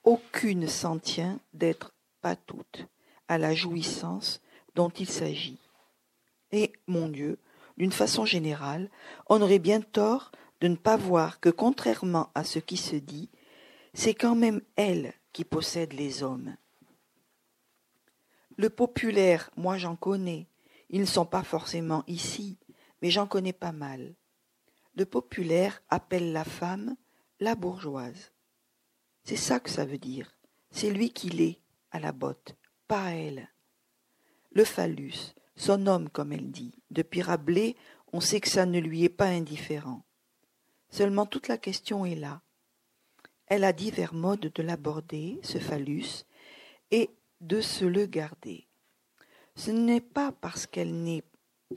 aucune 0.04 0.68
s'en 0.68 1.00
tient 1.00 1.40
d'être 1.54 1.94
pas 2.22 2.36
toutes 2.36 2.86
à 3.28 3.38
la 3.38 3.56
jouissance 3.56 4.42
dont 4.76 4.90
il 4.90 5.10
s'agit. 5.10 5.60
Et, 6.52 6.74
mon 6.88 7.08
Dieu, 7.08 7.40
d'une 7.78 7.92
façon 7.92 8.26
générale, 8.26 8.90
on 9.28 9.42
aurait 9.42 9.60
bien 9.60 9.82
tort 9.82 10.32
de 10.60 10.68
ne 10.68 10.76
pas 10.76 10.98
voir 10.98 11.40
que 11.40 11.50
contrairement 11.50 12.30
à 12.36 12.44
ce 12.44 12.60
qui 12.60 12.78
se 12.78 12.96
dit, 12.96 13.30
c'est 13.94 14.14
quand 14.14 14.36
même 14.36 14.62
elle 14.76 15.14
qui 15.34 15.44
possède 15.44 15.94
les 15.94 16.24
hommes. 16.24 16.56
Le 18.62 18.70
populaire, 18.70 19.50
moi 19.58 19.80
j'en 19.80 19.96
connais, 19.96 20.46
ils 20.92 21.02
ne 21.02 21.06
sont 21.08 21.26
pas 21.26 21.42
forcément 21.42 22.04
ici, 22.06 22.60
mais 23.02 23.10
j'en 23.10 23.26
connais 23.26 23.54
pas 23.54 23.72
mal. 23.72 24.14
Le 24.94 25.08
populaire 25.08 25.82
appelle 25.90 26.32
la 26.32 26.44
femme 26.44 26.96
la 27.40 27.56
bourgeoise. 27.56 28.32
C'est 29.24 29.36
ça 29.36 29.60
que 29.60 29.72
ça 29.72 29.84
veut 29.84 29.98
dire. 29.98 30.38
C'est 30.70 30.92
lui 30.92 31.10
qui 31.10 31.32
l'est, 31.32 31.60
à 31.90 32.00
la 32.00 32.12
botte, 32.12 32.56
pas 32.88 33.16
elle. 33.16 33.50
Le 34.52 34.64
phallus, 34.64 35.34
son 35.56 35.88
homme 35.88 36.12
comme 36.12 36.32
elle 36.32 36.52
dit. 36.52 36.76
Depuis 36.92 37.24
Rabelais, 37.24 37.76
on 38.14 38.22
sait 38.22 38.42
que 38.42 38.50
ça 38.50 38.68
ne 38.68 38.78
lui 38.78 39.04
est 39.04 39.10
pas 39.10 39.30
indifférent. 39.30 40.06
Seulement 40.92 41.26
toute 41.26 41.48
la 41.48 41.58
question 41.58 42.06
est 42.06 42.14
là. 42.14 42.44
Elle 43.48 43.64
a 43.64 43.74
divers 43.74 44.14
modes 44.14 44.52
de 44.54 44.62
l'aborder, 44.62 45.40
ce 45.42 45.58
phallus, 45.58 46.26
et 46.92 47.10
de 47.42 47.60
se 47.60 47.84
le 47.86 48.06
garder. 48.06 48.68
Ce 49.56 49.72
n'est 49.72 50.02
pas 50.02 50.32
parce 50.32 50.66
qu'elle 50.66 51.04
n'est, 51.04 51.24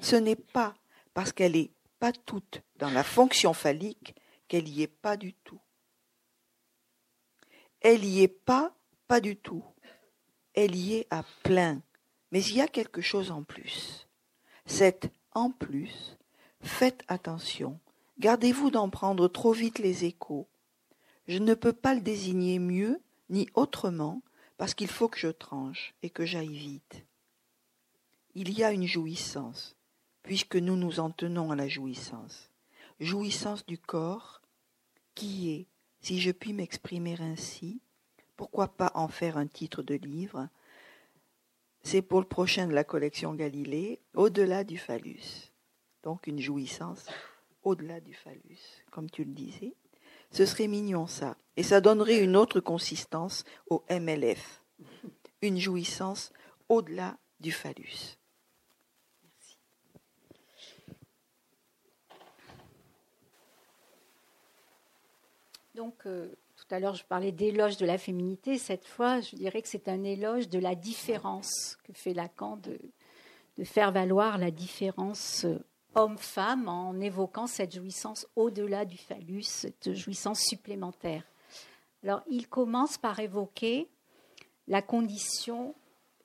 ce 0.01 0.17
n'est 0.17 0.37
pas 0.37 0.75
parce 1.13 1.33
qu'elle 1.33 1.57
est 1.57 1.73
pas 1.99 2.13
toute 2.13 2.63
dans 2.77 2.91
la 2.91 3.03
fonction 3.03 3.53
phallique 3.53 4.15
qu'elle 4.47 4.69
y 4.69 4.83
est 4.83 4.87
pas 4.87 5.17
du 5.17 5.35
tout. 5.35 5.61
Elle 7.81 8.05
y 8.05 8.23
est 8.23 8.29
pas, 8.29 8.75
pas 9.09 9.21
du 9.21 9.37
tout. 9.37 9.65
Elle 10.55 10.77
y 10.77 10.95
est 10.95 11.07
à 11.11 11.25
plein. 11.43 11.83
Mais 12.31 12.43
il 12.45 12.57
y 12.57 12.61
a 12.61 12.69
quelque 12.69 13.01
chose 13.01 13.31
en 13.31 13.43
plus. 13.43 14.07
Cette 14.67 15.11
en 15.33 15.51
plus, 15.51 16.17
faites 16.63 17.03
attention, 17.09 17.81
Gardez-vous 18.21 18.71
d'en 18.71 18.91
prendre 18.91 19.27
trop 19.27 19.53
vite 19.53 19.81
les 19.81 20.05
échos. 20.05 20.47
Je 21.27 21.39
ne 21.39 21.55
peux 21.55 21.73
pas 21.73 21.95
le 21.95 22.01
désigner 22.01 22.59
mieux 22.59 23.01
ni 23.29 23.49
autrement 23.55 24.23
parce 24.57 24.75
qu'il 24.75 24.89
faut 24.89 25.09
que 25.09 25.19
je 25.19 25.29
tranche 25.29 25.95
et 26.03 26.11
que 26.11 26.25
j'aille 26.25 26.57
vite. 26.57 27.05
Il 28.35 28.51
y 28.51 28.65
a 28.65 28.73
une 28.73 28.87
jouissance, 28.87 29.77
puisque 30.23 30.57
nous 30.57 30.77
nous 30.77 31.01
en 31.01 31.11
tenons 31.11 31.51
à 31.51 31.57
la 31.57 31.69
jouissance. 31.69 32.51
Jouissance 33.01 33.67
du 33.67 33.79
corps, 33.79 34.41
qui 35.15 35.51
est, 35.51 35.67
si 36.01 36.21
je 36.21 36.31
puis 36.31 36.53
m'exprimer 36.53 37.21
ainsi, 37.21 37.81
pourquoi 38.37 38.69
pas 38.69 38.93
en 38.95 39.09
faire 39.09 39.37
un 39.37 39.47
titre 39.47 39.83
de 39.83 39.95
livre 39.95 40.49
C'est 41.83 42.03
pour 42.03 42.21
le 42.21 42.27
prochain 42.27 42.67
de 42.67 42.73
la 42.75 42.85
collection 42.85 43.35
Galilée, 43.35 44.01
au-delà 44.15 44.65
du 44.65 44.79
phallus. 44.79 45.53
Donc 46.03 46.27
une 46.27 46.41
jouissance 46.41 47.07
au-delà 47.63 48.01
du 48.01 48.15
phallus, 48.15 48.83
comme 48.91 49.11
tu 49.11 49.25
le 49.25 49.33
disais. 49.33 49.75
Ce 50.35 50.47
serait 50.47 50.67
mignon 50.67 51.07
ça. 51.07 51.37
Et 51.57 51.63
ça 51.63 51.81
donnerait 51.81 52.19
une 52.19 52.35
autre 52.35 52.59
consistance 52.59 53.45
au 53.71 53.85
MLF. 53.89 54.63
Une 55.43 55.61
jouissance 55.61 56.33
au-delà 56.69 57.17
du 57.39 57.53
phallus. 57.53 58.19
Donc, 65.77 66.07
euh, 66.07 66.35
tout 66.57 66.75
à 66.75 66.81
l'heure, 66.81 66.95
je 66.95 67.05
parlais 67.05 67.33
d'éloge 67.33 67.77
de 67.77 67.87
la 67.87 67.99
féminité. 67.99 68.59
Cette 68.59 68.87
fois, 68.87 69.21
je 69.21 69.37
dirais 69.37 69.63
que 69.63 69.69
c'est 69.69 69.89
un 69.89 70.03
éloge 70.03 70.49
de 70.49 70.59
la 70.59 70.75
différence 70.75 71.77
que 71.85 71.93
fait 71.93 72.13
Lacan 72.13 72.57
de, 72.57 72.81
de 73.57 73.65
faire 73.65 73.93
valoir 73.93 74.39
la 74.39 74.51
différence 74.51 75.45
euh, 75.45 75.59
homme-femme 75.95 76.69
en 76.69 76.99
évoquant 77.01 77.47
cette 77.47 77.75
jouissance 77.75 78.27
au-delà 78.37 78.85
du 78.85 78.99
phallus, 78.99 79.43
cette 79.43 79.93
jouissance 79.95 80.41
supplémentaire. 80.41 81.25
Alors, 82.03 82.23
il 82.29 82.49
commence 82.49 82.99
par 82.99 83.19
évoquer 83.21 83.89
la 84.69 84.83
condition 84.83 85.75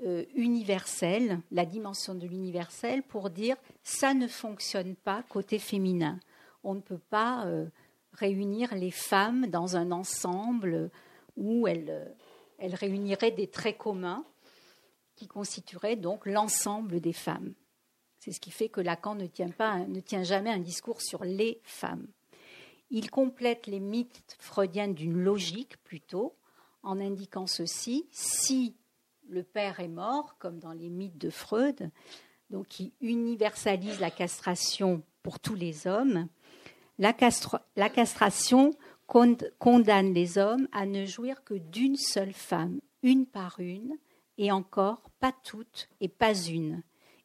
euh, 0.01 0.25
universelle, 0.35 1.41
la 1.51 1.65
dimension 1.65 2.15
de 2.15 2.27
l'universel, 2.27 3.03
pour 3.03 3.29
dire 3.29 3.55
ça 3.83 4.13
ne 4.13 4.27
fonctionne 4.27 4.95
pas 4.95 5.23
côté 5.23 5.59
féminin. 5.59 6.19
On 6.63 6.73
ne 6.73 6.81
peut 6.81 7.01
pas 7.09 7.45
euh, 7.45 7.67
réunir 8.13 8.75
les 8.75 8.91
femmes 8.91 9.47
dans 9.47 9.75
un 9.75 9.91
ensemble 9.91 10.89
où 11.37 11.67
elles, 11.67 12.13
elles 12.57 12.75
réuniraient 12.75 13.31
des 13.31 13.47
traits 13.47 13.77
communs 13.77 14.25
qui 15.15 15.27
constitueraient 15.27 15.95
donc 15.95 16.25
l'ensemble 16.25 17.01
des 17.01 17.13
femmes. 17.13 17.53
C'est 18.19 18.33
ce 18.33 18.41
qui 18.41 18.51
fait 18.51 18.67
que 18.67 18.81
Lacan 18.81 19.15
ne 19.15 19.27
tient, 19.27 20.23
jamais 20.23 20.49
un 20.49 20.59
discours 20.59 21.01
sur 21.01 21.23
les 21.23 21.61
femmes. 21.63 22.07
Il 22.91 23.09
complète 23.09 23.65
les 23.65 23.79
mythes 23.79 24.35
freudiens 24.39 24.89
d'une 24.89 25.17
logique 25.17 25.77
plutôt, 25.83 26.35
en 26.83 26.99
indiquant 26.99 27.47
ceci 27.47 28.07
si 28.11 28.75
le 29.29 29.43
père 29.43 29.79
est 29.79 29.87
mort, 29.87 30.35
comme 30.37 30.59
dans 30.59 30.73
les 30.73 30.89
mythes 30.89 31.17
de 31.17 31.29
Freud, 31.29 31.91
donc 32.49 32.67
qui 32.67 32.93
universalise 32.99 33.99
la 33.99 34.11
castration 34.11 35.01
pour 35.23 35.39
tous 35.39 35.55
les 35.55 35.87
hommes, 35.87 36.27
la 36.97 37.13
castration 37.89 38.73
condamne 39.07 40.13
les 40.13 40.37
hommes 40.37 40.67
à 40.71 40.85
ne 40.85 41.05
jouir 41.05 41.43
que 41.43 41.53
d'une 41.53 41.95
seule 41.95 42.33
femme, 42.33 42.81
une 43.01 43.25
par 43.25 43.59
une, 43.59 43.97
et 44.37 44.51
encore 44.51 45.09
pas 45.19 45.33
toutes 45.43 45.89
et 46.01 46.09
pas 46.09 46.33
une 46.33 46.81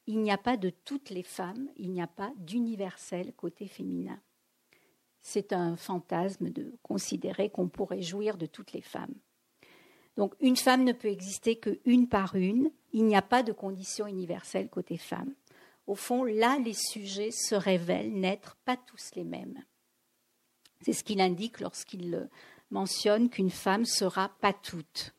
il 0.06 0.20
n'y 0.20 0.30
a 0.30 0.38
pas 0.38 0.56
de 0.56 0.70
toutes 0.70 1.10
les 1.10 1.22
femmes, 1.22 1.68
il 1.76 1.90
n'y 1.90 2.02
a 2.02 2.06
pas 2.06 2.32
d'universel 2.36 3.32
côté 3.34 3.66
féminin. 3.66 4.20
C'est 5.22 5.52
un 5.52 5.76
fantasme 5.76 6.50
de 6.50 6.74
considérer 6.82 7.48
qu'on 7.48 7.68
pourrait 7.68 8.02
jouir 8.02 8.36
de 8.36 8.46
toutes 8.46 8.72
les 8.72 8.82
femmes. 8.82 9.14
Donc 10.16 10.34
une 10.40 10.56
femme 10.56 10.84
ne 10.84 10.92
peut 10.92 11.08
exister 11.08 11.56
que 11.56 11.80
une 11.84 12.08
par 12.08 12.34
une, 12.34 12.70
il 12.92 13.04
n'y 13.04 13.16
a 13.16 13.22
pas 13.22 13.42
de 13.42 13.52
condition 13.52 14.06
universelle 14.06 14.68
côté 14.68 14.98
femme. 14.98 15.34
Au 15.86 15.94
fond, 15.94 16.24
là, 16.24 16.58
les 16.58 16.74
sujets 16.74 17.30
se 17.30 17.54
révèlent 17.54 18.12
n'être 18.12 18.56
pas 18.64 18.76
tous 18.76 19.10
les 19.16 19.24
mêmes. 19.24 19.62
C'est 20.80 20.92
ce 20.92 21.04
qu'il 21.04 21.20
indique 21.20 21.60
lorsqu'il 21.60 22.28
mentionne 22.70 23.28
qu'une 23.28 23.50
femme 23.50 23.84
sera 23.84 24.30
pas 24.40 24.52
toute. 24.52 25.14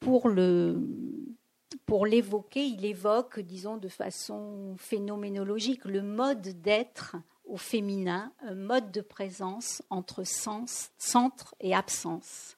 Pour 0.00 0.28
le 0.28 0.80
pour 1.86 2.06
l'évoquer, 2.06 2.64
il 2.64 2.84
évoque, 2.84 3.40
disons, 3.40 3.76
de 3.76 3.88
façon 3.88 4.74
phénoménologique, 4.78 5.84
le 5.84 6.02
mode 6.02 6.62
d'être 6.62 7.16
au 7.44 7.56
féminin, 7.56 8.32
un 8.40 8.54
mode 8.54 8.90
de 8.92 9.00
présence 9.00 9.82
entre 9.90 10.24
sens, 10.24 10.90
centre 10.98 11.54
et 11.60 11.74
absence. 11.74 12.56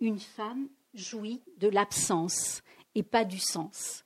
Une 0.00 0.18
femme 0.18 0.68
jouit 0.94 1.42
de 1.58 1.68
l'absence 1.68 2.62
et 2.94 3.02
pas 3.02 3.24
du 3.24 3.38
sens. 3.38 4.04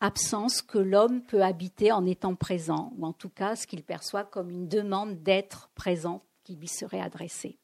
Absence 0.00 0.62
que 0.62 0.78
l'homme 0.78 1.22
peut 1.22 1.42
habiter 1.42 1.92
en 1.92 2.06
étant 2.06 2.34
présent, 2.34 2.92
ou 2.96 3.06
en 3.06 3.12
tout 3.12 3.28
cas 3.28 3.56
ce 3.56 3.66
qu'il 3.66 3.82
perçoit 3.82 4.24
comme 4.24 4.50
une 4.50 4.68
demande 4.68 5.22
d'être 5.22 5.70
présent 5.74 6.22
qui 6.44 6.56
lui 6.56 6.68
serait 6.68 7.00
adressée. 7.00 7.58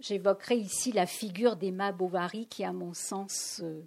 J'évoquerai 0.00 0.56
ici 0.56 0.92
la 0.92 1.06
figure 1.06 1.56
d'Emma 1.56 1.92
Bovary 1.92 2.46
qui, 2.46 2.64
à 2.64 2.72
mon 2.72 2.94
sens, 2.94 3.60
euh, 3.62 3.82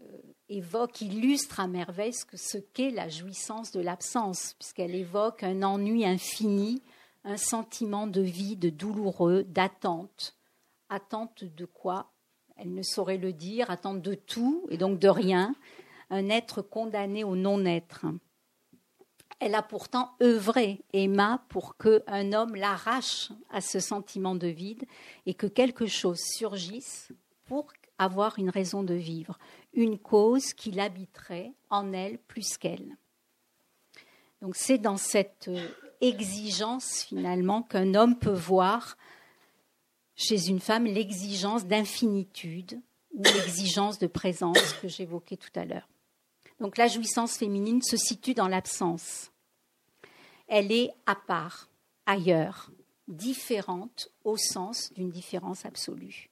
euh, 0.00 0.18
évoque, 0.48 1.00
illustre 1.00 1.60
à 1.60 1.66
merveille 1.66 2.14
ce 2.34 2.58
qu'est 2.58 2.90
la 2.90 3.08
jouissance 3.08 3.72
de 3.72 3.80
l'absence, 3.80 4.54
puisqu'elle 4.58 4.94
évoque 4.94 5.42
un 5.42 5.62
ennui 5.62 6.06
infini, 6.06 6.82
un 7.24 7.36
sentiment 7.36 8.06
de 8.06 8.20
vide 8.20 8.76
douloureux, 8.76 9.44
d'attente. 9.44 10.36
Attente 10.88 11.44
de 11.44 11.64
quoi? 11.64 12.12
Elle 12.56 12.74
ne 12.74 12.82
saurait 12.82 13.18
le 13.18 13.32
dire, 13.32 13.70
attente 13.70 14.00
de 14.02 14.14
tout 14.14 14.66
et 14.70 14.76
donc 14.76 14.98
de 14.98 15.08
rien, 15.08 15.54
un 16.10 16.28
être 16.28 16.62
condamné 16.62 17.24
au 17.24 17.34
non-être. 17.34 18.06
Elle 19.40 19.54
a 19.54 19.62
pourtant 19.62 20.12
œuvré, 20.22 20.82
Emma, 20.92 21.44
pour 21.48 21.76
qu'un 21.76 22.32
homme 22.32 22.54
l'arrache 22.54 23.30
à 23.50 23.60
ce 23.60 23.80
sentiment 23.80 24.34
de 24.34 24.46
vide 24.46 24.84
et 25.26 25.34
que 25.34 25.46
quelque 25.46 25.86
chose 25.86 26.20
surgisse 26.20 27.12
pour 27.44 27.72
avoir 27.98 28.38
une 28.38 28.50
raison 28.50 28.82
de 28.82 28.94
vivre, 28.94 29.38
une 29.72 29.98
cause 29.98 30.52
qui 30.52 30.70
l'habiterait 30.70 31.52
en 31.70 31.92
elle 31.92 32.18
plus 32.18 32.56
qu'elle. 32.56 32.96
Donc 34.40 34.56
c'est 34.56 34.78
dans 34.78 34.96
cette 34.96 35.48
euh, 35.48 35.68
exigence 36.00 37.04
finalement 37.08 37.62
qu'un 37.62 37.94
homme 37.94 38.18
peut 38.18 38.30
voir 38.30 38.96
chez 40.16 40.48
une 40.48 40.60
femme 40.60 40.84
l'exigence 40.84 41.66
d'infinitude 41.66 42.80
ou 43.14 43.22
l'exigence 43.22 43.98
de 43.98 44.06
présence 44.06 44.74
que 44.82 44.88
j'évoquais 44.88 45.36
tout 45.36 45.50
à 45.54 45.64
l'heure. 45.64 45.88
Donc 46.60 46.76
la 46.76 46.86
jouissance 46.86 47.36
féminine 47.36 47.82
se 47.82 47.96
situe 47.96 48.34
dans 48.34 48.48
l'absence. 48.48 49.30
Elle 50.46 50.72
est 50.72 50.92
à 51.06 51.14
part, 51.14 51.68
ailleurs, 52.06 52.70
différente 53.08 54.08
au 54.24 54.36
sens 54.36 54.92
d'une 54.92 55.10
différence 55.10 55.64
absolue. 55.64 56.30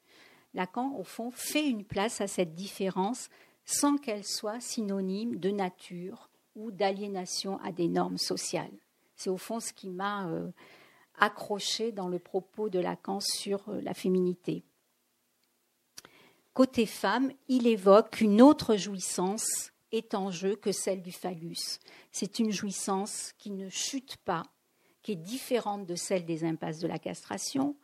Lacan, 0.54 0.94
au 0.98 1.04
fond, 1.04 1.30
fait 1.30 1.66
une 1.66 1.84
place 1.84 2.20
à 2.20 2.26
cette 2.26 2.54
différence 2.54 3.30
sans 3.64 3.96
qu'elle 3.96 4.24
soit 4.24 4.60
synonyme 4.60 5.36
de 5.36 5.50
nature 5.50 6.28
ou 6.56 6.70
d'aliénation 6.70 7.58
à 7.60 7.72
des 7.72 7.88
normes 7.88 8.18
sociales. 8.18 8.72
C'est 9.16 9.30
au 9.30 9.38
fond 9.38 9.60
ce 9.60 9.72
qui 9.72 9.88
m'a 9.88 10.28
euh, 10.28 10.50
accroché 11.18 11.92
dans 11.92 12.08
le 12.08 12.18
propos 12.18 12.68
de 12.68 12.78
Lacan 12.78 13.20
sur 13.20 13.68
euh, 13.68 13.80
la 13.80 13.94
féminité. 13.94 14.62
Côté 16.52 16.84
femme, 16.84 17.32
il 17.48 17.66
évoque 17.66 18.20
une 18.20 18.42
autre 18.42 18.76
jouissance 18.76 19.71
est 19.92 20.14
en 20.14 20.30
jeu 20.30 20.56
que 20.56 20.72
celle 20.72 21.02
du 21.02 21.12
phallus. 21.12 21.78
C'est 22.10 22.38
une 22.38 22.50
jouissance 22.50 23.32
qui 23.38 23.50
ne 23.50 23.68
chute 23.68 24.16
pas, 24.18 24.42
qui 25.02 25.12
est 25.12 25.16
différente 25.16 25.86
de 25.86 25.94
celle 25.94 26.24
des 26.24 26.44
impasses 26.44 26.78
de 26.78 26.88
la 26.88 26.98
castration, 26.98 27.76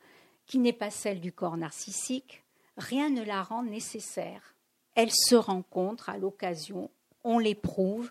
qui 0.46 0.58
n'est 0.58 0.72
pas 0.72 0.90
celle 0.90 1.20
du 1.20 1.32
corps 1.32 1.56
narcissique, 1.56 2.44
rien 2.76 3.10
ne 3.10 3.22
la 3.22 3.42
rend 3.42 3.62
nécessaire. 3.62 4.56
Elle 4.94 5.12
se 5.12 5.34
rencontre 5.34 6.08
à 6.08 6.18
l'occasion, 6.18 6.90
on 7.22 7.38
l'éprouve, 7.38 8.10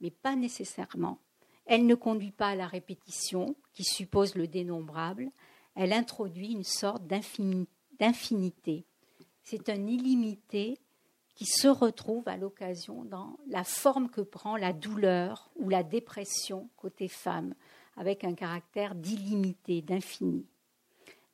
mais 0.00 0.10
pas 0.10 0.36
nécessairement. 0.36 1.18
Elle 1.64 1.86
ne 1.86 1.94
conduit 1.94 2.30
pas 2.30 2.48
à 2.48 2.54
la 2.54 2.66
répétition, 2.66 3.56
qui 3.72 3.84
suppose 3.84 4.34
le 4.34 4.46
dénombrable, 4.46 5.30
elle 5.74 5.92
introduit 5.92 6.52
une 6.52 6.64
sorte 6.64 7.06
d'infinité. 7.06 8.84
C'est 9.42 9.68
un 9.68 9.86
illimité 9.86 10.78
qui 11.38 11.46
se 11.46 11.68
retrouve 11.68 12.26
à 12.26 12.36
l'occasion 12.36 13.04
dans 13.04 13.38
la 13.46 13.62
forme 13.62 14.10
que 14.10 14.20
prend 14.20 14.56
la 14.56 14.72
douleur 14.72 15.50
ou 15.54 15.68
la 15.68 15.84
dépression 15.84 16.68
côté 16.76 17.06
femme, 17.06 17.54
avec 17.96 18.24
un 18.24 18.34
caractère 18.34 18.96
d'illimité, 18.96 19.80
d'infini 19.80 20.44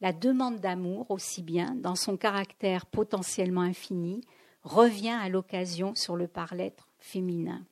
la 0.05 0.12
demande 0.12 0.61
d'amour 0.61 1.11
aussi 1.11 1.42
bien, 1.42 1.74
dans 1.76 1.94
son 1.94 2.18
caractère 2.18 2.84
potentiellement 2.84 3.62
infini, 3.62 4.20
revient 4.62 5.16
à 5.18 5.30
l'occasion 5.30 5.94
sur 5.94 6.14
le 6.14 6.28
par-l'être 6.28 6.90
féminin. 6.98 7.64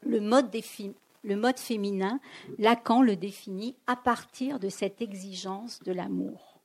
Le 0.00 0.18
mode, 0.18 0.50
le 1.22 1.36
mode 1.36 1.58
féminin, 1.58 2.20
Lacan 2.56 3.02
le 3.02 3.16
définit 3.16 3.76
à 3.86 3.96
partir 3.96 4.58
de 4.58 4.70
cette 4.70 5.02
exigence 5.02 5.82
de 5.82 5.92
l'amour. 5.92 6.60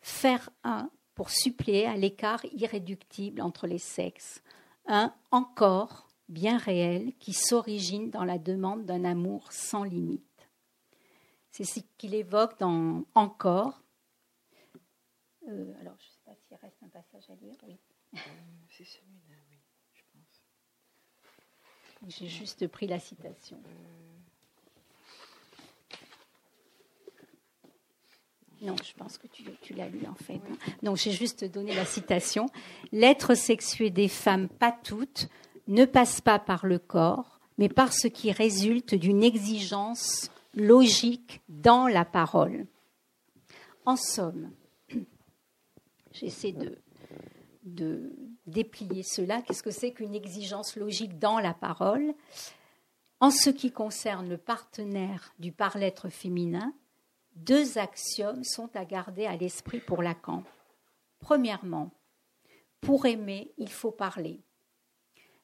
Faire 0.00 0.48
un 0.62 0.90
pour 1.18 1.30
suppléer 1.30 1.84
à 1.84 1.96
l'écart 1.96 2.44
irréductible 2.52 3.40
entre 3.40 3.66
les 3.66 3.78
sexes, 3.78 4.40
un 4.86 5.12
encore 5.32 6.06
bien 6.28 6.58
réel 6.58 7.12
qui 7.18 7.32
s'origine 7.32 8.10
dans 8.10 8.22
la 8.22 8.38
demande 8.38 8.84
d'un 8.84 9.04
amour 9.04 9.50
sans 9.50 9.82
limite. 9.82 10.48
C'est 11.50 11.64
ce 11.64 11.80
qu'il 11.96 12.14
évoque 12.14 12.56
dans 12.60 13.02
Encore. 13.16 13.82
Euh, 15.48 15.74
alors, 15.80 15.96
je 15.98 16.06
ne 16.06 16.12
sais 16.12 16.20
pas 16.24 16.36
s'il 16.36 16.56
reste 16.56 16.80
un 16.84 16.88
passage 16.88 17.28
à 17.30 17.34
lire. 17.34 17.56
Oui. 17.66 17.80
Euh, 18.14 18.18
c'est 18.70 18.84
celui-là, 18.84 19.34
oui, 19.50 19.58
je 19.94 20.02
pense. 20.12 20.44
J'ai 22.16 22.28
juste 22.28 22.68
pris 22.68 22.86
la 22.86 23.00
citation. 23.00 23.60
Non, 28.60 28.74
je 28.84 28.92
pense 28.94 29.18
que 29.18 29.26
tu, 29.28 29.74
l'as 29.74 29.88
lu 29.88 30.00
en 30.10 30.14
fait. 30.14 30.40
Donc 30.82 30.96
j'ai 30.96 31.12
juste 31.12 31.44
donné 31.44 31.74
la 31.74 31.84
citation. 31.84 32.46
L'être 32.90 33.34
sexué 33.34 33.90
des 33.90 34.08
femmes, 34.08 34.48
pas 34.48 34.72
toutes, 34.72 35.28
ne 35.68 35.84
passe 35.84 36.20
pas 36.20 36.38
par 36.38 36.66
le 36.66 36.78
corps, 36.78 37.38
mais 37.56 37.68
par 37.68 37.92
ce 37.92 38.08
qui 38.08 38.32
résulte 38.32 38.94
d'une 38.94 39.22
exigence 39.22 40.30
logique 40.54 41.40
dans 41.48 41.86
la 41.86 42.04
parole. 42.04 42.66
En 43.84 43.96
somme, 43.96 44.50
j'essaie 46.12 46.52
de, 46.52 46.78
de 47.62 48.12
déplier 48.46 49.04
cela. 49.04 49.40
Qu'est-ce 49.42 49.62
que 49.62 49.70
c'est 49.70 49.92
qu'une 49.92 50.14
exigence 50.14 50.76
logique 50.76 51.18
dans 51.18 51.38
la 51.38 51.54
parole? 51.54 52.14
En 53.20 53.30
ce 53.30 53.50
qui 53.50 53.70
concerne 53.70 54.28
le 54.28 54.38
partenaire 54.38 55.32
du 55.38 55.52
par-l'être 55.52 56.08
féminin, 56.08 56.72
deux 57.44 57.78
axiomes 57.78 58.42
sont 58.42 58.68
à 58.74 58.84
garder 58.84 59.26
à 59.26 59.36
l'esprit 59.36 59.78
pour 59.78 60.02
Lacan. 60.02 60.42
Premièrement, 61.20 61.90
pour 62.80 63.06
aimer, 63.06 63.52
il 63.58 63.70
faut 63.70 63.92
parler. 63.92 64.42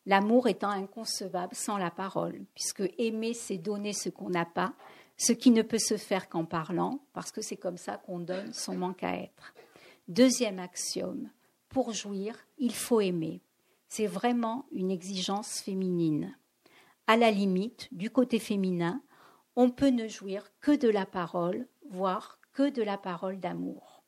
L'amour 0.05 0.49
étant 0.49 0.70
inconcevable 0.70 1.55
sans 1.55 1.78
la 1.78 1.90
parole, 1.90 2.45
puisque 2.55 2.82
aimer, 2.99 3.32
c'est 3.32 3.59
donner 3.59 3.92
ce 3.92 4.09
qu'on 4.09 4.28
n'a 4.28 4.45
pas, 4.45 4.74
ce 5.16 5.32
qui 5.32 5.51
ne 5.51 5.62
peut 5.62 5.78
se 5.78 5.97
faire 5.97 6.28
qu'en 6.28 6.45
parlant, 6.45 6.99
parce 7.12 7.30
que 7.30 7.40
c'est 7.40 7.57
comme 7.57 7.78
ça 7.78 7.97
qu'on 7.97 8.18
donne 8.18 8.53
son 8.53 8.74
manque 8.74 9.05
à 9.05 9.16
être. 9.16 9.55
Deuxième 10.09 10.59
axiome, 10.59 11.30
pour 11.68 11.92
jouir, 11.92 12.36
il 12.59 12.74
faut 12.74 13.01
aimer. 13.01 13.40
C'est 13.88 14.09
vraiment 14.09 14.66
une 14.72 14.90
exigence 14.90 15.61
féminine. 15.61 16.36
À 17.07 17.16
la 17.16 17.30
limite, 17.30 17.88
du 17.92 18.11
côté 18.11 18.38
féminin, 18.40 19.01
on 19.57 19.70
peut 19.70 19.90
ne 19.90 20.09
jouir 20.09 20.51
que 20.61 20.76
de 20.76 20.88
la 20.88 21.07
parole, 21.07 21.66
que 22.53 22.70
de 22.70 22.82
la 22.82 22.99
parole 22.99 23.40
d'amour. 23.40 24.03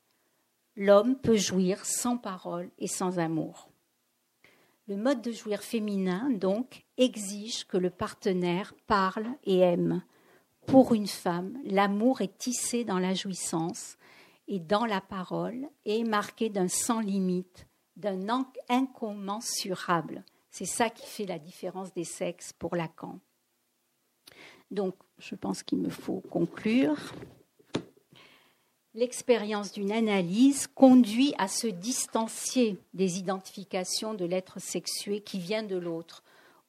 L'homme 0.77 1.17
peut 1.17 1.37
jouir 1.37 1.85
sans 1.85 2.17
parole 2.17 2.71
et 2.79 2.87
sans 2.87 3.19
amour. 3.19 3.71
Le 4.89 4.97
mode 4.97 5.23
de 5.23 5.33
jouir 5.33 5.63
féminin, 5.63 6.31
donc, 6.31 6.85
exige 6.97 7.67
que 7.67 7.77
le 7.77 7.91
partenaire 7.91 8.75
parle 8.87 9.27
et 9.45 9.59
aime. 9.59 10.03
Pour 10.67 10.95
une 10.95 11.07
femme, 11.07 11.59
l'amour 11.65 12.21
est 12.21 12.39
tissé 12.39 12.85
dans 12.85 12.99
la 12.99 13.15
jouissance 13.15 13.97
et 14.49 14.61
dans 14.61 14.85
la 14.85 15.01
parole 15.01 15.69
et 15.85 16.01
est 16.01 16.05
marqué 16.05 16.51
d'un 16.51 16.69
sans 16.69 17.01
limite, 17.01 17.67
d'un 17.97 18.29
incommensurable. 18.69 20.25
C'est 20.51 20.67
ça 20.67 20.91
qui 20.91 21.07
fait 21.07 21.27
la 21.27 21.39
différence 21.39 21.93
des 21.95 22.05
sexes 22.05 22.53
pour 22.53 22.77
Lacan. 22.77 23.19
Donc, 24.71 24.95
je 25.19 25.35
pense 25.35 25.63
qu'il 25.63 25.79
me 25.79 25.91
faut 25.91 26.21
conclure. 26.31 26.97
L'expérience 28.97 29.73
d'une 29.73 29.93
analyse 29.93 30.67
conduit 30.67 31.35
à 31.39 31.47
se 31.47 31.69
distancier 31.69 32.79
des 32.95 33.19
identifications 33.19 34.15
de 34.15 34.25
l'être 34.25 34.61
sexué 34.61 35.21
qui 35.21 35.39
vient 35.39 35.63
de 35.63 35.77
l'autre. 35.77 36.25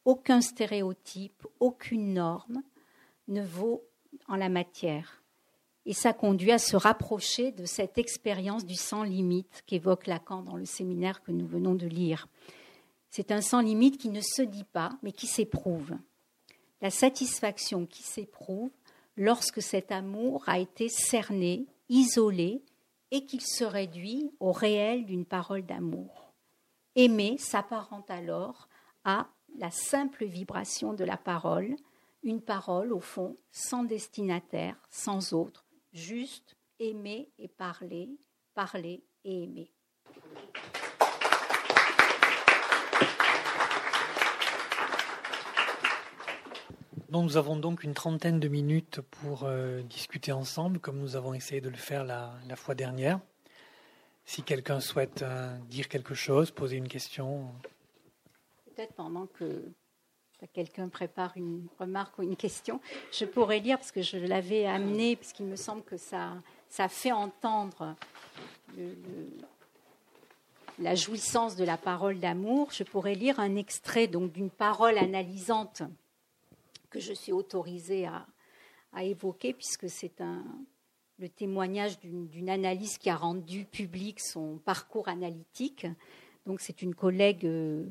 Aucun 0.06 0.42
stéréotype, 0.42 1.48
aucune 1.60 2.14
norme 2.14 2.62
ne 3.28 3.42
vaut 3.42 3.82
en 4.28 4.36
la 4.36 4.50
matière. 4.50 5.24
Et 5.86 5.94
ça 5.94 6.14
conduit 6.14 6.52
à 6.52 6.60
se 6.60 6.76
rapprocher 6.76 7.52
de 7.52 7.66
cette 7.66 7.98
expérience 7.98 8.66
du 8.66 8.76
sans 8.76 9.04
limite 9.04 9.64
qu'évoque 9.66 10.06
Lacan 10.06 10.44
dans 10.44 10.58
le 10.58 10.66
séminaire 10.66 11.24
que 11.24 11.32
nous 11.32 11.48
venons 11.48 11.76
de 11.76 11.88
lire. 11.88 12.28
C'est 13.10 13.32
un 13.32 13.42
sans 13.42 13.62
limite 13.62 13.98
qui 13.98 14.10
ne 14.10 14.22
se 14.22 14.44
dit 14.44 14.66
pas, 14.66 14.92
mais 15.02 15.14
qui 15.14 15.26
s'éprouve 15.26 15.96
la 16.82 16.90
satisfaction 16.90 17.86
qui 17.86 18.04
s'éprouve 18.04 18.70
lorsque 19.16 19.62
cet 19.62 19.92
amour 19.92 20.44
a 20.48 20.60
été 20.60 20.90
cerné, 20.90 21.66
isolé, 21.90 22.64
et 23.12 23.26
qu'il 23.26 23.42
se 23.42 23.64
réduit 23.64 24.32
au 24.40 24.52
réel 24.52 25.06
d'une 25.06 25.26
parole 25.26 25.66
d'amour. 25.66 26.34
Aimer 26.96 27.38
s'apparente 27.38 28.10
alors 28.10 28.68
à 29.04 29.30
la 29.58 29.72
simple 29.72 30.26
vibration 30.26 30.94
de 30.94 31.04
la 31.04 31.18
parole, 31.18 31.76
une 32.24 32.42
parole 32.42 32.92
au 32.92 33.00
fond 33.00 33.38
sans 33.52 33.84
destinataire, 33.84 34.76
sans 34.90 35.34
autre, 35.34 35.66
juste 35.94 36.58
aimer 36.80 37.32
et 37.38 37.48
parler, 37.48 38.10
parler 38.54 39.04
et 39.24 39.44
aimer. 39.44 39.72
Nous 47.12 47.38
avons 47.38 47.56
donc 47.56 47.84
une 47.84 47.94
trentaine 47.94 48.40
de 48.40 48.48
minutes 48.48 49.02
pour 49.02 49.44
euh, 49.44 49.82
discuter 49.82 50.32
ensemble, 50.32 50.80
comme 50.80 51.00
nous 51.00 51.16
avons 51.16 51.34
essayé 51.34 51.62
de 51.62 51.70
le 51.70 51.78
faire 51.78 52.04
la, 52.04 52.56
fois 52.56 52.76
dernière. 52.76 53.20
Si 54.26 54.44
quelqu'un 54.44 54.80
souhaite 54.80 55.22
euh, 55.22 55.58
dire 55.70 55.88
quelque 55.88 56.14
chose, 56.14 56.52
poser 56.52 56.78
une 56.78 56.88
question. 56.88 57.50
Peut-être 58.66 58.94
pendant 58.94 59.26
que 59.26 59.64
quelqu'un 60.54 60.90
prépare 60.90 61.32
une 61.36 61.68
remarque 61.80 62.20
ou 62.20 62.24
une 62.24 62.36
question, 62.36 62.80
je 63.12 63.26
pourrais 63.26 63.60
lire, 63.60 63.78
parce 63.78 63.92
que 63.92 64.02
je 64.02 64.18
l'avais 64.18 64.66
amené, 64.66 65.16
puisqu'il 65.16 65.46
me 65.46 65.56
semble 65.56 65.84
que 65.84 65.98
ça, 65.98 66.34
ça 66.70 66.90
fait 66.90 67.12
entendre 67.12 67.96
la 70.80 70.94
jouissance 70.94 71.56
de 71.56 71.64
la 71.64 71.78
parole 71.78 72.20
d'amour, 72.20 72.70
je 72.72 72.84
pourrais 72.84 73.16
lire 73.16 73.40
un 73.40 73.56
extrait 73.56 74.08
donc 74.08 74.34
d'une 74.34 74.52
parole 74.52 74.98
analysante 74.98 75.82
que 76.90 77.00
je 77.00 77.14
suis 77.14 77.32
autorisée 77.32 78.06
à, 78.06 78.26
évoquer, 79.04 79.54
puisque 79.54 79.90
c'est 79.90 80.20
le 81.20 81.30
témoignage 81.30 82.00
d'une 82.00 82.50
analyse 82.50 82.98
qui 82.98 83.10
a 83.12 83.16
rendu 83.16 83.66
public 83.66 84.20
son 84.20 84.58
parcours 84.58 85.08
analytique. 85.08 85.86
Donc, 86.48 86.62
c'est 86.62 86.82
une 86.82 86.96
collègue 86.96 87.46
euh, 87.46 87.86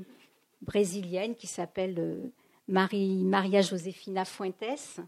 brésilienne 0.62 1.36
qui 1.36 1.46
s'appelle 1.46 1.98
euh, 1.98 2.32
Maria 2.66 3.62
Josefina 3.62 4.24
Fuentes. 4.24 5.00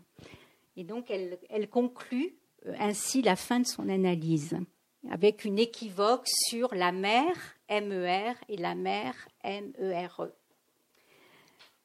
Et 0.76 0.84
donc, 0.84 1.10
elle, 1.10 1.68
conclut 1.68 2.36
euh, 2.66 2.74
ainsi 2.78 3.22
la 3.22 3.34
fin 3.34 3.58
de 3.58 3.66
son 3.66 3.88
analyse, 3.88 4.56
avec 5.10 5.44
une 5.44 5.58
équivoque 5.58 6.28
sur 6.28 6.74
la 6.74 6.92
mère, 6.92 7.56
MER, 7.68 8.34
et 8.48 8.56
la 8.56 8.76
mère, 8.76 9.16
MERE. 9.44 10.22
E. 10.22 10.32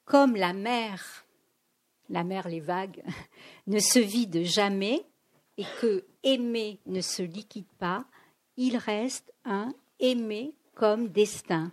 Comme 0.06 0.36
la 0.36 0.54
mère 0.54 1.23
la 2.10 2.24
mer, 2.24 2.48
les 2.48 2.60
vagues, 2.60 3.04
ne 3.68 3.80
se 3.80 4.00
vide 4.00 4.44
jamais 4.44 5.06
et 5.58 5.66
que 5.82 6.06
aimer 6.24 6.80
ne 6.86 7.02
se 7.02 7.22
liquide 7.22 7.72
pas, 7.80 8.06
il 8.58 8.78
reste 8.78 9.34
un 9.46 9.74
aimer 10.00 10.54
comme 10.76 11.08
destin, 11.10 11.72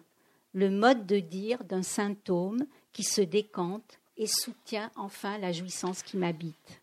le 0.53 0.71
mode 0.71 1.07
de 1.07 1.19
dire 1.19 1.65
d'un 1.65 1.83
symptôme 1.83 2.67
qui 2.93 3.03
se 3.03 3.21
décante 3.21 3.99
et 4.17 4.27
soutient 4.27 4.91
enfin 4.97 5.39
la 5.39 5.53
jouissance 5.53 6.03
qui 6.03 6.17
m'habite. 6.17 6.83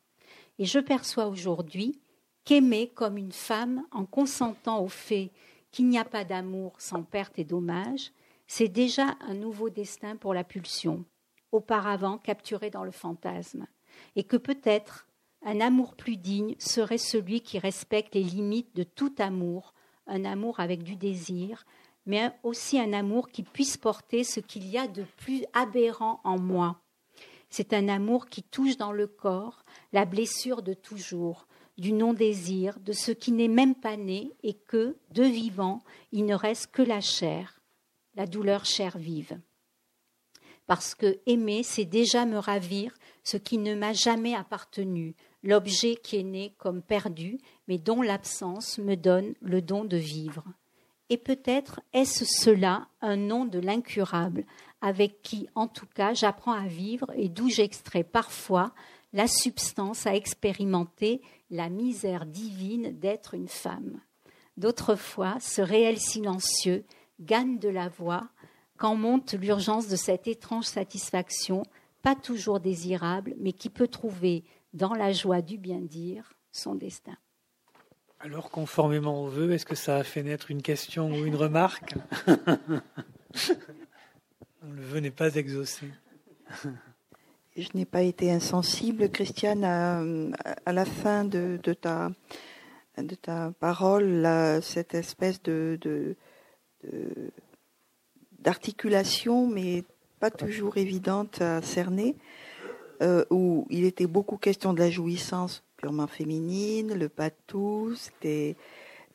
Et 0.59 0.65
je 0.65 0.79
perçois 0.79 1.27
aujourd'hui 1.27 1.99
qu'aimer 2.43 2.89
comme 2.89 3.17
une 3.17 3.31
femme 3.31 3.85
en 3.91 4.05
consentant 4.05 4.81
au 4.81 4.87
fait 4.87 5.31
qu'il 5.71 5.87
n'y 5.87 5.99
a 5.99 6.05
pas 6.05 6.23
d'amour 6.23 6.73
sans 6.79 7.03
perte 7.03 7.37
et 7.37 7.43
dommage, 7.43 8.11
c'est 8.47 8.69
déjà 8.69 9.17
un 9.19 9.33
nouveau 9.33 9.69
destin 9.69 10.15
pour 10.15 10.33
la 10.33 10.43
pulsion 10.43 11.03
auparavant 11.51 12.17
capturé 12.17 12.69
dans 12.69 12.83
le 12.83 12.91
fantasme, 12.91 13.67
et 14.15 14.23
que 14.23 14.37
peut-être 14.37 15.07
un 15.43 15.61
amour 15.61 15.95
plus 15.95 16.17
digne 16.17 16.55
serait 16.59 16.97
celui 16.97 17.41
qui 17.41 17.59
respecte 17.59 18.15
les 18.15 18.23
limites 18.23 18.75
de 18.75 18.83
tout 18.83 19.13
amour, 19.19 19.73
un 20.07 20.25
amour 20.25 20.59
avec 20.59 20.83
du 20.83 20.95
désir, 20.95 21.65
mais 22.05 22.31
aussi 22.43 22.79
un 22.79 22.93
amour 22.93 23.29
qui 23.29 23.43
puisse 23.43 23.77
porter 23.77 24.23
ce 24.23 24.39
qu'il 24.39 24.67
y 24.67 24.77
a 24.77 24.87
de 24.87 25.03
plus 25.17 25.43
aberrant 25.53 26.21
en 26.23 26.39
moi. 26.39 26.81
C'est 27.49 27.73
un 27.73 27.87
amour 27.87 28.27
qui 28.27 28.43
touche 28.43 28.77
dans 28.77 28.91
le 28.91 29.07
corps 29.07 29.63
la 29.93 30.05
blessure 30.05 30.61
de 30.61 30.73
toujours, 30.73 31.47
du 31.77 31.93
non-désir, 31.93 32.79
de 32.79 32.91
ce 32.91 33.11
qui 33.11 33.31
n'est 33.31 33.47
même 33.47 33.75
pas 33.75 33.97
né 33.97 34.33
et 34.43 34.53
que, 34.53 34.97
de 35.11 35.23
vivant, 35.23 35.83
il 36.11 36.25
ne 36.25 36.35
reste 36.35 36.71
que 36.71 36.81
la 36.81 37.01
chair, 37.01 37.61
la 38.15 38.25
douleur 38.25 38.65
chair 38.65 38.97
vive 38.97 39.39
parce 40.67 40.95
que 40.95 41.19
aimer, 41.25 41.63
c'est 41.63 41.85
déjà 41.85 42.25
me 42.25 42.37
ravir 42.37 42.93
ce 43.23 43.37
qui 43.37 43.57
ne 43.57 43.73
m'a 43.73 43.93
jamais 43.93 44.35
appartenu, 44.35 45.15
l'objet 45.43 45.95
qui 45.95 46.17
est 46.17 46.23
né 46.23 46.53
comme 46.57 46.81
perdu, 46.81 47.39
mais 47.67 47.77
dont 47.77 48.01
l'absence 48.01 48.77
me 48.77 48.95
donne 48.95 49.33
le 49.41 49.61
don 49.61 49.85
de 49.85 49.97
vivre. 49.97 50.43
Et 51.09 51.17
peut-être 51.17 51.79
est-ce 51.93 52.25
cela 52.25 52.87
un 53.01 53.15
nom 53.15 53.45
de 53.45 53.59
l'incurable, 53.59 54.45
avec 54.81 55.21
qui, 55.21 55.47
en 55.55 55.67
tout 55.67 55.87
cas, 55.95 56.13
j'apprends 56.13 56.51
à 56.51 56.67
vivre 56.67 57.07
et 57.15 57.29
d'où 57.29 57.49
j'extrais 57.49 58.03
parfois 58.03 58.73
la 59.13 59.27
substance 59.27 60.05
à 60.05 60.15
expérimenter 60.15 61.21
la 61.49 61.69
misère 61.69 62.25
divine 62.25 62.97
d'être 62.99 63.33
une 63.33 63.47
femme. 63.47 64.01
D'autres 64.57 64.95
fois, 64.95 65.37
ce 65.39 65.61
réel 65.61 65.97
silencieux 65.97 66.83
gagne 67.19 67.57
de 67.57 67.69
la 67.69 67.89
voix 67.89 68.27
quand 68.77 68.95
monte 68.95 69.33
l'urgence 69.33 69.87
de 69.87 69.95
cette 69.95 70.27
étrange 70.27 70.65
satisfaction, 70.65 71.63
pas 72.03 72.15
toujours 72.15 72.59
désirable, 72.59 73.35
mais 73.39 73.53
qui 73.53 73.69
peut 73.69 73.87
trouver 73.87 74.43
dans 74.73 74.93
la 74.93 75.11
joie 75.11 75.41
du 75.41 75.57
bien 75.57 75.79
dire 75.79 76.33
son 76.51 76.75
destin. 76.75 77.17
Alors, 78.19 78.49
conformément 78.49 79.23
au 79.23 79.27
vœu, 79.27 79.51
est-ce 79.51 79.65
que 79.65 79.75
ça 79.75 79.97
a 79.97 80.03
fait 80.03 80.23
naître 80.23 80.49
une 80.49 80.61
question 80.61 81.11
ou 81.11 81.25
une 81.25 81.35
remarque? 81.35 81.95
Le 84.63 84.81
vœu 84.81 84.99
n'est 84.99 85.11
pas 85.11 85.35
exaucé. 85.35 85.85
Je 87.55 87.69
n'ai 87.73 87.85
pas 87.85 88.01
été 88.01 88.31
insensible, 88.31 89.09
Christiane, 89.09 89.63
à, 89.63 90.73
la 90.73 90.85
fin 90.85 91.25
de, 91.25 91.59
ta, 91.73 92.09
de 92.97 93.15
ta 93.15 93.51
parole, 93.59 94.27
cette 94.61 94.93
espèce 94.95 95.41
de, 95.43 96.15
d'articulation, 98.47 99.45
mais 99.45 99.83
pas 100.21 100.31
toujours 100.31 100.77
évidente 100.77 101.41
à 101.41 101.61
cerner, 101.61 102.15
euh, 103.01 103.25
où 103.29 103.67
il 103.69 103.83
était 103.83 104.07
beaucoup 104.07 104.37
question 104.37 104.71
de 104.71 104.79
la 104.79 104.89
jouissance 104.89 105.63
purement 105.75 106.07
féminine, 106.07 106.93
le 106.93 107.09
patou, 107.09 107.93
c'était 107.95 108.55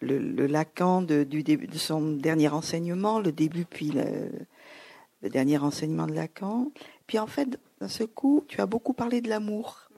le, 0.02 0.46
Lacan 0.46 1.00
de, 1.00 1.24
de 1.24 1.78
son 1.78 2.12
dernier 2.12 2.48
enseignement, 2.48 3.20
le 3.20 3.32
début 3.32 3.64
puis 3.64 3.90
le, 3.90 5.30
dernier 5.30 5.56
enseignement 5.56 6.06
de 6.06 6.12
Lacan. 6.12 6.70
Puis 7.06 7.18
en 7.18 7.26
fait, 7.26 7.48
d'un 7.80 7.88
ce 7.88 8.04
coup, 8.04 8.44
tu 8.48 8.60
as 8.60 8.66
beaucoup 8.66 8.92
parlé 8.92 9.22
de 9.22 9.30
l'amour. 9.30 9.88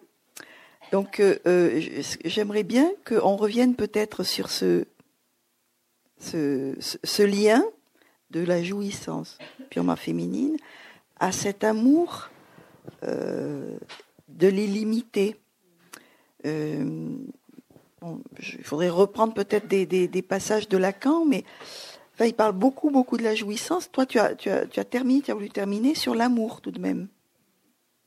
Donc 0.92 1.18
euh, 1.18 1.38
euh, 1.48 1.80
j'aimerais 2.24 2.62
bien 2.62 2.88
qu'on 3.04 3.34
revienne 3.34 3.74
peut-être 3.74 4.22
sur 4.22 4.48
ce, 4.48 4.84
ce, 6.20 7.22
lien 7.24 7.64
de 8.34 8.44
la 8.44 8.62
jouissance 8.62 9.38
purement 9.70 9.96
féminine 9.96 10.56
à 11.20 11.32
cet 11.32 11.64
amour 11.64 12.28
euh, 13.04 13.78
de 14.28 14.48
l'illimité. 14.48 15.36
Euh, 16.44 17.16
il 18.38 18.64
faudrait 18.64 18.90
reprendre 18.90 19.32
peut-être 19.32 19.66
des, 19.66 20.22
passages 20.22 20.68
de 20.68 20.76
Lacan, 20.76 21.24
mais 21.24 21.44
enfin, 22.14 22.26
il 22.26 22.34
parle 22.34 22.52
beaucoup, 22.52 22.90
beaucoup 22.90 23.16
de 23.16 23.22
la 23.22 23.34
jouissance. 23.34 23.90
Toi, 23.90 24.04
tu 24.04 24.18
as, 24.18 24.34
tu 24.34 24.50
as, 24.50 24.66
tu 24.66 24.78
as 24.78 24.84
terminé, 24.84 25.22
tu 25.22 25.30
as 25.30 25.34
voulu 25.34 25.48
terminer 25.48 25.94
sur 25.94 26.14
l'amour 26.14 26.60
tout 26.60 26.72
de 26.72 26.80
même. 26.80 27.08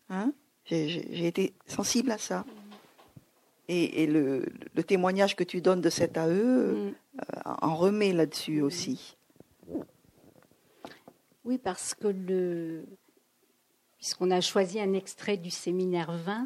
Hein? 0.10 0.34
J'ai 0.66 1.26
été 1.26 1.54
sensible 1.66 2.12
à 2.12 2.18
ça. 2.18 2.46
Et, 3.70 4.06
le, 4.06 4.46
témoignage 4.86 5.36
que 5.36 5.44
tu 5.44 5.62
donnes 5.62 5.82
de 5.82 5.90
cet 5.90 6.18
AE 6.18 6.28
mm. 6.28 6.30
euh, 6.30 6.92
en 7.46 7.76
remet 7.76 8.14
là-dessus 8.14 8.62
aussi. 8.62 9.17
Oui, 11.48 11.58
parce 11.58 11.94
que 11.94 12.10
le, 12.10 12.86
puisqu'on 13.96 14.32
a 14.32 14.42
choisi 14.42 14.82
un 14.82 14.92
extrait 14.92 15.38
du 15.38 15.50
séminaire 15.50 16.12
20, 16.12 16.46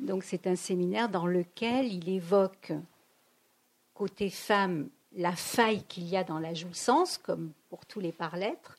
donc 0.00 0.22
c'est 0.22 0.46
un 0.46 0.54
séminaire 0.54 1.08
dans 1.08 1.26
lequel 1.26 1.90
il 1.90 2.06
évoque 2.10 2.74
côté 3.94 4.28
femme 4.28 4.90
la 5.16 5.34
faille 5.34 5.82
qu'il 5.84 6.06
y 6.06 6.18
a 6.18 6.24
dans 6.24 6.38
la 6.38 6.52
jouissance, 6.52 7.16
comme 7.16 7.52
pour 7.70 7.86
tous 7.86 8.00
les 8.00 8.12
par-lettres, 8.12 8.76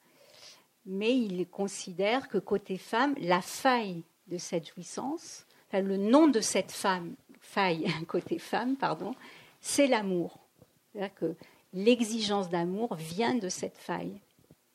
mais 0.85 1.17
il 1.17 1.47
considère 1.47 2.29
que 2.29 2.37
côté 2.37 2.77
femme, 2.77 3.15
la 3.17 3.41
faille 3.41 4.03
de 4.27 4.37
cette 4.37 4.69
jouissance, 4.69 5.47
le 5.73 5.97
nom 5.97 6.27
de 6.27 6.41
cette 6.41 6.71
femme, 6.71 7.15
faille 7.41 7.91
côté 8.07 8.37
femme, 8.37 8.75
pardon, 8.75 9.15
c'est 9.61 9.87
l'amour. 9.87 10.37
C'est-à-dire 10.91 11.15
que 11.15 11.35
l'exigence 11.73 12.49
d'amour 12.49 12.93
vient 12.93 13.33
de 13.33 13.49
cette 13.49 13.79
faille 13.79 14.21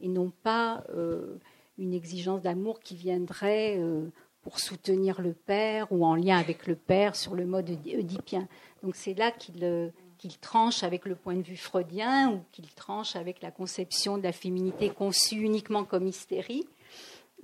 et 0.01 0.09
non 0.09 0.33
pas 0.43 0.85
euh, 0.91 1.37
une 1.79 1.95
exigence 1.95 2.43
d'amour 2.43 2.81
qui 2.81 2.97
viendrait 2.97 3.77
euh, 3.79 4.09
pour 4.43 4.59
soutenir 4.59 5.21
le 5.21 5.33
père 5.33 5.91
ou 5.93 6.05
en 6.05 6.15
lien 6.15 6.39
avec 6.39 6.67
le 6.67 6.77
père 6.77 7.17
sur 7.17 7.35
le 7.35 7.47
mode 7.47 7.71
oedipien. 7.71 8.49
Donc 8.83 8.97
c'est 8.97 9.15
là 9.15 9.31
qu'il 9.31 9.93
qu'il 10.21 10.37
tranche 10.37 10.83
avec 10.83 11.07
le 11.07 11.15
point 11.15 11.35
de 11.35 11.43
vue 11.43 11.57
freudien 11.57 12.31
ou 12.31 12.41
qu'il 12.53 12.69
tranche 12.75 13.17
avec 13.17 13.41
la 13.41 13.51
conception 13.51 14.19
de 14.19 14.23
la 14.23 14.33
féminité 14.33 14.91
conçue 14.91 15.41
uniquement 15.41 15.83
comme 15.83 16.07
hystérie, 16.07 16.67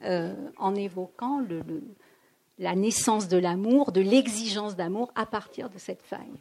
euh, 0.05 0.35
en 0.59 0.75
évoquant 0.75 1.43
la 2.59 2.75
naissance 2.75 3.29
de 3.29 3.39
l'amour, 3.39 3.93
de 3.93 4.03
l'exigence 4.03 4.77
d'amour 4.77 5.11
à 5.15 5.25
partir 5.25 5.71
de 5.71 5.79
cette 5.79 6.03
faille. 6.03 6.39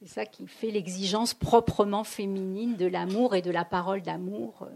C'est 0.00 0.08
ça 0.08 0.24
qui 0.24 0.46
fait 0.46 0.70
l'exigence 0.70 1.34
proprement 1.34 2.04
féminine 2.04 2.76
de 2.76 2.86
l'amour 2.86 3.34
et 3.34 3.42
de 3.42 3.50
la 3.50 3.66
parole 3.66 4.00
d'amour. 4.00 4.66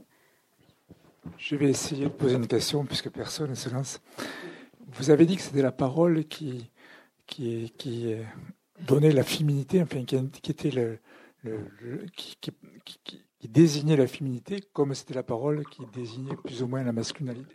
Je 1.39 1.57
vais 1.57 1.71
essayer 1.71 2.05
de 2.05 2.11
poser 2.11 2.37
une 2.37 2.47
question 2.47 2.85
puisque 2.85 3.11
personne 3.11 3.51
ne 3.51 3.55
se 3.55 3.69
lance. 3.69 4.01
Vous 4.95 5.11
avez 5.11 5.27
dit 5.27 5.37
que 5.37 5.43
c'était 5.43 5.63
la 5.63 5.73
parole 5.73 6.25
qui, 6.25 6.71
qui, 7.27 7.73
qui 7.77 8.15
donnait 8.87 9.13
la 9.13 9.23
féminité, 9.23 9.83
enfin 9.83 10.05
qui, 10.05 10.17
était 10.51 10.71
le, 10.71 10.99
qui, 12.17 12.37
qui, 12.39 13.49
désignait 13.49 13.97
la 13.97 14.07
féminité, 14.07 14.61
comme 14.73 14.95
c'était 14.95 15.15
la 15.15 15.23
parole 15.23 15.65
qui 15.67 15.83
désignait 15.95 16.37
plus 16.37 16.63
ou 16.63 16.67
moins 16.67 16.83
la 16.83 16.93
masculinité. 16.93 17.47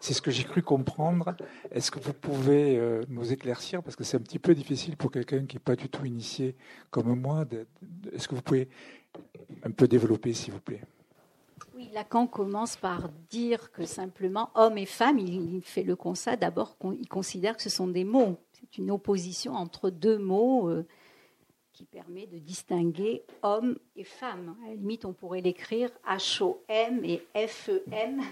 C'est 0.00 0.14
ce 0.14 0.22
que 0.22 0.30
j'ai 0.30 0.44
cru 0.44 0.62
comprendre. 0.62 1.36
Est-ce 1.70 1.90
que 1.90 1.98
vous 1.98 2.14
pouvez 2.14 2.78
euh, 2.78 3.02
nous 3.08 3.32
éclaircir? 3.32 3.82
Parce 3.82 3.96
que 3.96 4.04
c'est 4.04 4.16
un 4.16 4.20
petit 4.20 4.38
peu 4.38 4.54
difficile 4.54 4.96
pour 4.96 5.10
quelqu'un 5.10 5.44
qui 5.46 5.56
n'est 5.56 5.62
pas 5.62 5.76
du 5.76 5.88
tout 5.88 6.04
initié 6.04 6.56
comme 6.90 7.14
moi. 7.20 7.44
Est-ce 8.12 8.28
que 8.28 8.34
vous 8.34 8.42
pouvez 8.42 8.68
un 9.62 9.70
peu 9.70 9.86
développer, 9.86 10.32
s'il 10.32 10.54
vous 10.54 10.60
plaît? 10.60 10.82
Oui, 11.78 11.90
Lacan 11.92 12.26
commence 12.26 12.76
par 12.76 13.08
dire 13.30 13.70
que 13.70 13.86
simplement 13.86 14.50
homme 14.56 14.78
et 14.78 14.86
femme, 14.86 15.18
il 15.18 15.62
fait 15.62 15.84
le 15.84 15.94
constat 15.94 16.34
d'abord 16.34 16.76
qu'il 16.76 17.08
considère 17.08 17.56
que 17.56 17.62
ce 17.62 17.70
sont 17.70 17.86
des 17.86 18.02
mots. 18.02 18.36
C'est 18.52 18.78
une 18.78 18.90
opposition 18.90 19.52
entre 19.52 19.88
deux 19.88 20.18
mots 20.18 20.68
euh, 20.68 20.84
qui 21.72 21.84
permet 21.84 22.26
de 22.26 22.38
distinguer 22.38 23.22
homme 23.42 23.78
et 23.94 24.02
femme. 24.02 24.56
À 24.64 24.70
la 24.70 24.74
limite, 24.74 25.04
on 25.04 25.12
pourrait 25.12 25.40
l'écrire 25.40 25.90
H-O-M 26.04 27.04
et 27.04 27.22
F-E-M 27.46 28.22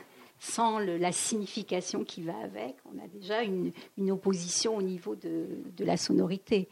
sans 0.40 0.80
la 0.80 1.12
signification 1.12 2.02
qui 2.02 2.22
va 2.22 2.36
avec. 2.38 2.74
On 2.84 2.98
a 2.98 3.06
déjà 3.06 3.42
une, 3.42 3.72
opposition 4.10 4.76
au 4.76 4.82
niveau 4.82 5.14
de, 5.14 5.46
la 5.78 5.96
sonorité. 5.96 6.68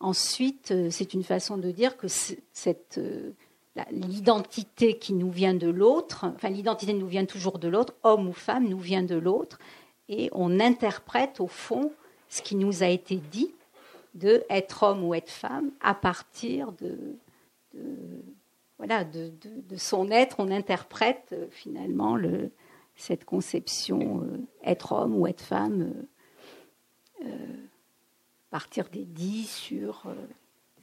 Ensuite, 0.00 0.70
euh, 0.70 0.88
c'est 0.90 1.12
une 1.12 1.24
façon 1.24 1.58
de 1.58 1.70
dire 1.70 1.96
que 1.96 2.06
cette 2.08 2.98
euh, 2.98 3.32
l'identité 3.90 4.98
qui 4.98 5.12
nous 5.12 5.30
vient 5.30 5.54
de 5.54 5.68
l'autre, 5.68 6.24
enfin 6.34 6.48
l'identité 6.48 6.92
nous 6.92 7.06
vient 7.06 7.24
toujours 7.24 7.58
de 7.58 7.68
l'autre, 7.68 7.94
homme 8.02 8.28
ou 8.28 8.32
femme 8.32 8.68
nous 8.68 8.78
vient 8.78 9.02
de 9.02 9.16
l'autre, 9.16 9.58
et 10.08 10.30
on 10.32 10.58
interprète 10.60 11.40
au 11.40 11.46
fond 11.46 11.92
ce 12.28 12.42
qui 12.42 12.56
nous 12.56 12.82
a 12.82 12.88
été 12.88 13.16
dit 13.16 13.52
de 14.14 14.44
être 14.48 14.82
homme 14.82 15.04
ou 15.04 15.14
être 15.14 15.30
femme 15.30 15.70
à 15.80 15.94
partir 15.94 16.72
de, 16.72 17.16
voilà 18.78 19.04
de, 19.04 19.32
son 19.76 20.10
être, 20.10 20.36
on 20.38 20.50
interprète 20.50 21.30
euh, 21.32 21.46
finalement 21.50 22.16
le, 22.16 22.50
cette 22.96 23.24
conception 23.24 24.22
euh, 24.22 24.38
être 24.64 24.92
homme 24.92 25.16
ou 25.16 25.26
être 25.26 25.40
femme, 25.40 25.92
euh, 27.24 27.26
partir 28.50 28.88
des 28.88 29.04
dits 29.04 29.44
sur 29.44 30.04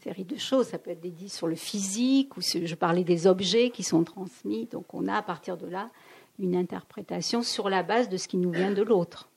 série 0.05 0.23
de 0.23 0.37
choses. 0.37 0.67
Ça 0.67 0.77
peut 0.77 0.91
être 0.91 1.01
dédié 1.01 1.27
sur 1.29 1.47
le 1.47 1.55
physique, 1.55 2.37
ou 2.37 2.41
je 2.41 2.75
parlais 2.75 3.03
des 3.03 3.25
objets 3.25 3.71
qui 3.71 3.83
sont 3.83 4.03
transmis. 4.03 4.67
Donc 4.67 4.93
on 4.93 5.07
a 5.07 5.15
à 5.15 5.21
partir 5.23 5.57
de 5.57 5.67
là 5.67 5.89
une 6.37 6.55
interprétation 6.55 7.41
sur 7.41 7.69
la 7.69 7.81
base 7.81 8.07
de 8.07 8.17
ce 8.17 8.27
qui 8.27 8.37
nous 8.37 8.51
vient 8.51 8.71
de 8.71 8.83
l'autre. 8.83 9.29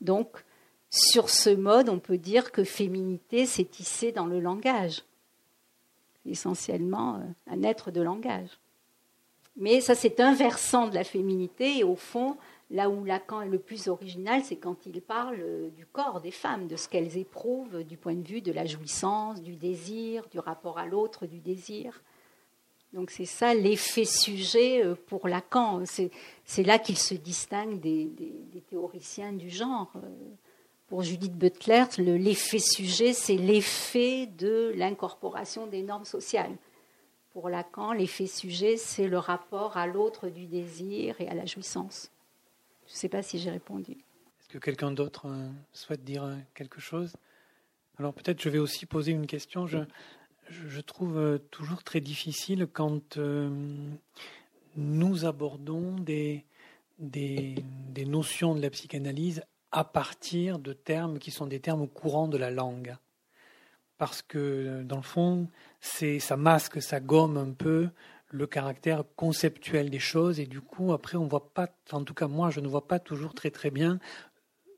Donc 0.00 0.44
sur 0.90 1.28
ce 1.28 1.50
mode, 1.50 1.90
on 1.90 1.98
peut 1.98 2.16
dire 2.16 2.50
que 2.50 2.64
féminité 2.64 3.44
s'est 3.44 3.64
tissée 3.64 4.10
dans 4.10 4.26
le 4.26 4.40
langage, 4.40 5.02
essentiellement 6.24 7.16
euh, 7.16 7.52
un 7.52 7.62
être 7.62 7.90
de 7.90 8.00
langage. 8.00 8.48
Mais 9.56 9.82
ça, 9.82 9.94
c'est 9.94 10.20
un 10.20 10.34
versant 10.34 10.86
de 10.86 10.94
la 10.94 11.04
féminité, 11.04 11.78
et 11.78 11.84
au 11.84 11.96
fond, 11.96 12.36
Là 12.70 12.90
où 12.90 13.04
Lacan 13.04 13.40
est 13.40 13.48
le 13.48 13.58
plus 13.58 13.88
original, 13.88 14.42
c'est 14.44 14.56
quand 14.56 14.84
il 14.84 15.00
parle 15.00 15.70
du 15.74 15.86
corps 15.86 16.20
des 16.20 16.30
femmes, 16.30 16.66
de 16.66 16.76
ce 16.76 16.88
qu'elles 16.88 17.16
éprouvent 17.16 17.82
du 17.82 17.96
point 17.96 18.14
de 18.14 18.26
vue 18.26 18.42
de 18.42 18.52
la 18.52 18.66
jouissance, 18.66 19.42
du 19.42 19.56
désir, 19.56 20.28
du 20.30 20.38
rapport 20.38 20.78
à 20.78 20.86
l'autre, 20.86 21.26
du 21.26 21.40
désir. 21.40 22.02
Donc 22.92 23.10
c'est 23.10 23.26
ça 23.26 23.54
l'effet 23.54 24.04
sujet 24.04 24.84
euh, 24.84 24.94
pour 24.94 25.28
Lacan. 25.28 25.82
C'est 26.44 26.62
là 26.62 26.78
qu'il 26.78 26.96
se 26.96 27.14
distingue 27.14 27.80
des, 27.80 28.10
théoriciens 28.68 29.32
du 29.32 29.50
genre. 29.50 29.92
Euh, 29.96 30.08
pour 30.86 31.02
Judith 31.02 31.36
Butler, 31.36 31.84
l'effet 31.98 32.58
sujet, 32.58 33.12
c'est 33.12 33.36
l'effet 33.36 34.24
de 34.26 34.72
l'incorporation 34.74 35.66
des 35.66 35.82
normes 35.82 36.06
sociales. 36.06 36.56
pour 37.34 37.50
Lacan, 37.50 37.92
l'effet 37.92 38.26
sujet, 38.26 38.78
c'est 38.78 39.06
le 39.06 39.18
rapport 39.18 39.76
à 39.76 39.86
l'autre 39.86 40.28
du 40.28 40.46
désir 40.46 41.20
et 41.20 41.28
à 41.28 41.34
la 41.34 41.44
jouissance. 41.44 42.10
Je 42.88 42.94
ne 42.94 42.96
sais 42.96 43.08
pas 43.08 43.22
si 43.22 43.38
j'ai 43.38 43.50
répondu. 43.50 43.92
Est-ce 43.92 44.48
que 44.48 44.58
quelqu'un 44.58 44.90
d'autre 44.90 45.26
euh, 45.26 45.48
souhaite 45.72 46.04
dire 46.04 46.24
euh, 46.24 46.36
quelque 46.54 46.80
chose? 46.80 47.14
Alors 47.98 48.14
peut-être 48.14 48.40
je 48.40 48.48
vais 48.48 48.58
aussi 48.58 48.86
poser 48.86 49.12
une 49.12 49.26
question. 49.26 49.66
Je, 49.66 50.80
trouve 50.80 51.18
euh, 51.18 51.38
toujours 51.50 51.84
très 51.84 52.00
difficile 52.00 52.66
quand 52.66 53.18
nous 54.76 55.24
abordons 55.26 55.96
des, 55.98 56.44
notions 58.06 58.54
de 58.54 58.62
la 58.62 58.70
psychanalyse 58.70 59.42
à 59.70 59.84
partir 59.84 60.58
de 60.58 60.72
termes 60.72 61.18
qui 61.18 61.30
sont 61.30 61.46
des 61.46 61.60
termes 61.60 61.86
courants 61.86 62.28
de 62.28 62.38
la 62.38 62.50
langue. 62.50 62.96
Parce 63.98 64.22
que, 64.22 64.82
dans 64.84 64.96
le 64.96 65.02
fond, 65.02 65.48
ça 65.80 66.36
masque, 66.36 66.80
ça 66.80 67.00
gomme 67.00 67.36
un 67.36 67.52
peu 67.52 67.90
le 68.30 68.46
caractère 68.46 69.04
conceptuel 69.16 69.90
des 69.90 69.98
choses 69.98 70.38
et 70.40 70.46
du 70.46 70.60
coup 70.60 70.92
après 70.92 71.16
on 71.16 71.26
voit 71.26 71.52
pas 71.52 71.68
en 71.92 72.04
tout 72.04 72.14
cas 72.14 72.28
moi 72.28 72.50
je 72.50 72.60
ne 72.60 72.68
vois 72.68 72.86
pas 72.86 72.98
toujours 72.98 73.34
très 73.34 73.50
très 73.50 73.70
bien 73.70 73.98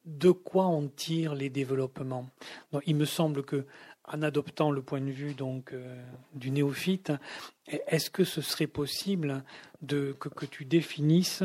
de 0.07 0.30
quoi 0.30 0.66
on 0.66 0.88
tire 0.88 1.34
les 1.34 1.51
développements. 1.51 2.28
Donc, 2.72 2.82
il 2.86 2.96
me 2.96 3.05
semble 3.05 3.42
que 3.44 3.66
en 4.05 4.22
adoptant 4.22 4.70
le 4.70 4.82
point 4.82 5.01
de 5.01 5.11
vue 5.11 5.34
donc 5.34 5.72
euh, 5.72 6.03
du 6.34 6.51
néophyte, 6.51 7.12
est-ce 7.66 8.11
que 8.11 8.24
ce 8.24 8.40
serait 8.40 8.66
possible 8.66 9.44
de, 9.82 10.16
que, 10.18 10.46
tu 10.46 10.64
définisses 10.64 11.44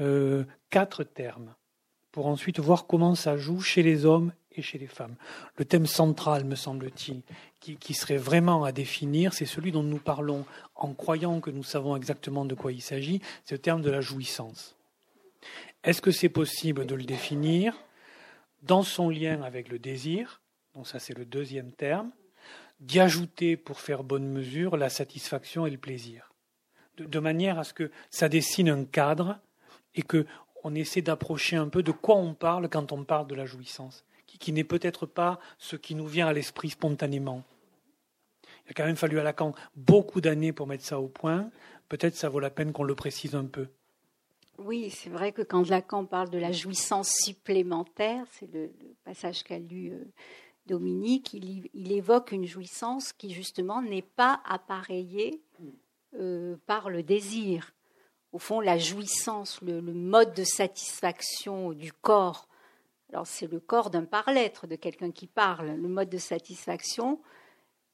euh, 0.00 0.44
quatre 0.68 1.04
termes 1.04 1.54
pour 2.10 2.26
ensuite 2.26 2.60
voir 2.60 2.86
comment 2.86 3.14
ça 3.14 3.38
joue 3.38 3.60
chez 3.60 3.82
les 3.82 4.04
hommes 4.04 4.32
et 4.56 4.62
chez 4.62 4.78
les 4.78 4.86
femmes. 4.86 5.16
Le 5.56 5.64
thème 5.64 5.86
central, 5.86 6.44
me 6.44 6.54
semble-t-il, 6.54 7.22
qui, 7.60 7.94
serait 7.94 8.16
vraiment 8.16 8.64
à 8.64 8.72
définir, 8.72 9.34
c'est 9.34 9.46
celui 9.46 9.72
dont 9.72 9.82
nous 9.82 9.98
parlons 9.98 10.44
en 10.74 10.92
croyant 10.94 11.40
que 11.40 11.50
nous 11.50 11.62
savons 11.62 11.96
exactement 11.96 12.44
de 12.44 12.54
quoi 12.54 12.72
il 12.72 12.82
s'agit, 12.82 13.20
c'est 13.44 13.54
le 13.54 13.60
terme 13.60 13.82
de 13.82 13.90
la 13.90 14.00
jouissance. 14.00 14.76
Est-ce 15.84 16.02
que 16.02 16.10
c'est 16.10 16.28
possible 16.28 16.86
de 16.86 16.94
le 16.94 17.04
définir 17.04 17.74
dans 18.62 18.82
son 18.82 19.10
lien 19.10 19.42
avec 19.42 19.68
le 19.68 19.78
désir, 19.78 20.40
donc 20.74 20.86
ça 20.86 20.98
c'est 20.98 21.16
le 21.16 21.24
deuxième 21.24 21.72
terme, 21.72 22.10
d'y 22.80 23.00
ajouter 23.00 23.56
pour 23.56 23.80
faire 23.80 24.02
bonne 24.02 24.26
mesure 24.26 24.76
la 24.76 24.88
satisfaction 24.88 25.66
et 25.66 25.70
le 25.70 25.78
plaisir, 25.78 26.32
de, 26.96 27.18
manière 27.18 27.58
à 27.58 27.64
ce 27.64 27.74
que 27.74 27.90
ça 28.10 28.28
dessine 28.28 28.68
un 28.68 28.84
cadre 28.84 29.38
et 29.94 30.02
que 30.02 30.26
on 30.64 30.74
essaie 30.74 31.02
d'approcher 31.02 31.56
un 31.56 31.68
peu 31.68 31.82
de 31.82 31.90
quoi 31.90 32.16
on 32.16 32.34
parle 32.34 32.68
quand 32.68 32.92
on 32.92 33.04
parle 33.04 33.26
de 33.26 33.34
la 33.34 33.46
jouissance, 33.46 34.04
qui, 34.42 34.52
n'est 34.52 34.64
peut-être 34.64 35.06
pas 35.06 35.38
ce 35.58 35.76
qui 35.76 35.94
nous 35.94 36.06
vient 36.06 36.26
à 36.26 36.32
l'esprit 36.32 36.70
spontanément. 36.70 37.44
Il 38.66 38.70
a 38.70 38.74
quand 38.74 38.84
même 38.84 38.96
fallu 38.96 39.18
à 39.18 39.22
Lacan 39.22 39.54
beaucoup 39.76 40.20
d'années 40.20 40.52
pour 40.52 40.66
mettre 40.66 40.84
ça 40.84 41.00
au 41.00 41.08
point. 41.08 41.50
Peut-être 41.88 42.16
ça 42.16 42.28
vaut 42.28 42.40
la 42.40 42.50
peine 42.50 42.72
qu'on 42.72 42.84
le 42.84 42.94
précise 42.94 43.34
un 43.34 43.44
peu. 43.44 43.68
Oui, 44.58 44.90
c'est 44.90 45.10
vrai 45.10 45.32
que 45.32 45.42
quand 45.42 45.68
Lacan 45.68 46.04
parle 46.04 46.30
de 46.30 46.38
la 46.38 46.52
jouissance 46.52 47.10
supplémentaire, 47.24 48.26
c'est 48.32 48.52
le, 48.52 48.70
passage 49.04 49.42
qu'a 49.44 49.58
lu 49.58 49.90
euh, 49.92 50.04
Dominique, 50.66 51.34
il, 51.34 51.92
évoque 51.92 52.32
une 52.32 52.46
jouissance 52.46 53.12
qui 53.12 53.32
justement 53.32 53.82
n'est 53.82 54.02
pas 54.02 54.40
appareillée 54.44 55.40
euh, 56.14 56.56
par 56.66 56.90
le 56.90 57.02
désir. 57.02 57.72
Au 58.32 58.38
fond, 58.38 58.60
la 58.60 58.78
jouissance, 58.78 59.60
le, 59.62 59.80
mode 59.80 60.34
de 60.34 60.44
satisfaction 60.44 61.72
du 61.72 61.92
corps, 61.92 62.46
alors 63.12 63.26
c'est 63.26 63.50
le 63.50 63.60
corps 63.60 63.90
d'un 63.90 64.04
par-l'être, 64.04 64.66
de 64.66 64.76
quelqu'un 64.76 65.10
qui 65.10 65.26
parle, 65.26 65.76
le 65.76 65.88
mode 65.88 66.08
de 66.08 66.18
satisfaction, 66.18 67.20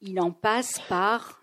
il 0.01 0.21
en 0.21 0.31
passe 0.31 0.79
par 0.89 1.43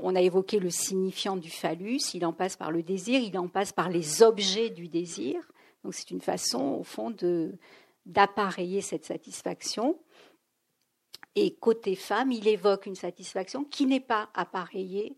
on 0.00 0.14
a 0.14 0.20
évoqué 0.20 0.58
le 0.58 0.70
signifiant 0.70 1.36
du 1.36 1.50
phallus, 1.50 2.14
il 2.14 2.24
en 2.24 2.32
passe 2.32 2.56
par 2.56 2.70
le 2.70 2.82
désir, 2.82 3.20
il 3.20 3.36
en 3.38 3.48
passe 3.48 3.72
par 3.72 3.88
les 3.88 4.22
objets 4.22 4.70
du 4.70 4.88
désir. 4.88 5.40
Donc 5.82 5.94
c'est 5.94 6.10
une 6.10 6.20
façon, 6.20 6.76
au 6.80 6.84
fond, 6.84 7.14
d'appareiller 8.04 8.80
cette 8.80 9.04
satisfaction. 9.04 9.98
Et 11.34 11.54
côté 11.54 11.96
femme, 11.96 12.32
il 12.32 12.48
évoque 12.48 12.86
une 12.86 12.94
satisfaction 12.94 13.64
qui 13.64 13.86
n'est 13.86 14.00
pas 14.00 14.30
appareillée 14.34 15.14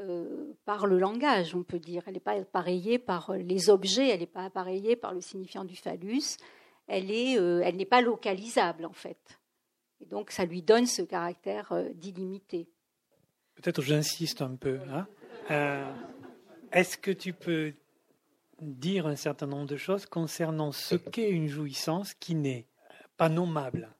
euh, 0.00 0.52
par 0.64 0.86
le 0.86 0.98
langage, 0.98 1.54
on 1.54 1.62
peut 1.62 1.78
dire. 1.78 2.02
Elle 2.06 2.14
n'est 2.14 2.20
pas 2.20 2.32
appareillée 2.32 2.98
par 2.98 3.32
les 3.34 3.70
objets, 3.70 4.08
elle 4.08 4.20
n'est 4.20 4.26
pas 4.26 4.44
appareillée 4.44 4.96
par 4.96 5.12
le 5.12 5.20
signifiant 5.20 5.64
du 5.64 5.76
phallus. 5.76 6.38
Elle 6.86 7.10
euh, 7.10 7.62
elle 7.64 7.76
n'est 7.76 7.86
pas 7.86 8.00
localisable 8.00 8.84
en 8.84 8.92
fait. 8.92 9.40
Et 10.00 10.06
donc 10.06 10.30
ça 10.30 10.44
lui 10.44 10.62
donne 10.62 10.86
ce 10.86 11.02
caractère 11.02 11.72
euh, 11.72 11.88
d'illimité. 11.94 12.68
Peut-être 13.54 13.82
j'insiste 13.82 14.42
un 14.42 14.56
peu. 14.56 14.80
Hein. 14.90 15.06
Euh, 15.50 15.92
est-ce 16.72 16.96
que 16.98 17.10
tu 17.10 17.32
peux 17.32 17.74
dire 18.60 19.06
un 19.06 19.16
certain 19.16 19.46
nombre 19.46 19.66
de 19.66 19.76
choses 19.76 20.06
concernant 20.06 20.72
ce 20.72 20.94
qu'est 20.94 21.30
une 21.30 21.48
jouissance 21.48 22.14
qui 22.14 22.34
n'est 22.34 22.66
pas 23.16 23.28
nommable? 23.28 23.90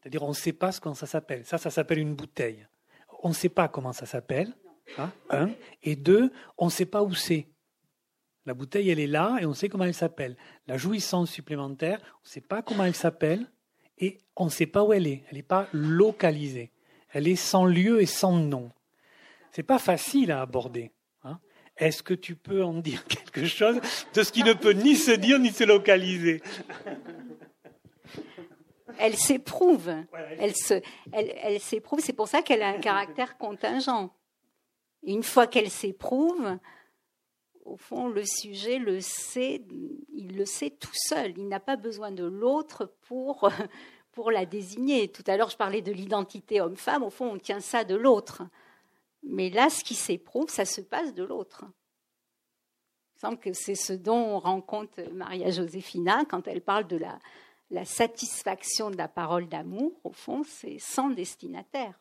C'est-à-dire 0.00 0.22
on 0.22 0.30
ne 0.30 0.34
sait 0.34 0.52
pas 0.52 0.72
ce 0.72 0.80
qu'on 0.80 0.94
ça 0.94 1.06
s'appelle. 1.06 1.44
Ça, 1.44 1.58
ça 1.58 1.70
s'appelle 1.70 1.98
une 1.98 2.14
bouteille. 2.14 2.66
On 3.22 3.28
ne 3.30 3.34
sait 3.34 3.48
pas 3.48 3.68
comment 3.68 3.92
ça 3.92 4.06
s'appelle. 4.06 4.54
Hein, 4.98 5.10
un. 5.28 5.50
Et 5.82 5.96
deux, 5.96 6.32
on 6.58 6.66
ne 6.66 6.70
sait 6.70 6.86
pas 6.86 7.02
où 7.02 7.14
c'est. 7.14 7.46
La 8.46 8.54
bouteille, 8.54 8.90
elle 8.90 9.00
est 9.00 9.06
là 9.06 9.38
et 9.40 9.46
on 9.46 9.54
sait 9.54 9.68
comment 9.68 9.84
elle 9.84 9.94
s'appelle. 9.94 10.36
La 10.66 10.76
jouissance 10.76 11.30
supplémentaire, 11.30 11.98
on 12.00 12.26
ne 12.26 12.30
sait 12.30 12.40
pas 12.40 12.62
comment 12.62 12.84
elle 12.84 12.94
s'appelle 12.94 13.46
et 13.98 14.18
on 14.36 14.46
ne 14.46 14.50
sait 14.50 14.66
pas 14.66 14.82
où 14.82 14.92
elle 14.92 15.06
est. 15.06 15.24
Elle 15.28 15.36
n'est 15.36 15.42
pas 15.42 15.68
localisée. 15.72 16.70
Elle 17.12 17.28
est 17.28 17.36
sans 17.36 17.64
lieu 17.64 18.00
et 18.00 18.06
sans 18.06 18.32
nom 18.32 18.70
c'est 19.50 19.62
pas 19.62 19.78
facile 19.78 20.32
à 20.32 20.42
aborder. 20.42 20.92
Hein. 21.24 21.38
Est-ce 21.76 22.02
que 22.02 22.14
tu 22.14 22.36
peux 22.36 22.62
en 22.62 22.74
dire 22.74 23.04
quelque 23.08 23.46
chose 23.46 23.80
de 24.14 24.22
ce 24.22 24.32
qui 24.32 24.42
ne 24.42 24.52
peut 24.52 24.72
ni 24.72 24.96
se 24.96 25.12
dire 25.12 25.38
ni 25.38 25.50
se 25.50 25.64
localiser? 25.64 26.42
Elle 28.98 29.16
s'éprouve. 29.16 29.88
Elle, 30.38 30.52
elle, 31.12 31.60
s'éprouve. 31.60 32.00
C'est 32.00 32.12
pour 32.12 32.28
ça 32.28 32.42
qu'elle 32.42 32.62
a 32.62 32.68
un 32.68 32.80
caractère 32.80 33.38
contingent. 33.38 34.12
une 35.02 35.22
fois 35.22 35.46
qu'elle 35.46 35.70
s'éprouve, 35.70 36.58
au 37.70 37.76
fond, 37.76 38.08
le 38.08 38.24
sujet 38.24 38.78
le 38.78 39.00
sait, 39.00 39.62
il 40.12 40.36
le 40.36 40.44
sait 40.44 40.70
tout 40.70 40.90
seul. 40.92 41.34
Il 41.38 41.46
n'a 41.46 41.60
pas 41.60 41.76
besoin 41.76 42.10
de 42.10 42.24
l'autre 42.24 42.92
pour, 43.08 43.50
la 44.30 44.44
désigner. 44.44 45.08
Tout 45.08 45.22
à 45.26 45.36
l'heure, 45.36 45.50
je 45.50 45.56
parlais 45.56 45.82
de 45.82 45.92
l'identité 45.92 46.60
homme-femme. 46.60 47.02
Au 47.02 47.10
fond, 47.10 47.30
on 47.32 47.38
tient 47.38 47.60
ça 47.60 47.84
de 47.84 47.94
l'autre. 47.94 48.42
Mais 49.22 49.50
là, 49.50 49.70
ce 49.70 49.84
qui 49.84 49.94
s'éprouve, 49.94 50.50
ça 50.50 50.64
se 50.64 50.80
passe 50.80 51.14
de 51.14 51.22
l'autre. 51.22 51.64
Il 53.16 53.20
semble 53.20 53.38
que 53.38 53.52
c'est 53.52 53.74
ce 53.74 53.92
dont 53.92 54.16
on 54.16 54.38
rend 54.38 54.60
compte 54.60 54.98
Maria 55.12 55.50
Josefina 55.50 56.24
quand 56.24 56.48
elle 56.48 56.62
parle 56.62 56.86
de 56.86 56.96
la, 56.96 57.18
la 57.70 57.84
satisfaction 57.84 58.90
de 58.90 58.96
la 58.96 59.08
parole 59.08 59.48
d'amour. 59.48 59.92
Au 60.04 60.12
fond, 60.12 60.42
c'est 60.44 60.78
sans 60.78 61.10
destinataire. 61.10 61.98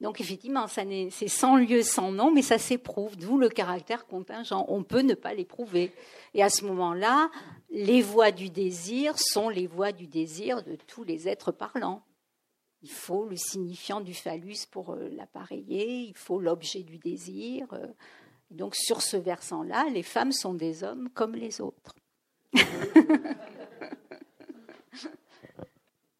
Donc 0.00 0.20
effectivement, 0.20 0.66
c'est 0.68 1.28
sans 1.28 1.56
lieu, 1.56 1.82
sans 1.82 2.12
nom, 2.12 2.30
mais 2.32 2.42
ça 2.42 2.58
s'éprouve, 2.58 3.16
d'où 3.16 3.38
le 3.38 3.48
caractère 3.48 4.06
contingent. 4.06 4.64
On 4.68 4.82
peut 4.82 5.02
ne 5.02 5.14
pas 5.14 5.34
l'éprouver. 5.34 5.92
Et 6.34 6.42
à 6.42 6.50
ce 6.50 6.64
moment-là, 6.66 7.30
les 7.70 8.02
voix 8.02 8.30
du 8.30 8.50
désir 8.50 9.18
sont 9.18 9.48
les 9.48 9.66
voix 9.66 9.92
du 9.92 10.06
désir 10.06 10.62
de 10.62 10.76
tous 10.86 11.04
les 11.04 11.28
êtres 11.28 11.52
parlants. 11.52 12.02
Il 12.82 12.90
faut 12.90 13.24
le 13.24 13.36
signifiant 13.36 14.00
du 14.00 14.14
phallus 14.14 14.66
pour 14.70 14.92
euh, 14.92 15.08
l'appareiller, 15.10 16.02
il 16.02 16.16
faut 16.16 16.40
l'objet 16.40 16.84
du 16.84 16.98
désir. 16.98 17.66
Euh. 17.72 17.88
donc 18.50 18.76
sur 18.76 19.02
ce 19.02 19.16
versant-là, 19.16 19.88
les 19.92 20.04
femmes 20.04 20.30
sont 20.32 20.54
des 20.54 20.84
hommes 20.84 21.08
comme 21.12 21.34
les 21.34 21.60
autres. 21.60 21.96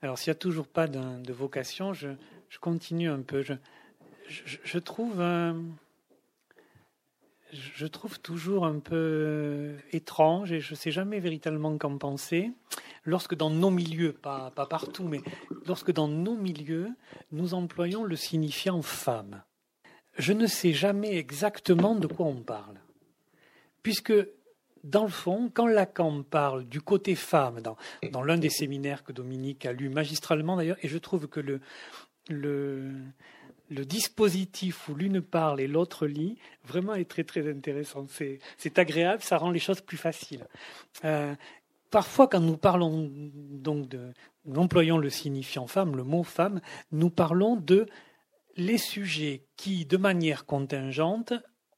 Alors 0.01 0.19
s'il 0.19 0.31
n'y 0.31 0.37
a 0.37 0.39
toujours 0.39 0.69
pas 0.69 0.87
de, 0.87 1.33
vocation, 1.33 1.93
je, 1.93 2.09
continue 2.59 3.11
un 3.11 3.21
peu. 3.21 3.45
Je, 4.27 4.79
trouve... 4.79 5.21
Euh, 5.21 5.53
je 7.51 7.87
trouve 7.87 8.21
toujours 8.21 8.67
un 8.67 8.79
peu 8.79 9.75
étrange 9.93 10.53
et 10.53 10.61
je 10.61 10.73
ne 10.73 10.77
sais 10.77 10.91
jamais 10.91 11.21
véritablement 11.21 11.77
qu'en 11.79 11.97
penser 11.97 12.53
lorsque 13.05 13.35
dans 13.35 13.51
nos 13.51 13.71
milieux, 13.71 14.13
pas, 14.13 14.51
pas 14.51 14.67
partout, 14.67 15.05
mais 15.05 15.21
lorsque 15.67 15.93
dans 15.93 16.09
nos 16.09 16.37
milieux, 16.37 16.91
nous 17.33 17.55
employons 17.55 18.05
le 18.05 18.17
signifiant 18.17 18.83
femme. 18.83 19.43
Je 20.19 20.33
ne 20.33 20.47
sais 20.47 20.73
jamais 20.73 21.17
exactement 21.17 21.95
de 21.95 22.07
quoi 22.07 22.27
on 22.27 22.43
parle. 22.43 22.79
Puisque, 23.83 24.13
dans 24.85 25.05
le 25.05 25.11
fond, 25.11 25.51
quand 25.53 25.67
Lacan 25.67 26.23
parle 26.23 26.65
du 26.65 26.83
côté 26.83 27.15
femme, 27.15 27.61
dans, 27.61 27.77
dans 28.11 28.23
l'un 28.23 28.37
des 28.37 28.51
séminaires 28.51 29.05
que 29.05 29.13
Dominique 29.13 29.65
a 29.65 29.73
lu 29.73 29.89
magistralement 29.89 30.57
d'ailleurs, 30.57 30.77
et 30.83 30.89
je 30.89 30.99
trouve 30.99 31.29
que 31.29 31.41
le, 31.41 31.61
le, 32.29 32.93
dispositif 33.71 34.89
où 34.89 34.95
l'une 34.95 35.21
parle 35.21 35.61
et 35.61 35.67
l'autre 35.67 36.07
lit, 36.07 36.39
vraiment 36.65 36.95
est 36.95 37.09
très 37.09 37.25
très 37.25 37.51
intéressant. 37.51 38.07
C'est 38.57 38.79
agréable, 38.79 39.23
ça 39.23 39.39
rend 39.39 39.51
les 39.51 39.59
choses 39.59 39.81
plus 39.81 39.97
faciles. 39.97 40.47
Euh, 41.05 41.35
parfois, 41.91 42.29
quand 42.29 42.41
nous 42.41 42.57
parlons 42.57 43.11
donc 43.13 43.89
de, 43.89 44.13
nous 44.47 44.61
employons 44.61 44.99
le 44.99 45.11
signifiant 45.11 45.67
femme, 45.67 45.97
le 45.97 46.05
mot 46.05 46.23
femme, 46.23 46.61
nous 46.93 47.11
parlons 47.11 47.57
de 47.57 47.87
les 48.57 48.79
sujets 48.79 49.45
qui, 49.57 49.85
de 49.85 49.97
manière 49.97 50.45
contingente, 50.45 51.33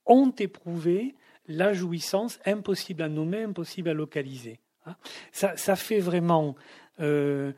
ont 0.07 0.31
éprouvé 0.31 1.15
la 1.47 1.73
jouissance 1.73 2.39
impossible 2.47 3.03
à 3.03 3.09
nommer, 3.09 3.43
impossible 3.43 3.91
à 3.91 3.95
localiser. 3.95 4.61
Hein. 4.87 4.97
Ça, 5.33 5.77
fait 5.77 5.99
vraiment 5.99 6.55
euh, 7.01 7.53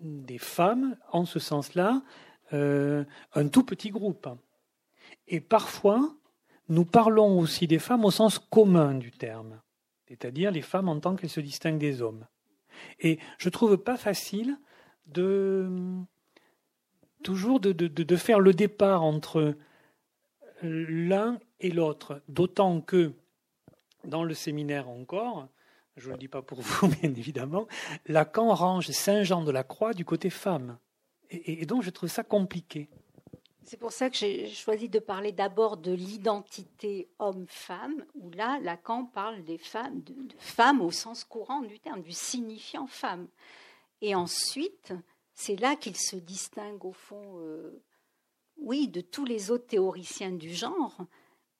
des 0.00 0.38
femmes, 0.38 0.96
en 1.12 1.24
ce 1.24 1.38
sens-là, 1.38 2.02
euh, 2.52 3.04
un 3.34 3.48
tout 3.48 3.64
petit 3.64 3.90
groupe. 3.90 4.28
Et 5.28 5.40
parfois, 5.40 6.14
nous 6.68 6.84
parlons 6.84 7.38
aussi 7.38 7.66
des 7.66 7.78
femmes 7.78 8.04
au 8.04 8.10
sens 8.10 8.38
commun 8.38 8.94
du 8.94 9.10
terme, 9.10 9.60
c'est-à-dire 10.08 10.50
les 10.50 10.62
femmes 10.62 10.88
en 10.88 10.98
tant 10.98 11.16
qu'elles 11.16 11.30
se 11.30 11.40
distinguent 11.40 11.78
des 11.78 12.02
hommes. 12.02 12.26
Et 12.98 13.18
je 13.38 13.48
ne 13.48 13.52
trouve 13.52 13.76
pas 13.76 13.96
facile 13.96 14.56
de 15.06 15.68
toujours 17.22 17.60
de, 17.60 17.72
de 17.72 18.16
faire 18.16 18.40
le 18.40 18.54
départ 18.54 19.02
entre 19.02 19.54
l'un 20.62 21.38
et 21.60 21.70
l'autre, 21.70 22.22
d'autant 22.28 22.80
que 22.80 23.12
dans 24.04 24.24
le 24.24 24.34
séminaire 24.34 24.88
encore, 24.88 25.48
je 25.96 26.08
ne 26.08 26.12
le 26.12 26.18
dis 26.18 26.28
pas 26.28 26.42
pour 26.42 26.60
vous, 26.60 26.88
bien 27.00 27.14
évidemment, 27.14 27.66
Lacan 28.06 28.54
range 28.54 28.90
Saint-Jean 28.90 29.42
de 29.42 29.50
la 29.50 29.64
Croix 29.64 29.92
du 29.92 30.04
côté 30.04 30.30
femme. 30.30 30.78
Et, 31.30 31.64
donc 31.66 31.82
je 31.82 31.90
trouve 31.90 32.08
ça 32.08 32.24
compliqué. 32.24 32.88
C'est 33.62 33.76
pour 33.76 33.92
ça 33.92 34.10
que 34.10 34.16
j'ai 34.16 34.48
choisi 34.48 34.88
de 34.88 34.98
parler 34.98 35.30
d'abord 35.30 35.76
de 35.76 35.92
l'identité 35.92 37.08
homme-femme, 37.20 38.04
où 38.14 38.30
là, 38.30 38.58
Lacan 38.60 39.04
parle 39.04 39.44
des 39.44 39.58
femmes, 39.58 40.02
de, 40.02 40.14
femmes 40.38 40.80
au 40.80 40.90
sens 40.90 41.22
courant 41.22 41.60
du 41.60 41.78
terme, 41.78 42.02
du 42.02 42.10
signifiant 42.10 42.88
femme. 42.88 43.28
Et 44.00 44.16
ensuite, 44.16 44.92
c'est 45.34 45.54
là 45.54 45.76
qu'il 45.76 45.96
se 45.96 46.16
distingue 46.16 46.84
au 46.84 46.92
fond, 46.92 47.38
euh, 47.38 47.80
oui, 48.56 48.88
de 48.88 49.00
tous 49.00 49.24
les 49.24 49.52
autres 49.52 49.66
théoriciens 49.66 50.32
du 50.32 50.52
genre. 50.52 50.96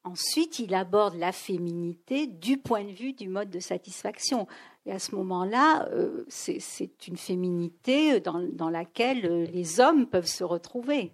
Ensuite, 0.02 0.59
il 0.59 0.74
aborde 0.74 1.14
la 1.16 1.31
féminité 1.31 2.27
du 2.27 2.56
point 2.56 2.85
de 2.85 2.90
vue 2.90 3.12
du 3.12 3.28
mode 3.28 3.51
de 3.51 3.60
satisfaction. 3.60 4.47
Et 4.86 4.93
à 4.93 4.98
ce 4.98 5.14
moment-là, 5.14 5.89
euh, 5.93 6.24
c'est 6.28 7.06
une 7.06 7.18
féminité 7.18 8.18
dans, 8.20 8.70
laquelle 8.70 9.27
euh, 9.27 9.44
les 9.44 9.78
hommes 9.78 10.06
peuvent 10.06 10.27
se 10.27 10.43
retrouver. 10.43 11.12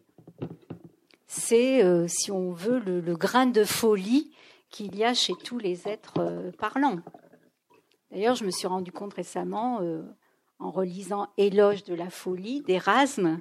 C'est, 1.27 1.85
euh, 1.85 2.07
si 2.07 2.31
on 2.31 2.53
veut, 2.53 2.79
le, 2.79 3.17
grain 3.17 3.47
de 3.47 3.65
folie 3.65 4.31
qu'il 4.71 4.95
y 4.95 5.03
a 5.03 5.15
chez 5.15 5.35
tous 5.35 5.59
les 5.59 5.89
êtres 5.89 6.53
parlants. 6.59 7.01
D'ailleurs, 8.13 8.37
je 8.37 8.45
me 8.45 8.51
suis 8.51 8.69
rendu 8.69 8.93
compte 8.93 9.15
récemment, 9.15 9.81
en 10.59 10.71
relisant 10.71 11.29
Éloge 11.37 11.85
de 11.85 11.95
la 11.95 12.11
folie 12.11 12.63
d'Erasme, 12.63 13.41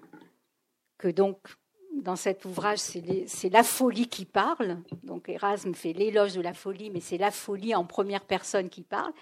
que 0.98 1.08
donc 1.08 1.38
dans 2.02 2.16
cet 2.16 2.46
ouvrage, 2.46 2.80
c'est 2.80 3.50
la 3.50 3.64
folie 3.64 4.08
qui 4.08 4.26
parle. 4.26 4.82
Donc 5.04 5.30
Erasme 5.30 5.74
fait 5.74 5.94
l'éloge 5.94 6.34
de 6.34 6.42
la 6.42 6.54
folie, 6.54 6.90
mais 6.90 7.00
c'est 7.00 7.18
la 7.18 7.32
folie 7.32 7.74
en 7.76 7.86
première 7.86 8.26
personne 8.26 8.70
qui 8.70 8.82
parle. 8.82 9.14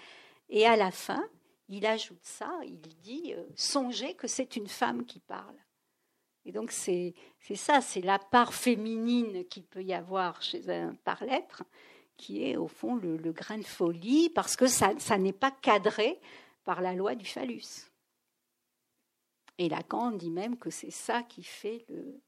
Et 0.48 0.66
à 0.66 0.76
la 0.76 0.90
fin, 0.90 1.24
il 1.68 1.86
ajoute 1.86 2.22
ça, 2.22 2.50
il 2.64 2.80
dit 2.80 3.34
euh, 3.34 3.44
songez 3.56 4.14
que 4.14 4.26
c'est 4.26 4.56
une 4.56 4.68
femme 4.68 5.06
qui 5.06 5.20
parle. 5.20 5.56
Et 6.44 6.52
donc 6.52 6.72
c'est 6.72 7.14
ça, 7.54 7.80
c'est 7.80 8.02
la 8.02 8.18
part 8.18 8.52
féminine 8.52 9.46
qu'il 9.46 9.64
peut 9.64 9.82
y 9.82 9.94
avoir 9.94 10.42
chez 10.42 10.68
un 10.68 10.94
par-l'être, 11.04 11.64
qui 12.18 12.44
est 12.44 12.56
au 12.56 12.68
fond 12.68 12.96
le, 12.96 13.16
grain 13.32 13.58
de 13.58 13.64
folie, 13.64 14.28
parce 14.28 14.54
que 14.54 14.66
ça 14.66 15.18
n'est 15.18 15.32
pas 15.32 15.50
cadré 15.50 16.20
par 16.64 16.82
la 16.82 16.92
loi 16.92 17.14
du 17.14 17.24
phallus. 17.24 17.90
Et 19.56 19.68
Lacan 19.68 20.10
dit 20.10 20.30
même 20.30 20.58
que 20.58 20.70
c'est 20.70 20.90
ça 20.90 21.22
qui 21.22 21.44
fait 21.44 21.86
le, 21.88 22.20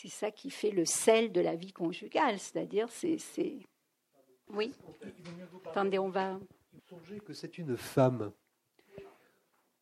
c'est 0.00 0.08
ça 0.08 0.30
qui 0.30 0.48
fait 0.50 0.70
le 0.70 0.84
sel 0.84 1.32
de 1.32 1.40
la 1.40 1.56
vie 1.56 1.72
conjugale, 1.72 2.38
c'est-à-dire 2.38 2.88
c'est, 2.88 3.18
Oui. 4.48 4.72
Attendez, 5.66 5.98
on 5.98 6.08
va. 6.08 6.38
Songez 6.88 7.18
que 7.18 7.32
c'est 7.32 7.58
une 7.58 7.76
femme. 7.76 8.30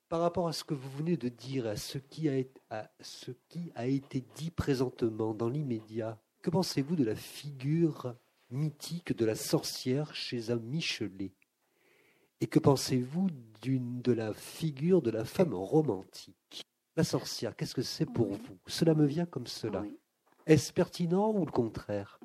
Par 0.09 0.21
rapport 0.21 0.49
à 0.49 0.55
ce 0.55 0.65
que 0.65 0.73
vous 0.73 0.89
venez 0.97 1.19
de 1.19 1.29
dire, 1.29 1.67
à 1.67 1.77
ce 1.77 1.99
qui 1.99 2.31
a, 2.31 2.43
à 2.71 2.89
ce 3.01 3.33
qui 3.49 3.71
a 3.75 3.87
été 3.87 4.25
dit 4.37 4.51
présentement 4.51 5.35
dans 5.35 5.51
l'immédiat, 5.51 6.19
que 6.41 6.49
pensez-vous 6.49 6.97
de 6.97 7.05
la 7.05 7.15
figure 7.15 8.15
mythique 8.51 9.15
de 9.15 9.27
la 9.27 9.35
sorcière 9.35 10.15
chez 10.15 10.51
un 10.51 10.57
Michelet? 10.57 11.33
Et 12.41 12.47
que 12.47 12.59
pensez-vous 12.59 13.29
d'une 13.61 14.01
de 14.01 14.13
la 14.13 14.33
figure 14.33 15.03
de 15.03 15.11
la 15.11 15.27
femme 15.27 15.53
romantique? 15.53 16.65
La 16.97 17.05
sorcière, 17.05 17.55
qu'est-ce 17.55 17.75
que 17.75 17.83
c'est 17.83 18.07
pour 18.07 18.29
vous? 18.29 18.59
Cela 18.67 18.95
me 18.95 19.05
vient 19.05 19.27
comme 19.27 19.47
cela. 19.47 19.85
Est-ce 20.47 20.73
pertinent 20.73 21.32
ou 21.32 21.44
le 21.44 21.51
contraire? 21.51 22.20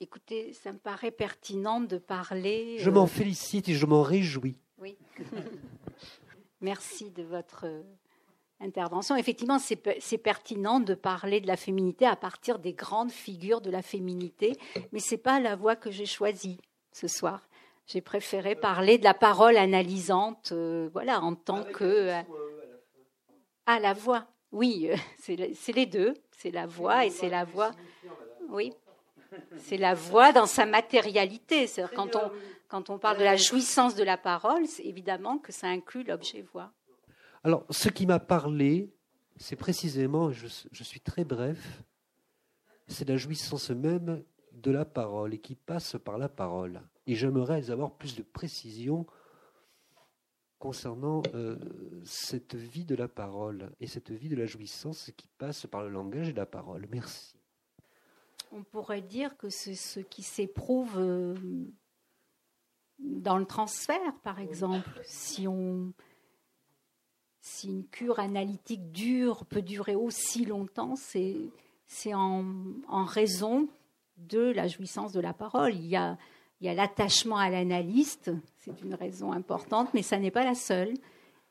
Écoutez, 0.00 0.52
ça 0.52 0.72
me 0.72 0.78
paraît 0.78 1.10
pertinent 1.10 1.80
de 1.80 1.98
parler. 1.98 2.76
Je 2.78 2.90
m'en 2.90 3.04
euh, 3.04 3.06
félicite 3.06 3.68
et 3.68 3.74
je 3.74 3.86
m'en 3.86 4.02
réjouis. 4.02 4.58
Oui. 4.78 4.96
Merci 6.60 7.10
de 7.10 7.22
votre 7.22 7.64
euh, 7.64 7.82
intervention. 8.60 9.16
Effectivement, 9.16 9.58
c'est 9.58 10.18
pertinent 10.18 10.80
de 10.80 10.94
parler 10.94 11.40
de 11.40 11.46
la 11.46 11.56
féminité 11.56 12.06
à 12.06 12.16
partir 12.16 12.58
des 12.58 12.72
grandes 12.72 13.10
figures 13.10 13.60
de 13.60 13.70
la 13.70 13.82
féminité, 13.82 14.56
mais 14.92 15.00
ce 15.00 15.14
n'est 15.14 15.20
pas 15.20 15.40
la 15.40 15.56
voie 15.56 15.76
que 15.76 15.90
j'ai 15.90 16.06
choisie 16.06 16.58
ce 16.92 17.08
soir. 17.08 17.48
J'ai 17.86 18.00
préféré 18.00 18.54
parler 18.54 18.98
de 18.98 19.04
la 19.04 19.14
parole 19.14 19.56
analysante, 19.56 20.52
euh, 20.52 20.88
voilà, 20.92 21.22
en 21.22 21.34
tant 21.34 21.64
que. 21.64 22.10
à 23.66 23.80
la 23.80 23.92
voix. 23.92 24.26
Oui, 24.56 24.90
c'est 25.18 25.72
les 25.72 25.86
deux 25.86 26.14
c'est 26.36 26.50
la 26.50 26.66
voix 26.66 27.06
et 27.06 27.10
c'est 27.10 27.28
la 27.28 27.44
voix. 27.44 27.72
Oui, 28.50 28.72
c'est 29.56 29.76
la 29.76 29.94
voix 29.94 30.32
dans 30.32 30.46
sa 30.46 30.66
matérialité. 30.66 31.66
cest 31.66 31.88
quand 31.94 32.14
on, 32.14 32.30
quand 32.68 32.90
on 32.90 32.98
parle 32.98 33.18
de 33.18 33.24
la 33.24 33.36
jouissance 33.36 33.94
de 33.94 34.04
la 34.04 34.16
parole, 34.16 34.66
c'est 34.66 34.84
évidemment 34.84 35.38
que 35.38 35.52
ça 35.52 35.66
inclut 35.66 36.04
l'objet 36.04 36.42
voix. 36.52 36.72
Alors, 37.42 37.64
ce 37.70 37.88
qui 37.88 38.06
m'a 38.06 38.18
parlé, 38.18 38.90
c'est 39.36 39.56
précisément, 39.56 40.30
je, 40.30 40.46
je, 40.70 40.84
suis 40.84 41.00
très 41.00 41.24
bref, 41.24 41.82
c'est 42.86 43.08
la 43.08 43.16
jouissance 43.16 43.70
même 43.70 44.22
de 44.52 44.70
la 44.70 44.84
parole 44.84 45.34
et 45.34 45.38
qui 45.38 45.54
passe 45.54 45.96
par 46.04 46.18
la 46.18 46.28
parole. 46.28 46.80
Et 47.06 47.14
j'aimerais 47.14 47.70
avoir 47.70 47.92
plus 47.92 48.14
de 48.14 48.22
précision 48.22 49.06
concernant 50.58 51.22
euh, 51.34 51.56
cette 52.04 52.54
vie 52.54 52.84
de 52.84 52.94
la 52.94 53.08
parole 53.08 53.70
et 53.80 53.86
cette 53.86 54.10
vie 54.10 54.28
de 54.28 54.36
la 54.36 54.46
jouissance 54.46 55.10
qui 55.16 55.28
passe 55.38 55.66
par 55.66 55.82
le 55.82 55.90
langage 55.90 56.28
et 56.28 56.32
la 56.32 56.46
parole. 56.46 56.86
Merci. 56.90 57.36
On 58.52 58.62
pourrait 58.62 59.02
dire 59.02 59.36
que 59.36 59.48
c'est 59.50 59.74
ce 59.74 60.00
qui 60.00 60.22
s'éprouve 60.22 60.98
euh, 60.98 61.34
dans 62.98 63.38
le 63.38 63.44
transfert, 63.44 64.18
par 64.22 64.38
exemple. 64.38 64.88
Si, 65.04 65.46
on, 65.46 65.92
si 67.40 67.68
une 67.68 67.86
cure 67.86 68.18
analytique 68.18 68.92
dure, 68.92 69.44
peut 69.46 69.62
durer 69.62 69.94
aussi 69.94 70.44
longtemps, 70.46 70.94
c'est 70.96 72.14
en, 72.14 72.44
en 72.88 73.04
raison 73.04 73.68
de 74.16 74.40
la 74.40 74.68
jouissance 74.68 75.12
de 75.12 75.20
la 75.20 75.34
parole. 75.34 75.74
Il 75.74 75.86
y 75.86 75.96
a 75.96 76.16
il 76.60 76.66
y 76.66 76.70
a 76.70 76.74
l'attachement 76.74 77.36
à 77.36 77.50
l'analyste, 77.50 78.30
c'est 78.56 78.80
une 78.82 78.94
raison 78.94 79.32
importante, 79.32 79.92
mais 79.94 80.02
ça 80.02 80.18
n'est 80.18 80.30
pas 80.30 80.44
la 80.44 80.54
seule. 80.54 80.94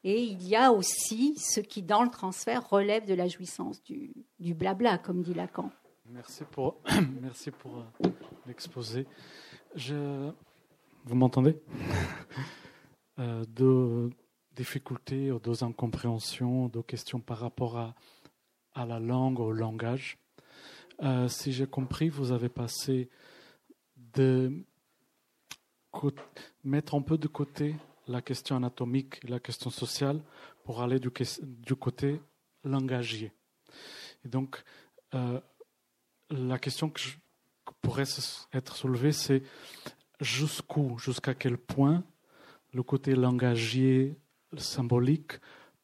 Et 0.03 0.21
il 0.21 0.47
y 0.47 0.55
a 0.55 0.71
aussi 0.71 1.35
ce 1.37 1.59
qui, 1.59 1.81
dans 1.81 2.03
le 2.03 2.09
transfert, 2.09 2.69
relève 2.69 3.05
de 3.05 3.13
la 3.13 3.27
jouissance 3.27 3.81
du, 3.83 4.13
blabla, 4.39 4.97
comme 4.97 5.21
dit 5.21 5.33
Lacan. 5.33 5.71
Merci 6.07 6.43
pour, 6.43 6.79
merci 7.21 7.49
pour 7.51 7.79
euh, 7.79 8.09
l'exposé. 8.45 9.07
Je, 9.75 10.31
vous 11.05 11.15
m'entendez? 11.15 11.57
Euh, 13.17 13.45
Deux 13.47 14.09
difficultés, 14.57 15.31
deux 15.41 15.63
incompréhensions, 15.63 16.67
deux 16.67 16.81
questions 16.81 17.21
par 17.21 17.37
rapport 17.37 17.77
à, 17.77 17.95
à 18.73 18.85
la 18.85 18.99
langue, 18.99 19.39
au 19.39 19.53
langage. 19.53 20.17
Euh, 21.01 21.29
si 21.29 21.53
j'ai 21.53 21.65
compris, 21.65 22.09
vous 22.09 22.33
avez 22.33 22.49
passé 22.49 23.09
de 23.95 24.65
mettre 26.63 26.95
un 26.95 27.01
peu 27.01 27.17
de 27.17 27.27
côté 27.27 27.75
la 28.07 28.21
question 28.21 28.55
anatomique 28.55 29.19
et 29.23 29.27
la 29.27 29.39
question 29.39 29.69
sociale 29.69 30.21
pour 30.63 30.81
aller 30.81 30.99
du, 30.99 31.09
côté 31.75 32.19
langagier. 32.63 33.31
Et 34.23 34.29
donc, 34.29 34.63
euh, 35.13 35.39
la 36.29 36.59
question 36.59 36.89
que, 36.89 37.01
pourrait 37.81 38.03
être 38.53 38.75
soulevée, 38.75 39.11
c'est 39.11 39.43
jusqu'où, 40.19 40.97
jusqu'à 40.97 41.33
quel 41.33 41.57
point 41.57 42.03
le 42.73 42.83
côté 42.83 43.15
langagier, 43.15 44.17
symbolique, 44.57 45.33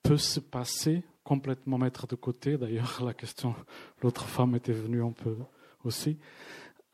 peut 0.04 0.18
se 0.18 0.40
passer, 0.40 1.04
complètement 1.24 1.78
mettre 1.78 2.08
de 2.08 2.16
côté. 2.16 2.58
D'ailleurs, 2.58 3.04
la 3.04 3.14
question, 3.14 3.56
l'autre 4.02 4.26
femme 4.26 4.56
était 4.56 4.74
venue 4.74 5.04
un 5.04 5.12
peu 5.12 5.38
aussi. 5.84 6.18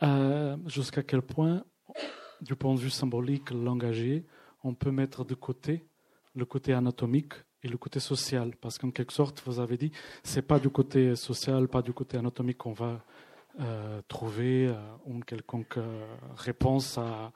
Euh, 0.04 0.58
jusqu'à 0.68 1.04
quel 1.04 1.22
point 1.22 1.64
du 2.42 2.56
point 2.56 2.74
de 2.74 2.80
vue 2.80 2.90
symbolique, 2.90 3.52
langagier, 3.52 4.26
on 4.64 4.74
peut 4.74 4.92
mettre 4.92 5.26
de 5.26 5.36
côté 5.36 5.86
le 6.36 6.46
côté 6.46 6.74
anatomique 6.74 7.34
et 7.64 7.68
le 7.68 7.78
côté 7.78 8.00
social, 8.00 8.56
parce 8.62 8.78
qu'en 8.78 8.92
quelque 8.92 9.14
sorte, 9.14 9.42
vous 9.46 9.60
avez 9.60 9.78
dit, 9.78 9.92
c'est 10.24 10.44
pas 10.44 10.60
du 10.60 10.70
côté 10.70 11.16
social, 11.16 11.68
pas 11.68 11.82
du 11.82 11.94
côté 11.94 12.18
anatomique 12.18 12.58
qu'on 12.60 12.74
va 12.74 13.04
euh, 13.60 14.02
trouver 14.08 14.68
euh, 14.68 14.76
une 15.08 15.26
quelconque 15.26 15.78
euh, 15.78 16.06
réponse 16.36 17.00
à 17.00 17.32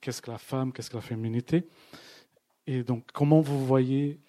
qu'est-ce 0.00 0.22
que 0.22 0.30
la 0.30 0.38
femme, 0.38 0.72
qu'est-ce 0.72 0.90
que 0.90 0.96
la 0.96 1.02
féminité. 1.02 1.66
Et 2.68 2.84
donc, 2.84 3.04
comment 3.12 3.40
vous 3.40 3.66
voyez 3.66 4.20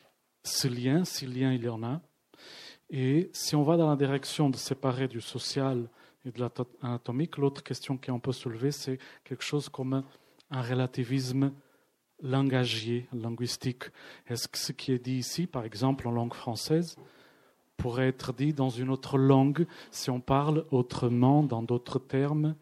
ce 0.44 0.68
lien, 0.68 1.06
si 1.06 1.28
lien 1.28 1.54
il 1.54 1.64
y 1.64 1.70
en 1.70 1.84
a? 1.84 2.02
Et 2.90 3.30
si 3.34 3.56
on 3.56 3.62
va 3.62 3.78
dans 3.78 3.90
la 3.90 3.96
direction 3.96 4.50
de 4.50 4.58
séparer 4.58 5.08
du 5.08 5.22
social 5.22 5.88
et 6.26 6.32
de 6.32 6.40
l'anatomique, 6.40 7.38
l'autre 7.38 7.64
question 7.64 7.98
qu'on 7.98 8.20
peut 8.20 8.32
soulever, 8.32 8.72
c'est 8.72 8.98
quelque 9.24 9.44
chose 9.44 9.70
comme 9.70 10.04
un 10.52 10.62
relativisme 10.62 11.52
langagier, 12.22 13.08
linguistique. 13.14 13.84
Est-ce 14.28 14.48
que 14.48 14.58
ce 14.58 14.72
qui 14.72 14.92
est 14.92 15.00
dit 15.00 15.18
ici, 15.18 15.48
par 15.48 15.66
exemple 15.66 16.08
en 16.08 16.12
langue 16.12 16.34
française, 16.34 16.96
pourrait 17.78 18.08
être 18.08 18.34
dit 18.34 18.54
dans 18.54 18.70
une 18.70 18.90
autre 18.90 19.18
langue 19.18 19.68
si 19.92 20.10
on 20.10 20.20
parle 20.20 20.66
autrement, 20.72 21.44
dans 21.44 21.62
d'autres 21.62 22.00
termes, 22.00 22.56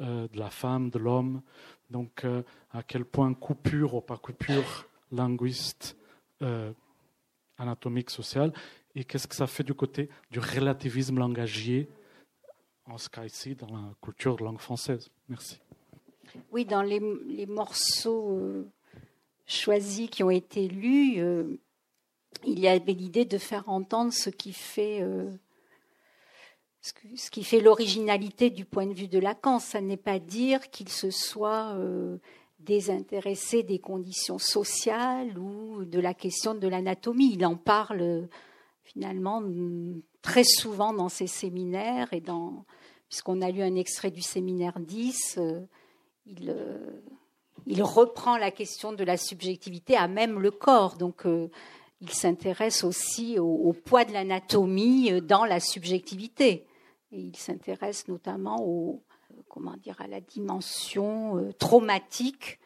euh, 0.00 0.26
de 0.28 0.38
la 0.38 0.50
femme, 0.50 0.90
de 0.90 0.98
l'homme? 0.98 1.42
Donc, 1.90 2.24
euh, 2.24 2.42
à 2.72 2.82
quel 2.82 3.04
point 3.04 3.32
coupure 3.34 3.94
ou 3.94 4.00
pas 4.00 4.16
coupure 4.16 4.86
linguiste, 5.12 5.96
euh, 6.42 6.72
anatomique, 7.58 8.10
social 8.10 8.52
Et 8.94 9.04
qu'est-ce 9.04 9.28
que 9.28 9.34
ça 9.36 9.46
fait 9.46 9.62
du 9.62 9.74
côté 9.74 10.08
du 10.30 10.40
relativisme 10.40 11.18
langagier, 11.18 11.88
en 12.86 12.98
ce 12.98 13.08
ici, 13.24 13.54
dans 13.54 13.66
la 13.66 13.94
culture 14.02 14.42
langue 14.42 14.60
française 14.60 15.10
Merci. 15.28 15.58
Oui, 16.52 16.64
dans 16.64 16.82
les, 16.82 17.00
morceaux 17.46 18.66
choisis 19.46 20.10
qui 20.10 20.22
ont 20.22 20.30
été 20.30 20.68
lus, 20.68 21.18
euh, 21.18 21.58
il 22.44 22.58
y 22.58 22.68
avait 22.68 22.92
l'idée 22.92 23.24
de 23.24 23.38
faire 23.38 23.68
entendre 23.68 24.12
ce 24.12 24.30
qui 24.30 24.52
fait 24.52 25.00
euh, 25.02 25.30
ce 26.82 27.30
qui 27.30 27.42
fait 27.42 27.60
l'originalité 27.60 28.50
du 28.50 28.64
point 28.64 28.86
de 28.86 28.92
vue 28.92 29.08
de 29.08 29.18
Lacan. 29.18 29.58
Ça 29.58 29.80
n'est 29.80 29.96
pas 29.96 30.20
dire 30.20 30.70
qu'il 30.70 30.88
se 30.88 31.10
soit 31.10 31.74
euh, 31.74 32.18
désintéressé 32.60 33.64
des 33.64 33.80
conditions 33.80 34.38
sociales 34.38 35.36
ou 35.36 35.84
de 35.84 35.98
la 35.98 36.14
question 36.14 36.54
de 36.54 36.68
l'anatomie. 36.68 37.32
Il 37.32 37.44
en 37.44 37.56
parle 37.56 38.28
finalement 38.84 39.42
très 40.26 40.44
souvent 40.44 40.92
dans 40.92 41.08
ses 41.08 41.28
séminaires 41.28 42.12
et 42.12 42.20
puisqu'on 43.08 43.40
a 43.42 43.50
lu 43.50 43.62
un 43.62 43.76
extrait 43.76 44.10
du 44.10 44.22
séminaire 44.22 44.80
10, 44.80 45.38
il 46.26 46.56
il 47.66 47.82
reprend 47.82 48.36
la 48.36 48.50
question 48.50 48.92
de 48.92 49.04
la 49.04 49.16
subjectivité 49.16 49.96
à 49.96 50.08
même 50.08 50.38
le 50.40 50.50
corps. 50.50 50.96
Donc, 50.96 51.26
euh, 51.26 51.48
il 52.00 52.10
s'intéresse 52.10 52.84
aussi 52.84 53.38
au, 53.38 53.72
poids 53.72 54.04
de 54.04 54.12
l'anatomie 54.12 55.12
euh, 55.12 55.20
dans 55.20 55.44
la 55.44 55.60
subjectivité. 55.60 56.66
Et 57.12 57.20
il 57.20 57.36
s'intéresse 57.36 58.08
notamment 58.08 58.58
au, 58.60 59.02
euh, 59.32 59.42
comment 59.48 59.76
dire, 59.76 60.00
à 60.00 60.06
la 60.06 60.20
dimension 60.20 61.52
traumatique 61.58 62.60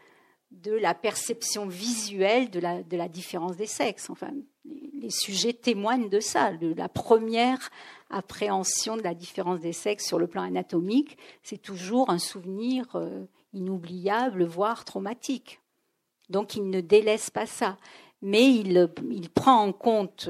de 0.51 0.73
la 0.73 0.95
perception 0.95 1.66
visuelle 1.66 2.51
de 2.51 2.59
la, 2.59 2.82
de 2.82 2.97
la 2.97 3.09
différence 3.09 3.57
des 3.57 3.66
sexes. 3.66 4.11
Enfin, 4.11 4.32
les, 4.65 5.11
sujets 5.11 5.53
témoignent 5.53 6.09
de 6.09 6.20
ça, 6.20 6.53
de 6.53 6.74
la 6.74 6.89
première 6.89 7.70
appréhension 8.11 8.97
de 8.97 9.03
la 9.03 9.15
différence 9.15 9.61
des 9.61 9.73
sexes 9.73 10.07
sur 10.07 10.19
le 10.19 10.27
plan 10.27 10.43
anatomique. 10.43 11.19
C'est 11.43 11.61
toujours 11.61 12.11
un 12.11 12.19
souvenir 12.19 12.87
inoubliable, 13.53 14.45
voire 14.45 14.85
traumatique. 14.85 15.61
Donc 16.28 16.55
il 16.55 16.70
ne 16.70 16.81
délaisse 16.81 17.31
pas 17.31 17.47
ça. 17.47 17.77
Mais 18.23 18.49
il, 18.51 18.89
prend 19.35 19.65
en 19.65 19.73
compte, 19.73 20.28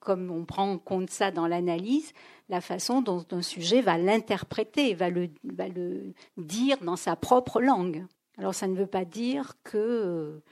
comme 0.00 0.30
on 0.30 0.44
prend 0.44 0.72
en 0.72 0.78
compte 0.78 1.10
ça 1.10 1.30
dans 1.30 1.46
l'analyse, 1.46 2.12
la 2.48 2.60
façon 2.60 3.00
dont 3.00 3.24
un 3.30 3.42
sujet 3.42 3.80
va 3.80 3.96
l'interpréter, 3.96 4.94
va 4.94 5.08
le, 5.08 5.30
va 5.44 5.68
le 5.68 6.12
dire 6.36 6.76
dans 6.82 6.96
sa 6.96 7.16
propre 7.16 7.60
langue. 7.60 8.04
Alors 8.36 8.54
ça 8.54 8.66
ne 8.66 8.76
veut 8.76 8.86
pas 8.86 9.04
dire 9.04 9.54
que 9.64 9.78
euh, 9.78 10.42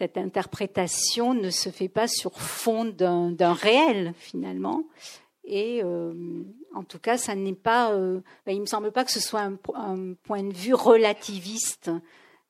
cette 0.00 0.16
interprétation 0.16 1.34
ne 1.34 1.50
se 1.50 1.68
fait 1.68 1.90
pas 1.90 2.08
sur 2.08 2.40
fond 2.40 2.86
d'un 2.86 3.52
réel 3.52 4.14
finalement, 4.16 4.84
et 5.44 5.82
euh, 5.84 6.14
en 6.74 6.84
tout 6.84 6.98
cas, 6.98 7.18
ça 7.18 7.34
n'est 7.34 7.52
pas. 7.52 7.92
Euh, 7.92 8.22
ben, 8.46 8.52
il 8.52 8.62
me 8.62 8.66
semble 8.66 8.92
pas 8.92 9.04
que 9.04 9.10
ce 9.10 9.20
soit 9.20 9.42
un, 9.42 10.14
point 10.22 10.42
de 10.42 10.54
vue 10.54 10.72
relativiste 10.72 11.90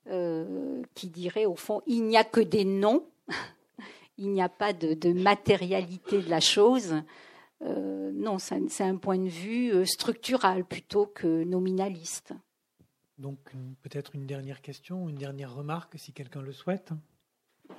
euh, 0.06 0.80
qui 0.94 1.08
dirait 1.08 1.44
au 1.44 1.56
fond 1.56 1.82
il 1.88 2.04
n'y 2.04 2.16
a 2.16 2.22
que 2.22 2.40
des 2.40 2.64
noms, 2.64 3.04
il 4.16 4.30
n'y 4.30 4.42
a 4.42 4.48
pas 4.48 4.72
de, 4.72 5.12
matérialité 5.12 6.22
de 6.22 6.30
la 6.30 6.40
chose. 6.40 7.02
non, 7.62 8.38
c'est 8.38 8.84
un 8.84 8.96
point 8.96 9.18
de 9.18 9.28
vue 9.28 9.84
structural 9.86 10.64
plutôt 10.64 11.06
que 11.06 11.42
nominaliste. 11.42 12.32
Donc 13.18 13.38
peut-être 13.82 14.14
une 14.14 14.26
dernière 14.26 14.62
question, 14.62 15.08
une 15.08 15.16
dernière 15.18 15.52
remarque 15.52 15.98
si 15.98 16.12
quelqu'un 16.12 16.42
le 16.42 16.52
souhaite. 16.52 16.92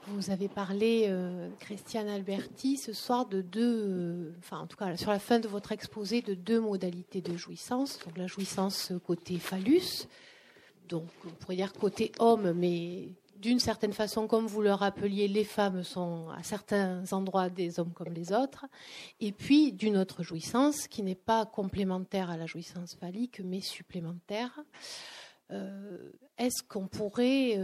Vous 0.07 0.29
avez 0.29 0.47
parlé, 0.47 1.05
euh, 1.07 1.49
Christiane 1.59 2.09
Alberti, 2.09 2.77
ce 2.77 2.93
soir 2.93 3.25
de 3.27 3.41
deux, 3.41 3.85
euh, 3.87 4.33
enfin 4.39 4.59
en 4.59 4.67
tout 4.67 4.77
cas 4.77 4.97
sur 4.97 5.11
la 5.11 5.19
fin 5.19 5.39
de 5.39 5.47
votre 5.47 5.71
exposé, 5.71 6.21
de 6.21 6.33
deux 6.33 6.59
modalités 6.59 7.21
de 7.21 7.37
jouissance. 7.37 7.99
Donc 8.05 8.17
la 8.17 8.27
jouissance 8.27 8.91
côté 9.05 9.37
phallus, 9.37 10.07
donc 10.89 11.07
on 11.25 11.29
pourrait 11.29 11.55
dire 11.55 11.73
côté 11.73 12.11
homme, 12.19 12.51
mais 12.53 13.09
d'une 13.41 13.59
certaine 13.59 13.93
façon, 13.93 14.27
comme 14.27 14.45
vous 14.45 14.61
le 14.61 14.71
rappeliez, 14.71 15.27
les 15.27 15.43
femmes 15.43 15.83
sont 15.83 16.29
à 16.29 16.43
certains 16.43 17.03
endroits 17.11 17.49
des 17.49 17.79
hommes 17.79 17.93
comme 17.93 18.13
les 18.13 18.33
autres. 18.33 18.65
Et 19.19 19.31
puis 19.31 19.73
d'une 19.73 19.97
autre 19.97 20.23
jouissance 20.23 20.87
qui 20.87 21.01
n'est 21.01 21.15
pas 21.15 21.45
complémentaire 21.45 22.29
à 22.29 22.37
la 22.37 22.45
jouissance 22.45 22.95
phallique, 22.95 23.41
mais 23.43 23.61
supplémentaire. 23.61 24.59
Euh, 25.51 26.11
est-ce 26.37 26.63
qu'on 26.63 26.87
pourrait 26.87 27.55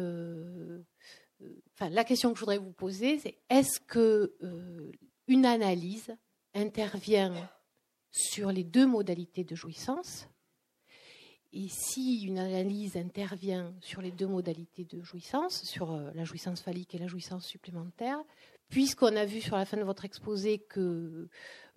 la 1.79 2.03
question 2.03 2.31
que 2.31 2.35
je 2.35 2.41
voudrais 2.41 2.57
vous 2.57 2.71
poser, 2.71 3.19
c'est 3.19 3.37
est-ce 3.49 3.79
que 3.79 4.35
euh, 4.43 4.91
une 5.27 5.45
analyse 5.45 6.15
intervient 6.53 7.33
sur 8.11 8.51
les 8.51 8.63
deux 8.63 8.87
modalités 8.87 9.43
de 9.43 9.55
jouissance 9.55 10.27
Et 11.53 11.67
si 11.69 12.23
une 12.23 12.39
analyse 12.39 12.97
intervient 12.97 13.75
sur 13.81 14.01
les 14.01 14.11
deux 14.11 14.27
modalités 14.27 14.85
de 14.85 15.01
jouissance, 15.01 15.63
sur 15.63 15.91
euh, 15.91 16.11
la 16.15 16.23
jouissance 16.23 16.61
phallique 16.61 16.95
et 16.95 16.97
la 16.97 17.07
jouissance 17.07 17.45
supplémentaire, 17.45 18.17
puisqu'on 18.69 19.15
a 19.15 19.25
vu 19.25 19.39
sur 19.39 19.55
la 19.55 19.65
fin 19.65 19.77
de 19.77 19.83
votre 19.83 20.05
exposé 20.05 20.59
que 20.59 20.79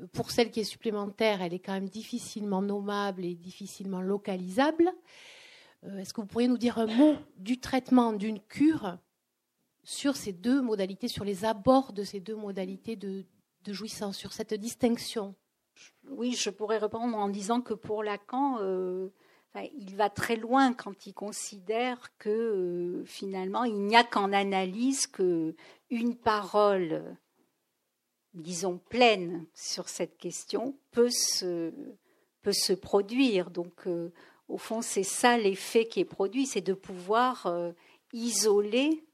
euh, 0.01 0.07
pour 0.13 0.31
celle 0.31 0.51
qui 0.51 0.61
est 0.61 0.65
supplémentaire, 0.65 1.43
elle 1.43 1.53
est 1.53 1.61
quand 1.61 1.75
même 1.75 1.91
difficilement 1.91 2.63
nommable 2.63 3.25
et 3.25 3.35
difficilement 3.35 4.01
localisable, 4.01 4.91
est-ce 5.97 6.13
que 6.13 6.21
vous 6.21 6.27
pourriez 6.27 6.49
nous 6.49 6.59
dire 6.59 6.77
un 6.77 6.87
mot 6.87 7.17
du 7.39 7.59
traitement 7.59 8.13
d'une 8.13 8.39
cure 8.39 8.99
sur 9.85 10.17
ces 10.17 10.33
deux 10.33 10.61
modalités, 10.61 11.09
sur 11.09 11.25
les 11.25 11.45
abords 11.45 11.93
de 11.93 12.05
ces 12.05 12.21
deux 12.21 12.37
modalités 12.37 12.97
de, 12.97 13.25
jouissance, 13.67 14.17
sur 14.17 14.33
cette 14.33 14.55
distinction 14.55 15.35
Oui, 16.09 16.33
je 16.33 16.51
pourrais 16.51 16.79
répondre 16.79 17.17
en 17.17 17.29
disant 17.29 17.61
que 17.61 17.75
pour 17.75 18.03
Lacan, 18.03 18.59
euh, 18.61 19.11
il 19.55 19.97
va 19.97 20.11
très 20.11 20.37
loin 20.37 20.73
quand 20.73 21.07
il 21.07 21.15
considère 21.15 22.17
que 22.19 22.29
euh, 22.31 23.05
finalement, 23.05 23.65
il 23.65 23.81
n'y 23.83 23.97
a 23.97 24.05
qu'en 24.05 24.33
analyse 24.33 25.07
que 25.07 25.55
une 25.89 26.17
parole, 26.17 27.17
disons, 28.35 28.79
pleine 28.79 29.47
sur 29.55 29.89
cette 29.89 30.19
question 30.19 30.79
peut 30.91 31.11
se, 31.11 31.73
peut 32.43 32.53
se 32.53 32.73
produire. 32.73 33.51
Donc, 33.51 33.87
euh, 33.87 34.13
au 34.49 34.59
fond, 34.59 34.83
c'est 34.83 35.05
ça 35.05 35.39
l'effet 35.39 35.87
qui 35.87 36.01
est 36.01 36.05
produit, 36.05 36.47
c'est 36.47 36.61
de 36.61 36.75
pouvoir 36.75 37.53
isoler 38.13 39.05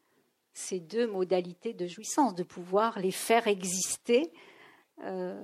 ces 0.57 0.81
deux 0.81 1.07
modalités 1.07 1.75
de 1.75 1.87
jouissance, 1.87 2.35
de 2.35 2.43
pouvoir 2.43 2.99
les 2.99 3.11
faire 3.11 3.47
exister. 3.47 4.33
Euh, 5.05 5.39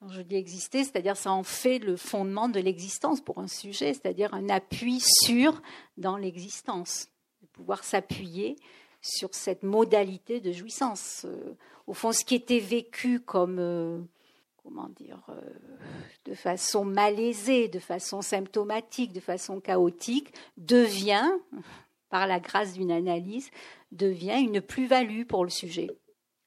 quand 0.00 0.08
je 0.08 0.22
dis 0.22 0.34
exister, 0.34 0.82
c'est-à-dire 0.82 1.16
ça 1.16 1.30
en 1.30 1.44
fait 1.44 1.78
le 1.78 1.96
fondement 1.96 2.48
de 2.48 2.58
l'existence 2.58 3.20
pour 3.20 3.38
un 3.38 3.46
sujet, 3.46 3.94
c'est-à-dire 3.94 4.34
un 4.34 4.48
appui 4.48 5.00
sûr 5.00 5.62
dans 5.96 6.16
l'existence, 6.16 7.08
de 7.42 7.46
pouvoir 7.46 7.84
s'appuyer 7.84 8.56
sur 9.00 9.34
cette 9.34 9.62
modalité 9.62 10.40
de 10.40 10.50
jouissance. 10.50 11.24
Euh, 11.24 11.54
au 11.86 11.94
fond, 11.94 12.10
ce 12.10 12.24
qui 12.24 12.34
était 12.34 12.58
vécu 12.58 13.20
comme, 13.20 13.58
euh, 13.60 14.00
comment 14.64 14.88
dire, 14.88 15.20
de 16.24 16.34
façon 16.34 16.84
malaisée, 16.84 17.68
de 17.68 17.78
façon 17.78 18.20
symptomatique, 18.20 19.12
de 19.12 19.20
façon 19.20 19.60
chaotique, 19.60 20.34
devient, 20.56 21.30
par 22.08 22.26
la 22.26 22.40
grâce 22.40 22.74
d'une 22.74 22.90
analyse, 22.90 23.50
devient 23.92 24.38
une 24.40 24.60
plus-value 24.60 25.24
pour 25.24 25.44
le 25.44 25.50
sujet. 25.50 25.88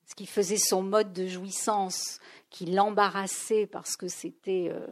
Ce 0.06 0.16
qui 0.16 0.26
faisait 0.26 0.58
son 0.58 0.84
mode 0.84 1.14
de 1.14 1.28
jouissance, 1.28 2.20
qui 2.50 2.66
l'embarrassait 2.66 3.66
parce 3.66 3.96
que 3.96 4.08
c'était, 4.08 4.68
euh, 4.70 4.86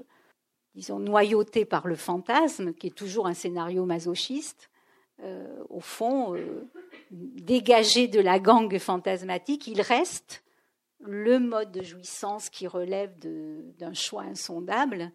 disons, 0.75 0.99
noyauté 0.99 1.65
par 1.65 1.87
le 1.87 1.95
fantasme, 1.95 2.73
qui 2.73 2.87
est 2.87 2.95
toujours 2.95 3.27
un 3.27 3.33
scénario 3.33 3.85
masochiste, 3.85 4.69
euh, 5.21 5.63
au 5.69 5.81
fond, 5.81 6.35
euh, 6.35 6.69
dégagé 7.11 8.07
de 8.07 8.21
la 8.21 8.39
gangue 8.39 8.77
fantasmatique, 8.77 9.67
il 9.67 9.81
reste 9.81 10.43
le 11.01 11.39
mode 11.39 11.71
de 11.71 11.83
jouissance 11.83 12.49
qui 12.49 12.67
relève 12.67 13.17
d'un 13.77 13.93
choix 13.93 14.23
insondable. 14.23 15.11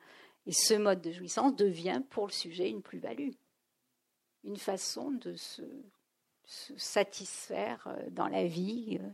Et 0.46 0.52
ce 0.52 0.74
mode 0.74 1.00
de 1.00 1.10
jouissance 1.10 1.56
devient 1.56 2.02
pour 2.10 2.26
le 2.26 2.32
sujet 2.32 2.68
une 2.68 2.82
plus-value, 2.82 3.30
une 4.44 4.56
façon 4.56 5.10
de 5.10 5.34
se, 5.34 5.62
satisfaire 6.46 7.86
euh, 7.86 8.10
dans 8.10 8.28
la 8.28 8.46
vie 8.46 8.98
euh, 9.00 9.08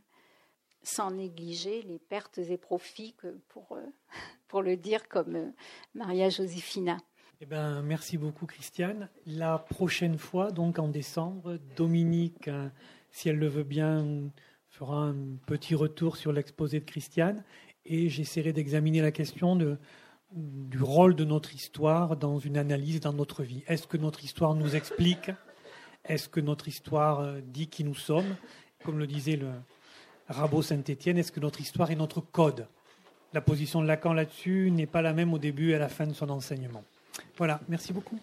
sans 0.82 1.11
négliger 1.11 1.82
les 1.82 1.98
pertes 1.98 2.39
et 2.39 2.57
profits, 2.57 3.15
pour, 3.48 3.73
euh, 3.73 3.85
pour 4.48 4.62
le 4.62 4.77
dire 4.77 5.09
comme 5.09 5.52
Maria 5.94 6.28
Josefina. 6.28 6.98
Eh 7.40 7.47
ben, 7.47 7.82
merci 7.82 8.19
beaucoup, 8.19 8.47
Christiane. 8.47 9.09
La 9.24 9.59
prochaine 9.59 10.19
fois, 10.19 10.51
donc 10.51 10.78
en 10.78 10.89
décembre, 10.89 11.59
Dominique, 11.74 12.51
si 13.11 13.31
elle 13.31 13.39
le 13.39 13.48
veut 13.48 13.65
bien, 13.65 14.31
fera 14.69 15.05
un 15.05 15.36
petit 15.47 15.74
retour 15.74 16.19
sur 16.19 16.32
l'exposé 16.32 16.81
de 16.81 16.85
Christiane 16.85 17.43
et 17.86 18.11
j'essaierai 18.11 18.52
d'examiner 18.52 19.01
la 19.01 19.11
question 19.11 19.57
de, 19.57 19.78
du 20.32 20.82
rôle 20.82 21.15
de 21.15 21.24
notre 21.24 21.55
histoire 21.55 22.16
dans 22.16 22.39
une 22.39 22.57
analyse 22.57 23.01
dans 23.01 23.12
notre 23.12 23.43
vie. 23.43 23.65
Est-ce 23.66 23.86
que 23.86 23.97
notre 23.97 24.24
histoire 24.24 24.55
nous 24.55 24.77
explique? 24.77 25.31
Est-ce 26.05 26.28
que 26.28 26.40
notre 26.40 26.69
histoire 26.69 27.20
euh, 27.20 27.40
dit 27.43 27.66
qui 27.66 27.85
nous 27.85 27.94
sommes? 27.94 28.36
Comme 28.85 28.98
le 28.98 29.07
disait 29.07 29.36
le 29.36 29.51
Rabot 30.28 30.62
Saint-Étienne, 30.62 31.19
est-ce 31.19 31.32
que 31.32 31.40
notre 31.40 31.61
histoire 31.61 31.90
est 31.90 31.97
notre 31.97 32.20
code? 32.20 32.66
La 33.32 33.40
position 33.40 33.82
de 33.82 33.86
Lacan 33.86 34.12
là-dessus 34.12 34.70
n'est 34.70 34.86
pas 34.86 35.02
la 35.02 35.12
même 35.12 35.35
au 35.35 35.39
début 35.39 35.70
et 35.70 35.74
à 35.74 35.78
la 35.78 35.89
fin 35.89 36.07
de 36.07 36.15
son 36.15 36.31
enseignement. 36.31 36.82
Voilà, 37.36 37.61
merci 37.69 37.93
beaucoup. 37.93 38.19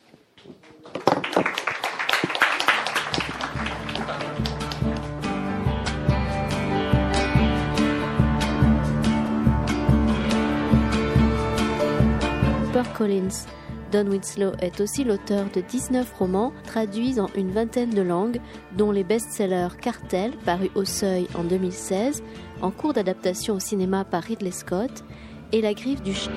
Collins. 12.97 13.45
Don 13.91 14.07
Winslow 14.07 14.51
est 14.59 14.81
aussi 14.81 15.03
l'auteur 15.03 15.45
de 15.53 15.61
19 15.61 16.11
romans 16.13 16.51
traduits 16.65 17.19
en 17.19 17.27
une 17.35 17.51
vingtaine 17.51 17.91
de 17.91 18.01
langues, 18.01 18.39
dont 18.75 18.91
les 18.91 19.03
best-sellers 19.03 19.77
Cartel, 19.79 20.31
paru 20.45 20.69
au 20.75 20.83
Seuil 20.83 21.27
en 21.35 21.43
2016, 21.43 22.23
en 22.61 22.71
cours 22.71 22.93
d'adaptation 22.93 23.55
au 23.55 23.59
cinéma 23.59 24.03
par 24.03 24.23
Ridley 24.23 24.51
Scott, 24.51 25.03
et 25.53 25.61
La 25.61 25.73
griffe 25.73 26.01
du 26.01 26.13
chien. 26.13 26.33